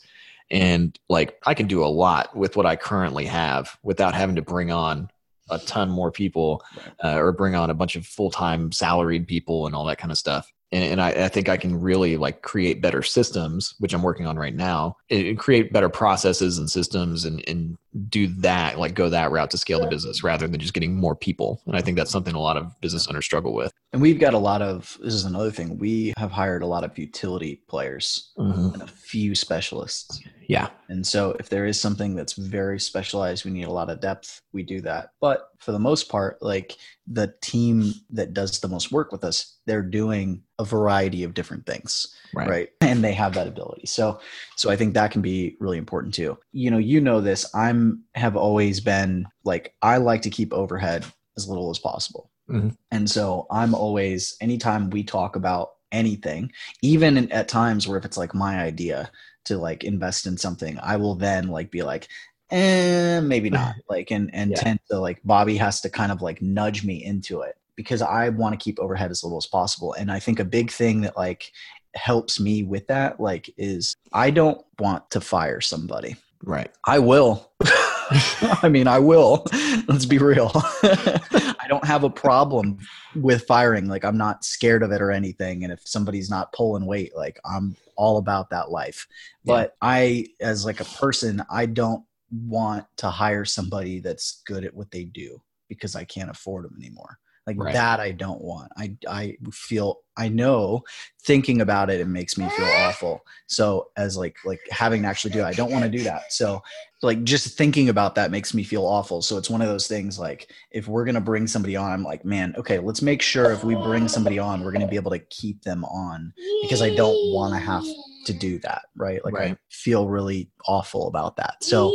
And 0.51 0.97
like 1.09 1.37
i 1.45 1.53
can 1.53 1.67
do 1.67 1.83
a 1.83 1.87
lot 1.87 2.35
with 2.35 2.55
what 2.55 2.65
i 2.65 2.75
currently 2.75 3.25
have 3.25 3.77
without 3.83 4.13
having 4.13 4.35
to 4.35 4.41
bring 4.41 4.71
on 4.71 5.09
a 5.49 5.59
ton 5.59 5.89
more 5.89 6.11
people 6.11 6.63
uh, 7.03 7.17
or 7.17 7.31
bring 7.31 7.53
on 7.55 7.69
a 7.69 7.73
bunch 7.75 7.95
of 7.95 8.05
full-time 8.05 8.71
salaried 8.71 9.27
people 9.27 9.67
and 9.67 9.75
all 9.75 9.85
that 9.85 9.97
kind 9.97 10.11
of 10.11 10.17
stuff 10.17 10.51
and, 10.75 10.83
and 10.83 11.01
I, 11.01 11.25
I 11.25 11.27
think 11.29 11.49
i 11.49 11.57
can 11.57 11.79
really 11.79 12.17
like 12.17 12.41
create 12.41 12.81
better 12.81 13.01
systems 13.01 13.75
which 13.79 13.93
i'm 13.93 14.03
working 14.03 14.27
on 14.27 14.37
right 14.37 14.53
now 14.53 14.97
and, 15.09 15.25
and 15.27 15.39
create 15.39 15.73
better 15.73 15.89
processes 15.89 16.57
and 16.57 16.69
systems 16.69 17.25
and, 17.25 17.43
and 17.47 17.77
do 18.09 18.27
that 18.27 18.77
like 18.77 18.93
go 18.93 19.09
that 19.09 19.31
route 19.31 19.51
to 19.51 19.57
scale 19.57 19.79
the 19.79 19.87
business 19.87 20.23
rather 20.23 20.47
than 20.47 20.59
just 20.59 20.73
getting 20.73 20.95
more 20.95 21.15
people. 21.15 21.61
And 21.65 21.75
i 21.75 21.81
think 21.81 21.97
that's 21.97 22.11
something 22.11 22.35
a 22.35 22.39
lot 22.39 22.57
of 22.57 22.79
business 22.81 23.07
owners 23.07 23.25
struggle 23.25 23.53
with 23.53 23.73
And 23.95 24.01
we've 24.01 24.19
got 24.19 24.33
a 24.33 24.37
lot 24.37 24.61
of 24.61 24.97
this 25.01 25.13
is 25.13 25.23
another 25.23 25.51
thing. 25.51 25.77
We 25.77 26.13
have 26.17 26.29
hired 26.29 26.63
a 26.63 26.67
lot 26.67 26.83
of 26.83 26.97
utility 26.97 27.63
players 27.69 28.33
mm-hmm. 28.37 28.73
and 28.73 28.81
a 28.81 28.87
few 28.87 29.33
specialists. 29.35 30.19
yeah 30.49 30.67
And 30.89 31.07
so 31.07 31.33
if 31.39 31.47
there 31.47 31.65
is 31.65 31.79
something 31.79 32.13
that's 32.13 32.33
very 32.33 32.77
specialized, 32.77 33.45
we 33.45 33.51
need 33.51 33.67
a 33.67 33.71
lot 33.71 33.89
of 33.89 34.01
depth, 34.01 34.41
we 34.51 34.63
do 34.63 34.81
that. 34.81 35.11
But 35.21 35.47
for 35.59 35.71
the 35.71 35.79
most 35.79 36.09
part, 36.09 36.41
like 36.41 36.75
the 37.07 37.33
team 37.39 37.93
that 38.09 38.33
does 38.33 38.59
the 38.59 38.67
most 38.67 38.91
work 38.91 39.13
with 39.13 39.23
us, 39.23 39.59
they're 39.65 39.81
doing 39.81 40.43
a 40.59 40.65
variety 40.65 41.23
of 41.23 41.33
different 41.33 41.65
things. 41.65 42.13
right, 42.33 42.49
right 42.49 42.69
and 42.81 43.01
they 43.01 43.13
have 43.13 43.33
that 43.33 43.47
ability 43.47 43.85
so 43.85 44.19
so 44.57 44.69
i 44.69 44.75
think 44.75 44.93
that 44.93 45.11
can 45.11 45.21
be 45.21 45.55
really 45.59 45.77
important 45.77 46.13
too 46.13 46.37
you 46.51 46.69
know 46.69 46.77
you 46.77 46.99
know 46.99 47.21
this 47.21 47.45
i'm 47.55 48.03
have 48.15 48.35
always 48.35 48.81
been 48.81 49.25
like 49.45 49.73
i 49.81 49.97
like 49.97 50.21
to 50.21 50.29
keep 50.29 50.51
overhead 50.53 51.05
as 51.37 51.47
little 51.47 51.69
as 51.69 51.79
possible 51.79 52.29
Mhm. 52.49 52.75
and 52.91 53.09
so 53.09 53.47
i'm 53.49 53.73
always 53.73 54.37
anytime 54.41 54.89
we 54.89 55.03
talk 55.03 55.35
about 55.35 55.71
anything 55.91 56.51
even 56.81 57.17
in, 57.17 57.31
at 57.31 57.47
times 57.47 57.87
where 57.87 57.97
if 57.97 58.05
it's 58.05 58.17
like 58.17 58.35
my 58.35 58.59
idea 58.61 59.09
to 59.45 59.57
like 59.57 59.83
invest 59.83 60.27
in 60.27 60.37
something 60.37 60.77
i 60.81 60.95
will 60.95 61.15
then 61.15 61.47
like 61.47 61.71
be 61.71 61.81
like 61.81 62.07
eh, 62.51 63.19
maybe 63.21 63.49
not 63.49 63.75
like 63.89 64.11
and 64.11 64.29
and 64.33 64.51
Yeah. 64.51 64.61
tend 64.61 64.79
to 64.91 64.99
like 64.99 65.19
bobby 65.23 65.57
has 65.57 65.81
to 65.81 65.89
kind 65.89 66.11
of 66.11 66.21
like 66.21 66.41
nudge 66.41 66.83
me 66.83 67.03
into 67.03 67.41
it 67.41 67.57
because 67.75 68.01
i 68.01 68.29
want 68.29 68.53
to 68.57 68.63
keep 68.63 68.79
overhead 68.79 69.11
as 69.11 69.23
little 69.23 69.37
as 69.37 69.47
possible 69.47 69.93
and 69.93 70.11
i 70.11 70.19
think 70.19 70.39
a 70.39 70.45
big 70.45 70.71
thing 70.71 71.01
that 71.01 71.17
like 71.17 71.51
helps 71.95 72.39
me 72.39 72.61
with 72.63 72.85
that 72.87 73.19
like 73.19 73.49
is 73.57 73.95
i 74.13 74.29
don't 74.29 74.63
want 74.79 75.09
to 75.09 75.21
fire 75.21 75.61
somebody 75.61 76.15
right. 76.43 76.71
i 76.85 76.99
will 76.99 77.51
i 78.63 78.69
mean 78.69 78.87
i 78.87 78.99
will. 78.99 79.45
Let's 79.87 80.05
be 80.05 80.17
real. 80.17 80.51
I 80.83 81.67
don't 81.67 81.85
have 81.85 82.03
a 82.03 82.09
problem 82.09 82.77
with 83.15 83.45
firing. 83.45 83.87
Like 83.87 84.05
i'm 84.05 84.17
not 84.17 84.43
scared 84.43 84.83
of 84.83 84.91
it 84.91 85.01
or 85.01 85.11
anything. 85.11 85.63
And 85.63 85.73
if 85.73 85.81
somebody's 85.85 86.29
not 86.29 86.53
pulling 86.53 86.85
weight 86.85 87.15
like 87.15 87.39
i'm 87.45 87.75
all 87.95 88.17
about 88.17 88.49
that 88.49 88.71
life. 88.71 89.07
Yeah. 89.43 89.53
but 89.53 89.75
i 89.81 90.27
as 90.41 90.65
like 90.65 90.79
a 90.79 90.85
person 90.85 91.43
i 91.49 91.65
don't 91.65 92.03
want 92.31 92.85
to 92.97 93.09
hire 93.09 93.45
somebody 93.45 93.99
that's 93.99 94.41
good 94.45 94.65
at 94.65 94.73
what 94.73 94.91
they 94.91 95.03
do 95.03 95.41
because 95.69 95.95
i 95.95 96.03
can't 96.03 96.29
afford 96.29 96.65
them 96.65 96.75
anymore 96.77 97.19
like 97.47 97.57
Right. 97.59 97.73
that 97.73 97.99
i 97.99 98.11
don't 98.11 98.41
want. 98.41 98.71
I 98.77 98.95
i 99.07 99.37
feel 99.51 99.99
i 100.17 100.27
know 100.29 100.83
thinking 101.23 101.61
about 101.61 101.89
it 101.89 101.99
it 101.99 102.07
makes 102.07 102.37
me 102.37 102.47
feel 102.49 102.65
awful. 102.65 103.21
So 103.47 103.89
as 103.97 104.17
like 104.17 104.35
like 104.45 104.61
having 104.71 105.01
to 105.03 105.07
actually 105.07 105.31
do 105.31 105.39
it 105.41 105.45
i 105.45 105.53
don't 105.53 105.71
want 105.71 105.83
to 105.83 105.89
do 105.89 106.03
that. 106.03 106.33
So 106.33 106.61
like 107.01 107.23
just 107.23 107.55
thinking 107.57 107.89
about 107.89 108.15
that 108.15 108.31
makes 108.31 108.53
me 108.55 108.63
feel 108.63 108.83
awful. 108.85 109.21
So 109.21 109.37
it's 109.37 109.49
one 109.49 109.61
of 109.61 109.67
those 109.67 109.87
things 109.87 110.17
like 110.17 110.51
if 110.71 110.87
we're 110.87 111.05
going 111.05 111.15
to 111.15 111.21
bring 111.21 111.45
somebody 111.45 111.75
on 111.75 111.91
i'm 111.91 112.03
like 112.03 112.25
man 112.25 112.55
okay 112.57 112.79
let's 112.79 113.01
make 113.03 113.21
sure 113.21 113.51
if 113.51 113.63
we 113.63 113.75
bring 113.75 114.07
somebody 114.07 114.39
on 114.39 114.63
we're 114.63 114.71
going 114.71 114.81
to 114.81 114.87
be 114.87 114.95
able 114.95 115.11
to 115.11 115.19
keep 115.19 115.61
them 115.63 115.85
on 115.85 116.33
because 116.63 116.81
i 116.81 116.89
don't 116.95 117.33
want 117.33 117.53
to 117.53 117.59
have 117.59 117.83
to 118.25 118.33
do 118.33 118.59
that 118.59 118.83
right 118.95 119.23
like 119.23 119.35
i 119.35 119.55
feel 119.69 120.07
really 120.07 120.49
awful 120.67 121.07
about 121.07 121.35
that 121.37 121.55
so 121.63 121.93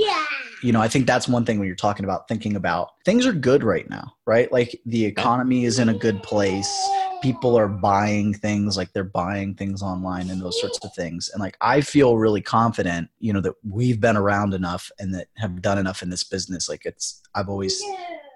you 0.63 0.73
know, 0.73 0.81
I 0.81 0.89
think 0.89 1.07
that's 1.07 1.29
one 1.29 1.45
thing 1.45 1.59
when 1.59 1.67
you're 1.67 1.77
talking 1.77 2.05
about 2.05 2.29
thinking 2.29 2.57
about 2.57 2.91
things 3.05 3.27
are 3.27 3.33
good 3.33 3.65
right 3.65 3.89
now, 3.89 4.15
right? 4.27 4.51
Like 4.53 4.79
the 4.85 5.05
economy 5.05 5.65
is 5.65 5.79
in 5.79 5.89
a 5.89 5.95
good 5.95 6.23
place. 6.23 6.71
People 7.23 7.57
are 7.57 7.69
buying 7.69 8.35
things 8.35 8.77
like 8.77 8.93
they're 8.93 9.05
buying 9.05 9.55
things 9.55 9.83
online 9.83 10.29
and 10.29 10.41
those 10.41 10.61
sorts 10.61 10.79
of 10.85 10.93
things. 10.95 11.31
And 11.33 11.41
like 11.41 11.57
I 11.61 11.81
feel 11.81 12.19
really 12.19 12.43
confident, 12.43 13.09
you 13.19 13.33
know, 13.33 13.41
that 13.41 13.55
we've 13.67 14.01
been 14.01 14.17
around 14.17 14.53
enough 14.53 14.91
and 14.99 15.15
that 15.15 15.29
have 15.37 15.63
done 15.63 15.79
enough 15.79 16.03
in 16.03 16.11
this 16.11 16.25
business. 16.25 16.69
Like 16.69 16.85
it's 16.85 17.23
I've 17.35 17.49
always 17.49 17.83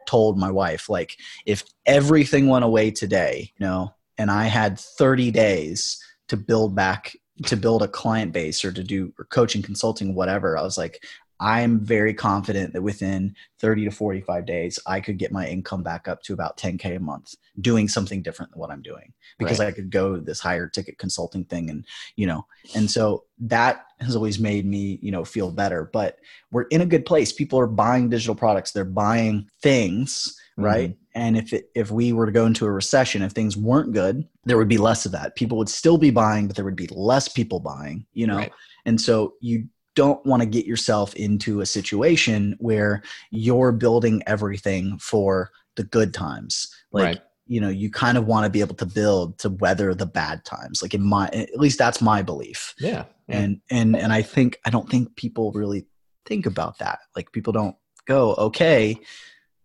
told 0.07 0.39
my 0.39 0.51
wife, 0.51 0.89
like, 0.89 1.17
if 1.47 1.65
everything 1.87 2.49
went 2.49 2.65
away 2.65 2.91
today, 2.91 3.51
you 3.59 3.67
know, 3.67 3.95
and 4.19 4.31
I 4.31 4.45
had 4.45 4.79
30 4.79 5.31
days 5.31 5.99
to 6.29 6.37
build 6.37 6.75
back 6.75 7.17
to 7.47 7.57
build 7.57 7.83
a 7.83 7.89
client 7.89 8.33
base 8.33 8.65
or 8.65 8.73
to 8.73 8.83
do 8.85 9.13
or 9.19 9.25
coaching, 9.27 9.63
consulting, 9.63 10.15
whatever, 10.15 10.57
I 10.57 10.63
was 10.63 10.79
like, 10.79 11.05
I'm 11.41 11.81
very 11.81 12.15
confident 12.15 12.73
that 12.73 12.83
within 12.83 13.35
30 13.59 13.87
to 13.87 13.91
45 13.91 14.47
days, 14.47 14.79
I 14.87 15.01
could 15.01 15.19
get 15.19 15.33
my 15.33 15.47
income 15.47 15.83
back 15.83 16.07
up 16.07 16.23
to 16.23 16.33
about 16.33 16.57
10K 16.57 16.97
a 16.97 17.01
month 17.01 17.35
doing 17.61 17.89
something 17.89 18.23
different 18.23 18.53
than 18.53 18.61
what 18.61 18.71
I'm 18.71 18.83
doing 18.83 19.13
because 19.39 19.59
I 19.59 19.73
could 19.73 19.91
go 19.91 20.17
this 20.17 20.39
higher 20.41 20.69
ticket 20.69 20.97
consulting 20.97 21.45
thing. 21.45 21.71
And, 21.71 21.85
you 22.17 22.27
know, 22.27 22.47
and 22.75 22.89
so 22.89 23.25
that 23.41 23.87
has 24.01 24.15
always 24.15 24.39
made 24.39 24.65
me, 24.65 24.99
you 25.03 25.11
know, 25.11 25.25
feel 25.25 25.51
better. 25.51 25.91
But 25.93 26.19
we're 26.53 26.63
in 26.63 26.83
a 26.83 26.87
good 26.87 27.05
place. 27.05 27.33
People 27.33 27.59
are 27.59 27.67
buying 27.67 28.09
digital 28.09 28.37
products, 28.37 28.71
they're 28.71 28.85
buying 28.85 29.51
things, 29.61 30.41
right? 30.57 30.91
Mm-hmm. 30.91 31.01
And 31.15 31.37
if 31.37 31.53
it, 31.53 31.71
if 31.75 31.91
we 31.91 32.13
were 32.13 32.27
to 32.27 32.33
go 32.33 32.47
into 32.47 32.67
a 32.67 32.73
recession, 32.73 33.23
if 33.23 33.33
things 33.33 33.57
weren't 33.57 33.93
good, 33.93 34.27
there 34.45 34.59
would 34.59 34.69
be 34.69 34.79
less 34.79 35.07
of 35.07 35.13
that. 35.13 35.37
People 35.37 35.59
would 35.59 35.69
still 35.69 35.99
be 35.99 36.11
buying, 36.11 36.47
but 36.47 36.57
there 36.57 36.65
would 36.65 36.77
be 36.77 36.89
less 36.91 37.29
people 37.29 37.61
buying, 37.61 38.07
you 38.13 38.27
know? 38.27 38.39
Right. 38.39 38.53
And 38.85 39.01
so 39.01 39.35
you 39.41 39.69
don't 39.95 40.25
want 40.27 40.43
to 40.43 40.49
get 40.49 40.67
yourself 40.67 41.15
into 41.15 41.61
a 41.61 41.67
situation 41.67 42.57
where 42.59 43.03
you're 43.31 43.73
building 43.73 44.23
everything 44.27 44.99
for 44.99 45.51
the 45.77 45.85
good 45.85 46.13
times. 46.13 46.69
Like, 46.91 47.05
Right. 47.05 47.21
you 47.47 47.61
know, 47.61 47.69
you 47.69 47.91
kind 47.91 48.19
of 48.19 48.27
want 48.27 48.45
to 48.45 48.51
be 48.51 48.61
able 48.61 48.75
to 48.77 48.87
build 48.87 49.39
to 49.39 49.51
weather 49.51 49.95
the 49.95 50.07
bad 50.07 50.45
times. 50.45 50.83
Like 50.83 50.95
in 50.95 51.03
my, 51.03 51.29
at 51.29 51.59
least 51.59 51.79
that's 51.79 52.01
my 52.01 52.23
belief. 52.23 52.75
Yeah. 52.79 53.05
yeah. 53.29 53.39
And, 53.39 53.61
and, 53.71 53.97
and 53.97 54.13
I 54.13 54.23
think, 54.23 54.59
I 54.65 54.71
don't 54.71 54.91
think 54.91 55.15
people 55.15 55.53
really 55.53 55.87
think 56.27 56.47
about 56.47 56.79
that. 56.79 56.99
Like 57.15 57.31
people 57.33 57.53
don't 57.53 57.77
go, 58.07 58.35
okay, 58.35 58.97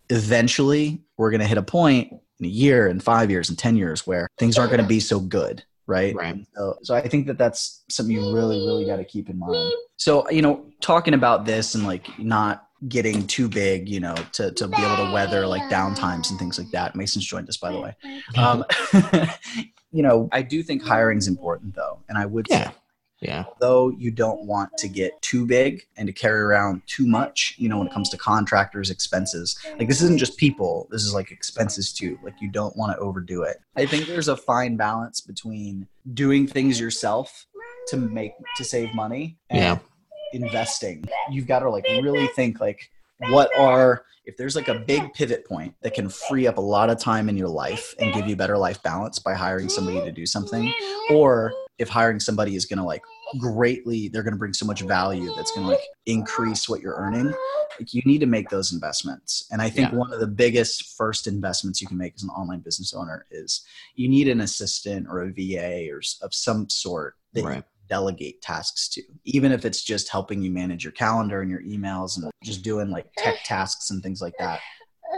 eventually 0.09 1.01
we're 1.17 1.31
going 1.31 1.41
to 1.41 1.47
hit 1.47 1.57
a 1.57 1.63
point 1.63 2.13
in 2.39 2.45
a 2.45 2.49
year 2.49 2.87
and 2.87 3.03
five 3.03 3.29
years 3.29 3.49
and 3.49 3.57
10 3.57 3.75
years 3.75 4.07
where 4.07 4.27
things 4.37 4.57
aren't 4.57 4.71
going 4.71 4.81
to 4.81 4.87
be 4.87 4.99
so 4.99 5.19
good. 5.19 5.63
Right. 5.87 6.13
Right. 6.15 6.45
So, 6.55 6.77
so 6.83 6.95
I 6.95 7.07
think 7.07 7.25
that 7.27 7.37
that's 7.39 7.83
something 7.89 8.13
you 8.15 8.33
really, 8.33 8.57
really 8.57 8.85
got 8.85 8.97
to 8.97 9.03
keep 9.03 9.27
in 9.29 9.39
mind. 9.39 9.73
So, 9.97 10.29
you 10.29 10.41
know, 10.43 10.65
talking 10.81 11.15
about 11.15 11.45
this 11.45 11.73
and 11.73 11.83
like 11.85 12.07
not 12.19 12.67
getting 12.87 13.25
too 13.25 13.49
big, 13.49 13.89
you 13.89 13.99
know, 13.99 14.13
to, 14.33 14.51
to 14.51 14.67
be 14.67 14.77
able 14.77 15.05
to 15.07 15.11
weather 15.11 15.47
like 15.47 15.63
downtimes 15.63 16.29
and 16.29 16.37
things 16.37 16.57
like 16.59 16.69
that. 16.71 16.95
Mason's 16.95 17.25
joined 17.25 17.49
us, 17.49 17.57
by 17.57 17.71
the 17.71 17.79
way. 17.81 17.95
Um, 18.37 18.63
you 19.91 20.03
know, 20.03 20.29
I 20.31 20.43
do 20.43 20.61
think 20.63 20.83
hiring 20.83 21.17
is 21.17 21.27
important 21.27 21.75
though. 21.75 21.99
And 22.07 22.17
I 22.17 22.25
would 22.25 22.45
Yeah. 22.49 22.69
say 22.69 22.75
Yeah. 23.21 23.45
Though 23.59 23.89
you 23.89 24.11
don't 24.11 24.45
want 24.45 24.77
to 24.77 24.87
get 24.87 25.21
too 25.21 25.45
big 25.45 25.83
and 25.97 26.07
to 26.07 26.13
carry 26.13 26.39
around 26.39 26.81
too 26.87 27.05
much, 27.05 27.55
you 27.57 27.67
know, 27.67 27.77
when 27.77 27.87
it 27.87 27.93
comes 27.93 28.09
to 28.09 28.17
contractors' 28.17 28.89
expenses. 28.89 29.57
Like 29.77 29.87
this 29.89 30.01
isn't 30.01 30.19
just 30.19 30.37
people, 30.37 30.87
this 30.89 31.03
is 31.03 31.13
like 31.13 31.31
expenses 31.31 31.91
too. 31.91 32.17
Like 32.23 32.35
you 32.41 32.49
don't 32.49 32.75
want 32.77 32.93
to 32.93 32.99
overdo 32.99 33.43
it. 33.43 33.57
I 33.75 33.85
think 33.85 34.07
there's 34.07 34.29
a 34.29 34.37
fine 34.37 34.77
balance 34.77 35.19
between 35.21 35.87
doing 36.13 36.47
things 36.47 36.79
yourself 36.79 37.45
to 37.87 37.97
make 37.97 38.33
to 38.55 38.63
save 38.63 38.93
money 38.93 39.37
and 39.49 39.59
Yeah. 39.59 39.79
investing. 40.31 41.03
You've 41.29 41.47
got 41.47 41.59
to 41.59 41.69
like 41.69 41.85
really 42.01 42.27
think 42.27 42.61
like 42.61 42.89
what 43.29 43.49
are 43.57 44.05
if 44.25 44.37
there's 44.37 44.55
like 44.55 44.67
a 44.67 44.79
big 44.79 45.11
pivot 45.13 45.45
point 45.45 45.73
that 45.81 45.93
can 45.93 46.07
free 46.07 46.45
up 46.47 46.57
a 46.57 46.61
lot 46.61 46.89
of 46.89 46.99
time 46.99 47.29
in 47.29 47.35
your 47.35 47.49
life 47.49 47.95
and 47.99 48.13
give 48.13 48.27
you 48.27 48.35
better 48.35 48.57
life 48.57 48.81
balance 48.83 49.17
by 49.19 49.33
hiring 49.33 49.67
somebody 49.67 49.99
to 50.01 50.11
do 50.11 50.25
something 50.25 50.71
or 51.09 51.51
if 51.79 51.89
hiring 51.89 52.19
somebody 52.19 52.55
is 52.55 52.65
going 52.65 52.77
to 52.79 52.83
like 52.85 53.01
greatly 53.39 54.07
they're 54.09 54.23
going 54.23 54.33
to 54.33 54.37
bring 54.39 54.53
so 54.53 54.65
much 54.65 54.81
value 54.81 55.31
that's 55.35 55.51
going 55.51 55.65
to 55.65 55.71
like 55.71 55.81
increase 56.05 56.67
what 56.67 56.81
you're 56.81 56.95
earning 56.95 57.25
like 57.79 57.93
you 57.93 58.01
need 58.05 58.19
to 58.19 58.25
make 58.25 58.49
those 58.49 58.73
investments 58.73 59.45
and 59.51 59.61
i 59.61 59.69
think 59.69 59.91
Yeah. 59.91 59.97
one 59.97 60.11
of 60.13 60.19
the 60.19 60.27
biggest 60.27 60.95
first 60.97 61.27
investments 61.27 61.81
you 61.81 61.87
can 61.87 61.97
make 61.97 62.13
as 62.15 62.23
an 62.23 62.29
online 62.29 62.59
business 62.59 62.93
owner 62.93 63.25
is 63.31 63.61
you 63.95 64.09
need 64.09 64.27
an 64.27 64.41
assistant 64.41 65.07
or 65.09 65.21
a 65.23 65.31
va 65.31 65.87
or 65.91 66.01
of 66.21 66.33
some 66.33 66.69
sort 66.69 67.15
that 67.33 67.41
you 67.55 67.63
delegate 67.87 68.39
tasks 68.43 68.87
to, 68.87 69.01
even 69.25 69.51
if 69.51 69.65
it's 69.65 69.81
just 69.83 70.09
helping 70.09 70.43
you 70.43 70.51
manage 70.51 70.83
your 70.83 70.91
calendar 70.93 71.41
and 71.41 71.49
your 71.49 71.61
emails 71.63 72.17
and 72.17 72.29
just 72.43 72.61
doing 72.61 72.91
like 72.91 73.07
tech 73.17 73.37
tasks 73.45 73.89
and 73.89 74.03
things 74.03 74.21
like 74.21 74.35
that. 74.37 74.59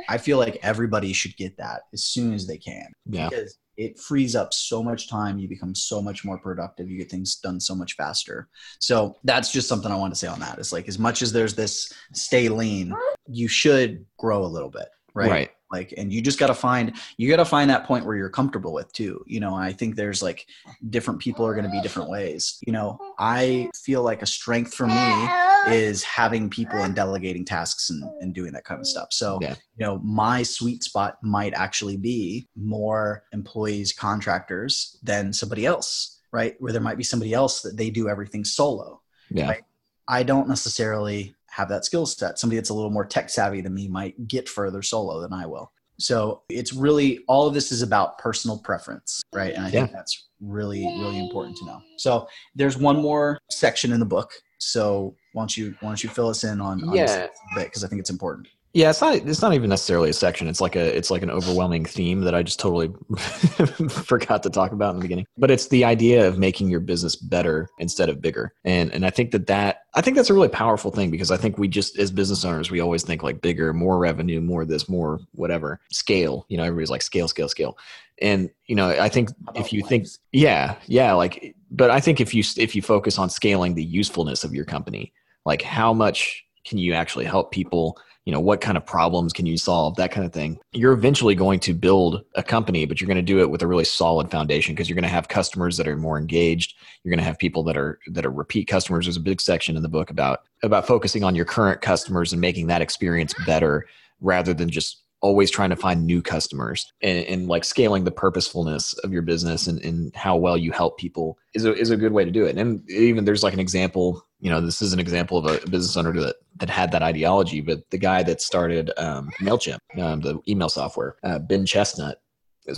I 0.07 0.17
feel 0.17 0.37
like 0.37 0.57
everybody 0.63 1.11
should 1.11 1.35
get 1.35 1.57
that 1.57 1.81
as 1.91 2.05
soon 2.05 2.33
as 2.33 2.47
they 2.47 2.57
can 2.57 2.87
Yeah. 3.05 3.27
because 3.27 3.57
it 3.77 3.99
frees 3.99 4.35
up 4.35 4.53
so 4.53 4.83
much 4.83 5.09
time. 5.09 5.39
You 5.39 5.47
become 5.47 5.73
so 5.73 6.01
much 6.01 6.25
more 6.25 6.37
productive. 6.37 6.89
You 6.89 6.97
get 6.97 7.09
things 7.09 7.35
done 7.37 7.59
so 7.59 7.75
much 7.75 7.95
faster. 7.95 8.47
So 8.79 9.17
that's 9.23 9.51
just 9.51 9.67
something 9.67 9.91
I 9.91 9.95
want 9.95 10.13
to 10.13 10.19
say 10.19 10.27
on 10.27 10.39
that. 10.39 10.59
It's 10.59 10.71
like 10.71 10.87
as 10.87 10.99
much 10.99 11.21
as 11.21 11.31
there's 11.31 11.55
this 11.55 11.91
stay 12.13 12.49
lean, 12.49 12.93
you 13.27 13.47
should 13.47 14.05
grow 14.17 14.43
a 14.43 14.47
little 14.47 14.69
bit, 14.69 14.87
right? 15.13 15.29
Right. 15.29 15.51
Like 15.71 15.93
and 15.97 16.11
you 16.11 16.21
just 16.21 16.39
got 16.39 16.47
to 16.47 16.53
find 16.53 16.93
you 17.17 17.29
got 17.29 17.37
to 17.37 17.45
find 17.45 17.69
that 17.69 17.85
point 17.85 18.05
where 18.05 18.15
you're 18.15 18.29
comfortable 18.29 18.73
with 18.73 18.91
too 18.93 19.23
you 19.27 19.39
know 19.39 19.55
i 19.55 19.71
think 19.71 19.95
there's 19.95 20.21
like 20.21 20.45
different 20.89 21.19
people 21.19 21.45
are 21.45 21.53
going 21.53 21.65
to 21.65 21.71
be 21.71 21.81
different 21.81 22.09
ways 22.09 22.57
you 22.65 22.73
know 22.73 22.97
i 23.19 23.69
feel 23.75 24.01
like 24.03 24.21
a 24.21 24.25
strength 24.25 24.73
for 24.73 24.87
me 24.87 25.29
is 25.67 26.03
having 26.03 26.49
people 26.49 26.79
and 26.81 26.95
delegating 26.95 27.45
tasks 27.45 27.89
and, 27.91 28.03
and 28.21 28.33
doing 28.33 28.51
that 28.51 28.63
kind 28.63 28.79
of 28.79 28.87
stuff 28.87 29.07
so 29.11 29.37
Yeah. 29.41 29.55
you 29.77 29.85
know 29.85 29.99
my 29.99 30.43
sweet 30.43 30.83
spot 30.83 31.17
might 31.23 31.53
actually 31.53 31.97
be 31.97 32.47
more 32.55 33.23
employees 33.31 33.93
contractors 33.93 34.97
than 35.03 35.31
somebody 35.33 35.65
else 35.65 36.19
right 36.31 36.55
where 36.59 36.71
there 36.71 36.81
might 36.81 36.97
be 36.97 37.03
somebody 37.03 37.33
else 37.33 37.61
that 37.61 37.77
they 37.77 37.89
do 37.89 38.09
everything 38.09 38.43
solo 38.43 39.01
Yeah. 39.29 39.47
Right. 39.49 39.63
I 40.07 40.23
don't 40.23 40.49
necessarily 40.49 41.35
have 41.51 41.69
that 41.69 41.85
skill 41.85 42.05
set. 42.05 42.39
Somebody 42.39 42.57
that's 42.57 42.69
a 42.69 42.73
little 42.73 42.89
more 42.89 43.05
tech 43.05 43.29
savvy 43.29 43.61
than 43.61 43.73
me 43.73 43.87
might 43.87 44.27
get 44.27 44.47
further 44.49 44.81
solo 44.81 45.21
than 45.21 45.33
I 45.33 45.45
will. 45.45 45.71
So 45.99 46.41
it's 46.49 46.73
really 46.73 47.19
all 47.27 47.45
of 47.47 47.53
this 47.53 47.71
is 47.71 47.81
about 47.81 48.17
personal 48.17 48.57
preference, 48.57 49.21
right? 49.33 49.53
And 49.53 49.63
I 49.65 49.69
think 49.69 49.91
that's 49.91 50.29
really, 50.39 50.83
really 50.83 51.19
important 51.19 51.57
to 51.57 51.65
know. 51.65 51.81
So 51.97 52.27
there's 52.55 52.77
one 52.77 52.99
more 53.01 53.37
section 53.51 53.91
in 53.91 53.99
the 53.99 54.05
book. 54.05 54.31
So 54.57 55.15
why 55.33 55.41
don't 55.43 55.55
you 55.57 55.75
why 55.81 55.89
don't 55.89 56.03
you 56.03 56.09
fill 56.09 56.29
us 56.29 56.43
in 56.43 56.59
on, 56.61 56.83
on 56.83 56.91
this 56.95 57.11
Yeah. 57.11 57.25
a 57.25 57.55
bit 57.55 57.65
because 57.67 57.83
I 57.83 57.87
think 57.87 57.99
it's 57.99 58.09
important. 58.09 58.47
Yeah, 58.73 58.89
it's 58.89 59.01
not. 59.01 59.15
It's 59.15 59.41
not 59.41 59.53
even 59.53 59.69
necessarily 59.69 60.09
a 60.09 60.13
section. 60.13 60.47
It's 60.47 60.61
like 60.61 60.77
a. 60.77 60.97
It's 60.97 61.11
like 61.11 61.23
an 61.23 61.29
overwhelming 61.29 61.83
theme 61.83 62.21
that 62.21 62.33
I 62.33 62.41
just 62.41 62.59
totally 62.59 62.89
forgot 63.89 64.43
to 64.43 64.49
talk 64.49 64.71
about 64.71 64.91
in 64.91 64.95
the 64.97 65.01
beginning. 65.01 65.27
But 65.37 65.51
it's 65.51 65.67
the 65.67 65.83
idea 65.83 66.25
of 66.25 66.39
making 66.39 66.69
your 66.69 66.79
business 66.79 67.17
better 67.17 67.67
instead 67.79 68.07
of 68.07 68.21
bigger. 68.21 68.53
And 68.63 68.89
and 68.93 69.05
I 69.05 69.09
think 69.09 69.31
that 69.31 69.47
that 69.47 69.81
I 69.93 69.99
think 69.99 70.15
that's 70.15 70.29
a 70.29 70.33
really 70.33 70.47
powerful 70.47 70.89
thing 70.89 71.11
because 71.11 71.31
I 71.31 71.37
think 71.37 71.57
we 71.57 71.67
just 71.67 71.99
as 71.99 72.11
business 72.11 72.45
owners 72.45 72.71
we 72.71 72.79
always 72.79 73.03
think 73.03 73.23
like 73.23 73.41
bigger, 73.41 73.73
more 73.73 73.97
revenue, 73.97 74.39
more 74.39 74.63
this, 74.63 74.87
more 74.87 75.19
whatever 75.33 75.81
scale. 75.91 76.45
You 76.47 76.55
know, 76.55 76.63
everybody's 76.63 76.91
like 76.91 77.01
scale, 77.01 77.27
scale, 77.27 77.49
scale. 77.49 77.77
And 78.21 78.49
you 78.67 78.75
know, 78.75 78.89
I 78.89 79.09
think 79.09 79.31
if 79.53 79.73
you 79.73 79.83
think 79.83 80.07
yeah, 80.31 80.75
yeah, 80.87 81.11
like. 81.13 81.55
But 81.71 81.89
I 81.89 81.99
think 81.99 82.21
if 82.21 82.33
you 82.33 82.43
if 82.57 82.73
you 82.73 82.81
focus 82.81 83.17
on 83.17 83.29
scaling 83.29 83.75
the 83.75 83.83
usefulness 83.83 84.45
of 84.45 84.53
your 84.53 84.65
company, 84.65 85.11
like 85.45 85.61
how 85.61 85.91
much 85.93 86.45
can 86.63 86.77
you 86.77 86.93
actually 86.93 87.25
help 87.25 87.51
people 87.51 87.97
you 88.25 88.31
know 88.31 88.39
what 88.39 88.61
kind 88.61 88.77
of 88.77 88.85
problems 88.85 89.33
can 89.33 89.45
you 89.45 89.57
solve 89.57 89.95
that 89.95 90.11
kind 90.11 90.25
of 90.25 90.33
thing. 90.33 90.59
You're 90.73 90.93
eventually 90.93 91.35
going 91.35 91.59
to 91.61 91.73
build 91.73 92.23
a 92.35 92.43
company 92.43 92.85
but 92.85 93.01
you're 93.01 93.07
going 93.07 93.15
to 93.15 93.21
do 93.21 93.39
it 93.39 93.49
with 93.49 93.61
a 93.61 93.67
really 93.67 93.83
solid 93.83 94.29
foundation 94.29 94.75
because 94.75 94.89
you're 94.89 94.95
going 94.95 95.03
to 95.03 95.09
have 95.09 95.27
customers 95.27 95.77
that 95.77 95.87
are 95.87 95.97
more 95.97 96.17
engaged. 96.17 96.75
You're 97.03 97.11
going 97.11 97.19
to 97.19 97.25
have 97.25 97.39
people 97.39 97.63
that 97.63 97.77
are 97.77 97.99
that 98.07 98.25
are 98.25 98.31
repeat 98.31 98.67
customers. 98.67 99.05
There's 99.05 99.17
a 99.17 99.21
big 99.21 99.41
section 99.41 99.75
in 99.75 99.81
the 99.83 99.89
book 99.89 100.09
about 100.09 100.41
about 100.63 100.87
focusing 100.87 101.23
on 101.23 101.35
your 101.35 101.45
current 101.45 101.81
customers 101.81 102.31
and 102.31 102.41
making 102.41 102.67
that 102.67 102.81
experience 102.81 103.33
better 103.45 103.87
rather 104.19 104.53
than 104.53 104.69
just 104.69 105.01
always 105.21 105.51
trying 105.51 105.69
to 105.69 105.75
find 105.75 106.05
new 106.05 106.21
customers 106.21 106.91
and, 107.01 107.25
and 107.25 107.47
like 107.47 107.63
scaling 107.63 108.03
the 108.03 108.11
purposefulness 108.11 108.93
of 108.99 109.13
your 109.13 109.21
business 109.21 109.67
and, 109.67 109.79
and 109.83 110.15
how 110.15 110.35
well 110.35 110.57
you 110.57 110.71
help 110.71 110.97
people 110.97 111.37
is 111.53 111.65
a, 111.65 111.73
is 111.73 111.91
a 111.91 111.97
good 111.97 112.11
way 112.11 112.25
to 112.25 112.31
do 112.31 112.45
it. 112.45 112.57
And 112.57 112.89
even 112.89 113.25
there's 113.25 113.43
like 113.43 113.53
an 113.53 113.59
example 113.59 114.25
you 114.41 114.49
know 114.49 114.59
this 114.59 114.81
is 114.81 114.91
an 114.91 114.99
example 114.99 115.37
of 115.37 115.45
a 115.45 115.69
business 115.69 115.95
owner 115.95 116.11
that 116.13 116.35
that 116.57 116.69
had 116.69 116.91
that 116.91 117.03
ideology 117.03 117.61
but 117.61 117.89
the 117.91 117.97
guy 117.97 118.23
that 118.23 118.41
started 118.41 118.91
um, 118.97 119.29
mailchimp 119.39 119.77
um, 119.99 120.19
the 120.19 120.39
email 120.47 120.69
software 120.69 121.15
uh, 121.23 121.39
ben 121.39 121.65
chestnut. 121.65 122.21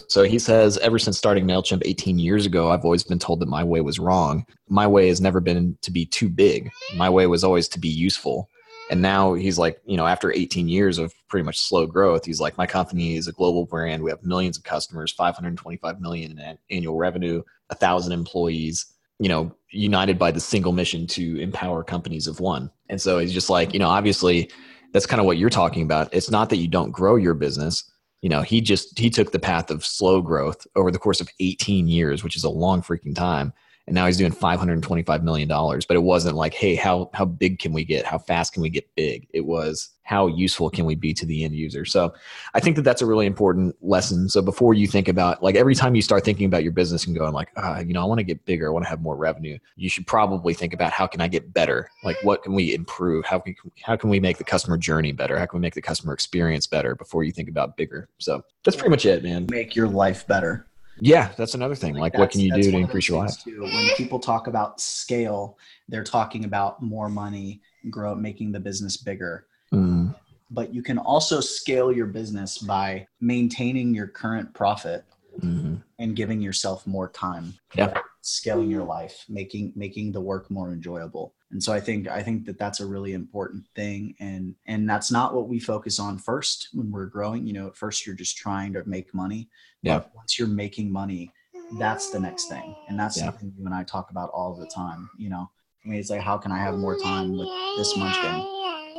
So 0.08 0.24
he 0.24 0.40
says 0.40 0.78
ever 0.78 0.98
since 1.00 1.18
starting 1.18 1.46
mailchimp 1.46 1.82
18 1.86 2.20
years 2.20 2.46
ago 2.46 2.72
i've 2.72 2.86
always 2.86 3.04
been 3.04 3.20
told 3.20 3.40
that 3.40 3.48
my 3.48 3.64
way 3.64 3.82
was 3.82 3.98
wrong. 3.98 4.46
My 4.70 4.86
way 4.86 5.08
has 5.08 5.22
never 5.22 5.40
been 5.40 5.78
to 5.82 5.92
be 5.92 6.06
too 6.06 6.30
big. 6.30 6.70
My 6.96 7.10
way 7.10 7.28
was 7.28 7.44
always 7.44 7.68
to 7.70 7.80
be 7.80 7.90
useful 7.90 8.50
and 8.94 9.02
now 9.02 9.34
he's 9.34 9.58
like 9.58 9.82
you 9.86 9.98
know 9.98 10.06
after 10.06 10.32
18 10.32 10.70
years 10.70 11.00
of 11.00 11.12
pretty 11.28 11.44
much 11.44 11.60
slow 11.60 11.88
growth 11.88 12.26
he's 12.26 12.40
like 12.40 12.60
my 12.60 12.68
company 12.68 13.16
is 13.16 13.28
a 13.28 13.32
global 13.32 13.66
brand. 13.66 14.04
We 14.04 14.12
have 14.12 14.24
millions 14.24 14.56
of 14.56 14.64
customers 14.64 15.12
525 15.12 16.00
million 16.00 16.38
in 16.38 16.58
annual 16.70 16.96
revenue 16.96 17.42
a 17.72 17.76
thousand 17.76 18.14
employees 18.14 18.86
you 19.18 19.28
know 19.28 19.52
united 19.72 20.20
by 20.20 20.30
the 20.30 20.40
single 20.40 20.74
mission 20.74 21.08
to 21.08 21.42
empower 21.42 21.84
companies 21.84 22.28
of 22.28 22.40
one. 22.40 22.70
And 22.88 23.02
so 23.02 23.18
he's 23.18 23.34
just 23.34 23.50
like 23.50 23.74
you 23.74 23.80
know 23.80 23.90
obviously 23.90 24.52
that's 24.94 25.08
kind 25.08 25.20
of 25.20 25.26
what 25.26 25.40
you're 25.40 25.50
talking 25.50 25.82
about. 25.82 26.14
It's 26.14 26.30
not 26.30 26.52
that 26.52 26.58
you 26.58 26.68
don't 26.68 26.92
grow 26.92 27.16
your 27.16 27.34
business. 27.34 27.84
You 28.22 28.30
know 28.30 28.44
he 28.44 28.62
just 28.62 29.00
he 29.00 29.10
took 29.10 29.32
the 29.32 29.40
path 29.40 29.72
of 29.72 29.84
slow 29.84 30.22
growth 30.22 30.68
over 30.76 30.92
the 30.92 31.00
course 31.00 31.20
of 31.20 31.30
18 31.40 31.88
years 31.88 32.24
which 32.24 32.36
is 32.36 32.44
a 32.44 32.50
long 32.50 32.84
freaking 32.84 33.16
time 33.16 33.54
and 33.88 33.96
now 33.96 34.06
he's 34.06 34.18
doing 34.18 34.32
525 34.32 35.24
million 35.24 35.48
dollars 35.48 35.86
but 35.86 35.96
it 35.96 36.02
wasn't 36.04 36.36
like 36.36 36.54
hey 36.54 36.76
how 36.76 37.10
how 37.14 37.26
big 37.26 37.60
can 37.60 37.74
we 37.74 37.84
get? 37.84 38.06
How 38.06 38.18
fast 38.18 38.54
can 38.54 38.62
we 38.62 38.70
get 38.70 38.94
big? 38.96 39.28
It 39.34 39.46
was 39.46 39.90
how 40.04 40.28
useful 40.28 40.70
can 40.70 40.86
we 40.86 40.96
be 40.96 41.14
to 41.14 41.26
the 41.26 41.46
end 41.46 41.56
user? 41.56 41.86
So 41.86 42.14
i 42.54 42.60
think 42.60 42.76
that 42.76 42.84
that's 42.84 43.02
a 43.02 43.06
really 43.06 43.26
important 43.26 43.76
lesson. 43.82 44.30
So 44.30 44.42
before 44.42 44.74
you 44.74 44.88
think 44.88 45.08
about 45.08 45.44
like 45.44 45.56
every 45.56 45.76
time 45.76 45.96
you 45.96 46.02
start 46.02 46.24
thinking 46.24 46.46
about 46.46 46.64
your 46.64 46.72
business 46.72 47.06
and 47.06 47.18
going 47.18 47.34
like 47.34 47.50
ah, 47.58 47.80
you 47.80 47.94
know 47.94 48.02
i 48.02 48.06
want 48.06 48.20
to 48.20 48.24
get 48.24 48.46
bigger 48.46 48.68
i 48.68 48.72
want 48.72 48.86
to 48.86 48.90
have 48.90 49.02
more 49.02 49.16
revenue 49.16 49.58
you 49.76 49.90
should 49.90 50.08
probably 50.08 50.54
think 50.54 50.74
about 50.74 50.92
how 50.92 51.08
can 51.08 51.22
i 51.22 51.28
get 51.28 51.54
better? 51.54 51.90
Like 52.04 52.18
what 52.24 52.44
can 52.44 52.54
we 52.54 52.74
improve? 52.74 53.26
How 53.26 53.40
can 53.40 53.56
how 53.82 53.96
can 53.96 54.10
we 54.10 54.20
make 54.20 54.38
the 54.38 54.44
customer 54.44 54.78
journey 54.78 55.12
better? 55.12 55.38
How 55.38 55.46
can 55.46 55.60
we 55.60 55.62
make 55.62 55.74
the 55.74 55.82
customer 55.82 56.14
experience 56.14 56.68
better 56.68 56.96
before 56.96 57.24
you 57.24 57.32
think 57.32 57.50
about 57.50 57.78
bigger? 57.78 58.10
So 58.20 58.44
that's 58.64 58.78
pretty 58.78 58.92
much 58.92 59.06
it 59.06 59.24
man. 59.24 59.48
Make 59.50 59.76
your 59.76 59.88
life 59.88 60.26
better. 60.28 60.68
Yeah 61.00 61.32
that's 61.38 61.54
another 61.54 61.76
thing 61.76 61.96
like, 61.96 62.18
what 62.18 62.32
can 62.32 62.42
you 62.42 62.54
do 62.54 62.72
to 62.72 62.78
increase 62.78 63.10
your 63.10 63.20
life 63.20 63.44
Too. 63.44 63.62
When 63.62 63.90
people 63.98 64.20
talk 64.20 64.48
about 64.48 64.80
scale, 64.80 65.58
they're 65.88 66.04
talking 66.04 66.46
about 66.46 66.82
more 66.82 67.10
money, 67.10 67.62
grow, 67.90 68.16
making 68.16 68.52
the 68.52 68.60
business 68.60 68.98
bigger. 68.98 69.48
Mm, 69.74 70.16
But 70.52 70.74
you 70.74 70.84
can 70.84 70.98
also 70.98 71.40
scale 71.40 71.92
your 71.92 72.06
business 72.06 72.58
by 72.58 73.08
maintaining 73.20 73.94
your 73.94 74.08
current 74.08 74.54
profit 74.54 75.04
mhm. 75.40 75.82
and 76.00 76.16
giving 76.16 76.42
yourself 76.42 76.86
more 76.86 77.10
time. 77.10 77.54
Yeah. 77.76 77.98
Scaling 78.22 78.70
your 78.70 78.84
life, 78.84 79.26
making 79.28 79.74
making 79.76 80.12
the 80.12 80.22
work 80.22 80.50
more 80.50 80.72
enjoyable. 80.72 81.34
And 81.54 81.64
so 81.64 81.72
I 81.72 81.80
think 81.80 82.08
I 82.08 82.24
think 82.24 82.46
that 82.48 82.58
that's 82.58 82.80
a 82.80 82.86
really 82.86 83.14
important 83.14 83.64
thing 83.76 84.16
and 84.20 84.56
and 84.66 84.90
that's 84.90 85.12
not 85.12 85.36
what 85.36 85.48
we 85.48 85.60
focus 85.60 86.00
on 86.00 86.18
first 86.18 86.70
when 86.74 86.92
we're 86.92 87.06
growing, 87.06 87.46
you 87.46 87.54
know, 87.54 87.68
at 87.68 87.78
first 87.78 88.06
you're 88.06 88.16
just 88.16 88.36
trying 88.38 88.74
to 88.74 88.84
make 88.86 89.14
money. 89.14 89.48
Yeah. 89.84 90.00
But 90.00 90.16
once 90.16 90.40
you're 90.40 90.48
making 90.48 90.92
money, 90.92 91.32
that's 91.78 92.10
the 92.10 92.20
next 92.20 92.48
thing. 92.48 92.76
And 92.90 93.00
that's 93.00 93.18
Yeah. 93.18 93.26
something 93.26 93.54
you 93.56 93.66
and 93.68 93.74
I 93.74 93.84
talk 93.84 94.10
about 94.10 94.32
all 94.32 94.56
the 94.56 94.66
time, 94.66 95.10
you 95.18 95.30
know. 95.30 95.50
I 95.86 95.90
mean, 95.90 96.00
it's 96.00 96.10
like 96.10 96.22
how 96.22 96.38
can 96.40 96.52
I 96.52 96.58
have 96.58 96.76
more 96.76 96.98
time 96.98 97.38
with 97.38 97.50
this 97.78 97.96
munchkin? 97.98 98.44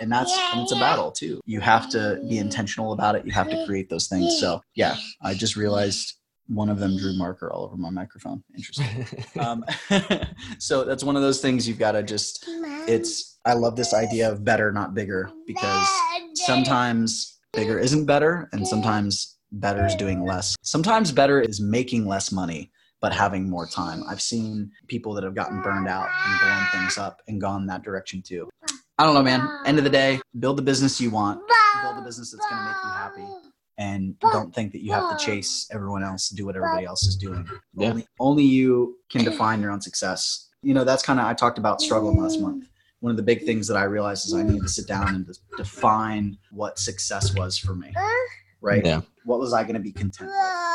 And 0.01 0.13
that's 0.13 0.33
and 0.53 0.63
it's 0.63 0.73
a 0.73 0.77
battle 0.77 1.11
too. 1.11 1.41
You 1.47 1.59
have 1.61 1.91
to 1.91 2.21
be 2.29 2.39
intentional 2.39 2.93
about 2.93 3.17
it. 3.17 3.27
You 3.27 3.33
have 3.33 3.51
to 3.51 3.65
create 3.67 3.91
those 3.91 4.07
things. 4.07 4.39
So 4.39 4.63
yeah, 4.75 4.97
I 5.21 5.35
just 5.35 5.57
realized 5.57 6.15
one 6.49 6.69
of 6.69 6.79
them 6.79 6.97
drew 6.97 7.17
marker 7.17 7.51
all 7.51 7.65
over 7.65 7.77
my 7.77 7.91
microphone. 7.91 8.43
Interesting. 8.57 9.07
Um, 9.41 9.65
so 10.59 10.85
that's 10.85 11.03
one 11.03 11.17
of 11.17 11.23
those 11.23 11.41
things 11.41 11.67
you've 11.67 11.79
got 11.79 11.93
to 11.93 12.03
just. 12.03 12.45
It's. 12.87 13.39
I 13.45 13.55
love 13.55 13.77
this 13.77 13.93
idea 13.93 14.31
of 14.31 14.45
better, 14.45 14.73
not 14.73 14.95
bigger, 14.95 15.31
because 15.47 15.89
sometimes 16.35 17.41
bigger 17.53 17.79
isn't 17.79 18.07
better, 18.07 18.49
and 18.53 18.67
sometimes 18.67 19.37
better 19.53 19.85
is 19.85 19.95
doing 19.97 20.25
less. 20.25 20.57
Sometimes 20.63 21.13
better 21.13 21.41
is 21.41 21.61
making 21.61 22.07
less 22.07 22.33
money 22.33 22.71
but 23.05 23.13
having 23.13 23.51
more 23.51 23.67
time. 23.67 24.03
I've 24.09 24.23
seen 24.23 24.71
people 24.89 25.13
that 25.13 25.25
have 25.25 25.35
gotten 25.35 25.61
burned 25.61 25.89
out 25.89 26.09
and 26.27 26.41
blown 26.41 26.67
things 26.73 26.97
up 26.97 27.21
and 27.29 27.39
gone 27.39 27.67
that 27.67 27.83
direction 27.83 28.23
too. 28.23 28.49
I 28.97 29.05
don't 29.05 29.13
know, 29.13 29.23
man. 29.23 29.47
End 29.67 29.77
of 29.77 29.85
the 29.85 29.91
day, 29.91 30.23
build 30.39 30.57
the 30.57 30.63
business 30.63 30.99
you 31.03 31.11
want, 31.11 31.39
build 31.83 31.99
the 31.99 32.01
business 32.01 32.31
that's 32.31 32.47
going 32.47 32.63
to 32.63 32.65
make 32.65 32.77
you 32.83 32.91
happy. 32.91 33.51
And 33.77 34.17
don't 34.21 34.55
think 34.55 34.71
that 34.73 34.83
you 34.83 34.93
have 34.93 35.19
to 35.19 35.25
chase 35.25 35.67
everyone 35.73 36.05
else, 36.05 36.29
to 36.29 36.35
do 36.37 36.47
what 36.47 36.55
everybody 36.55 36.87
else 36.87 37.03
is 37.09 37.17
doing. 37.17 37.49
Yeah. 37.75 37.91
Only, 37.91 38.07
only 38.21 38.45
you 38.45 38.99
can 39.11 39.25
define 39.25 39.61
your 39.61 39.73
own 39.73 39.81
success. 39.81 40.49
You 40.63 40.75
know, 40.75 40.85
that's 40.85 41.03
kind 41.03 41.19
of, 41.19 41.27
I 41.27 41.35
talked 41.35 41.59
about 41.59 41.81
struggling 41.81 42.23
last 42.23 42.41
month. 42.41 42.69
One 43.01 43.11
of 43.11 43.17
the 43.17 43.23
big 43.23 43.45
things 43.45 43.67
that 43.67 43.77
I 43.77 43.83
realized 43.85 44.27
is 44.27 44.35
I 44.35 44.45
need 44.45 44.63
to 44.63 44.69
sit 44.69 44.87
down 44.87 45.09
and 45.15 45.39
define 45.57 46.39
what 46.53 46.79
success 46.79 47.35
was 47.35 47.59
for 47.59 47.75
me, 47.75 47.89
uh-huh. 47.89 48.29
right? 48.61 48.85
Yeah. 48.85 49.01
What 49.25 49.41
was 49.41 49.53
I 49.53 49.63
going 49.63 49.75
to 49.75 49.81
be 49.81 49.93
content 49.93 50.31
with? 50.31 50.74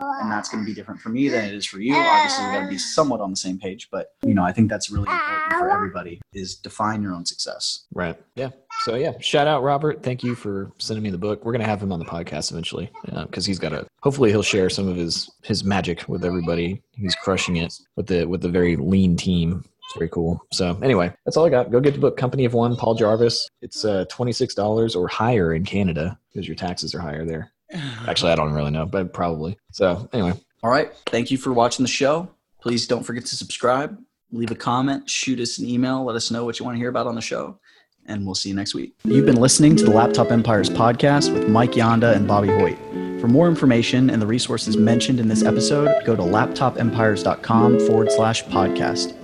And 0.00 0.30
that's 0.30 0.48
going 0.48 0.62
to 0.62 0.66
be 0.66 0.74
different 0.74 1.00
for 1.00 1.08
me 1.08 1.28
than 1.28 1.44
it 1.44 1.54
is 1.54 1.66
for 1.66 1.80
you. 1.80 1.94
Obviously, 1.94 2.46
we 2.46 2.52
got 2.52 2.62
to 2.62 2.68
be 2.68 2.78
somewhat 2.78 3.20
on 3.20 3.30
the 3.30 3.36
same 3.36 3.58
page, 3.58 3.88
but 3.90 4.08
you 4.22 4.34
know, 4.34 4.42
I 4.42 4.52
think 4.52 4.68
that's 4.70 4.90
really 4.90 5.10
important 5.10 5.52
for 5.58 5.70
everybody 5.70 6.20
is 6.32 6.54
define 6.56 7.02
your 7.02 7.12
own 7.12 7.24
success. 7.24 7.84
Right. 7.94 8.18
Yeah. 8.34 8.50
So 8.84 8.94
yeah, 8.94 9.12
shout 9.20 9.46
out 9.46 9.62
Robert. 9.62 10.02
Thank 10.02 10.22
you 10.22 10.34
for 10.34 10.70
sending 10.78 11.02
me 11.02 11.10
the 11.10 11.18
book. 11.18 11.44
We're 11.44 11.52
gonna 11.52 11.64
have 11.64 11.82
him 11.82 11.92
on 11.92 11.98
the 11.98 12.04
podcast 12.04 12.50
eventually 12.50 12.90
because 13.04 13.46
he's 13.46 13.58
got 13.58 13.72
a. 13.72 13.86
Hopefully, 14.02 14.30
he'll 14.30 14.42
share 14.42 14.68
some 14.68 14.88
of 14.88 14.96
his 14.96 15.30
his 15.42 15.64
magic 15.64 16.08
with 16.08 16.24
everybody. 16.24 16.82
He's 16.92 17.14
crushing 17.14 17.56
it 17.56 17.74
with 17.96 18.06
the 18.06 18.26
with 18.26 18.42
the 18.42 18.48
very 18.48 18.76
lean 18.76 19.16
team. 19.16 19.64
It's 19.64 19.96
very 19.96 20.08
cool. 20.08 20.40
So 20.52 20.78
anyway, 20.82 21.12
that's 21.24 21.36
all 21.36 21.46
I 21.46 21.50
got. 21.50 21.70
Go 21.70 21.80
get 21.80 21.94
the 21.94 22.00
book 22.00 22.16
Company 22.16 22.44
of 22.44 22.54
One, 22.54 22.76
Paul 22.76 22.94
Jarvis. 22.94 23.48
It's 23.62 23.84
uh, 23.84 24.04
twenty 24.10 24.32
six 24.32 24.54
dollars 24.54 24.94
or 24.94 25.08
higher 25.08 25.54
in 25.54 25.64
Canada 25.64 26.18
because 26.32 26.46
your 26.46 26.56
taxes 26.56 26.94
are 26.94 27.00
higher 27.00 27.24
there. 27.24 27.52
Actually, 28.08 28.32
I 28.32 28.36
don't 28.36 28.52
really 28.52 28.70
know, 28.70 28.86
but 28.86 29.12
probably. 29.12 29.58
So 29.72 30.08
anyway, 30.12 30.32
All 30.62 30.70
right. 30.70 30.92
Thank 31.06 31.30
you 31.30 31.38
for 31.38 31.52
watching 31.52 31.84
the 31.84 31.90
show. 31.90 32.30
Please 32.60 32.86
don't 32.86 33.02
forget 33.04 33.24
to 33.26 33.36
subscribe, 33.36 33.96
leave 34.32 34.50
a 34.50 34.54
comment, 34.56 35.08
shoot 35.08 35.38
us 35.40 35.58
an 35.58 35.66
email, 35.68 36.04
let 36.04 36.16
us 36.16 36.30
know 36.30 36.44
what 36.44 36.58
you 36.58 36.64
want 36.64 36.74
to 36.74 36.78
hear 36.80 36.88
about 36.88 37.06
on 37.06 37.14
the 37.14 37.20
show, 37.20 37.58
and 38.06 38.24
we'll 38.26 38.34
see 38.34 38.48
you 38.48 38.54
next 38.56 38.74
week. 38.74 38.94
You've 39.04 39.26
been 39.26 39.40
listening 39.40 39.76
to 39.76 39.84
the 39.84 39.90
Laptop 39.92 40.32
Empires 40.32 40.68
podcast 40.68 41.32
with 41.32 41.48
Mike 41.48 41.72
Yonda 41.72 42.14
and 42.16 42.26
Bobby 42.26 42.48
Hoyt. 42.48 42.78
For 43.20 43.28
more 43.28 43.48
information 43.48 44.10
and 44.10 44.20
the 44.20 44.26
resources 44.26 44.76
mentioned 44.76 45.20
in 45.20 45.28
this 45.28 45.42
episode, 45.44 46.04
go 46.04 46.16
to 46.16 46.22
laptopempires.com 46.22 47.80
forward 47.80 48.10
slash 48.10 48.44
podcast. 48.44 49.14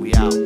We 0.00 0.14
out. 0.14 0.37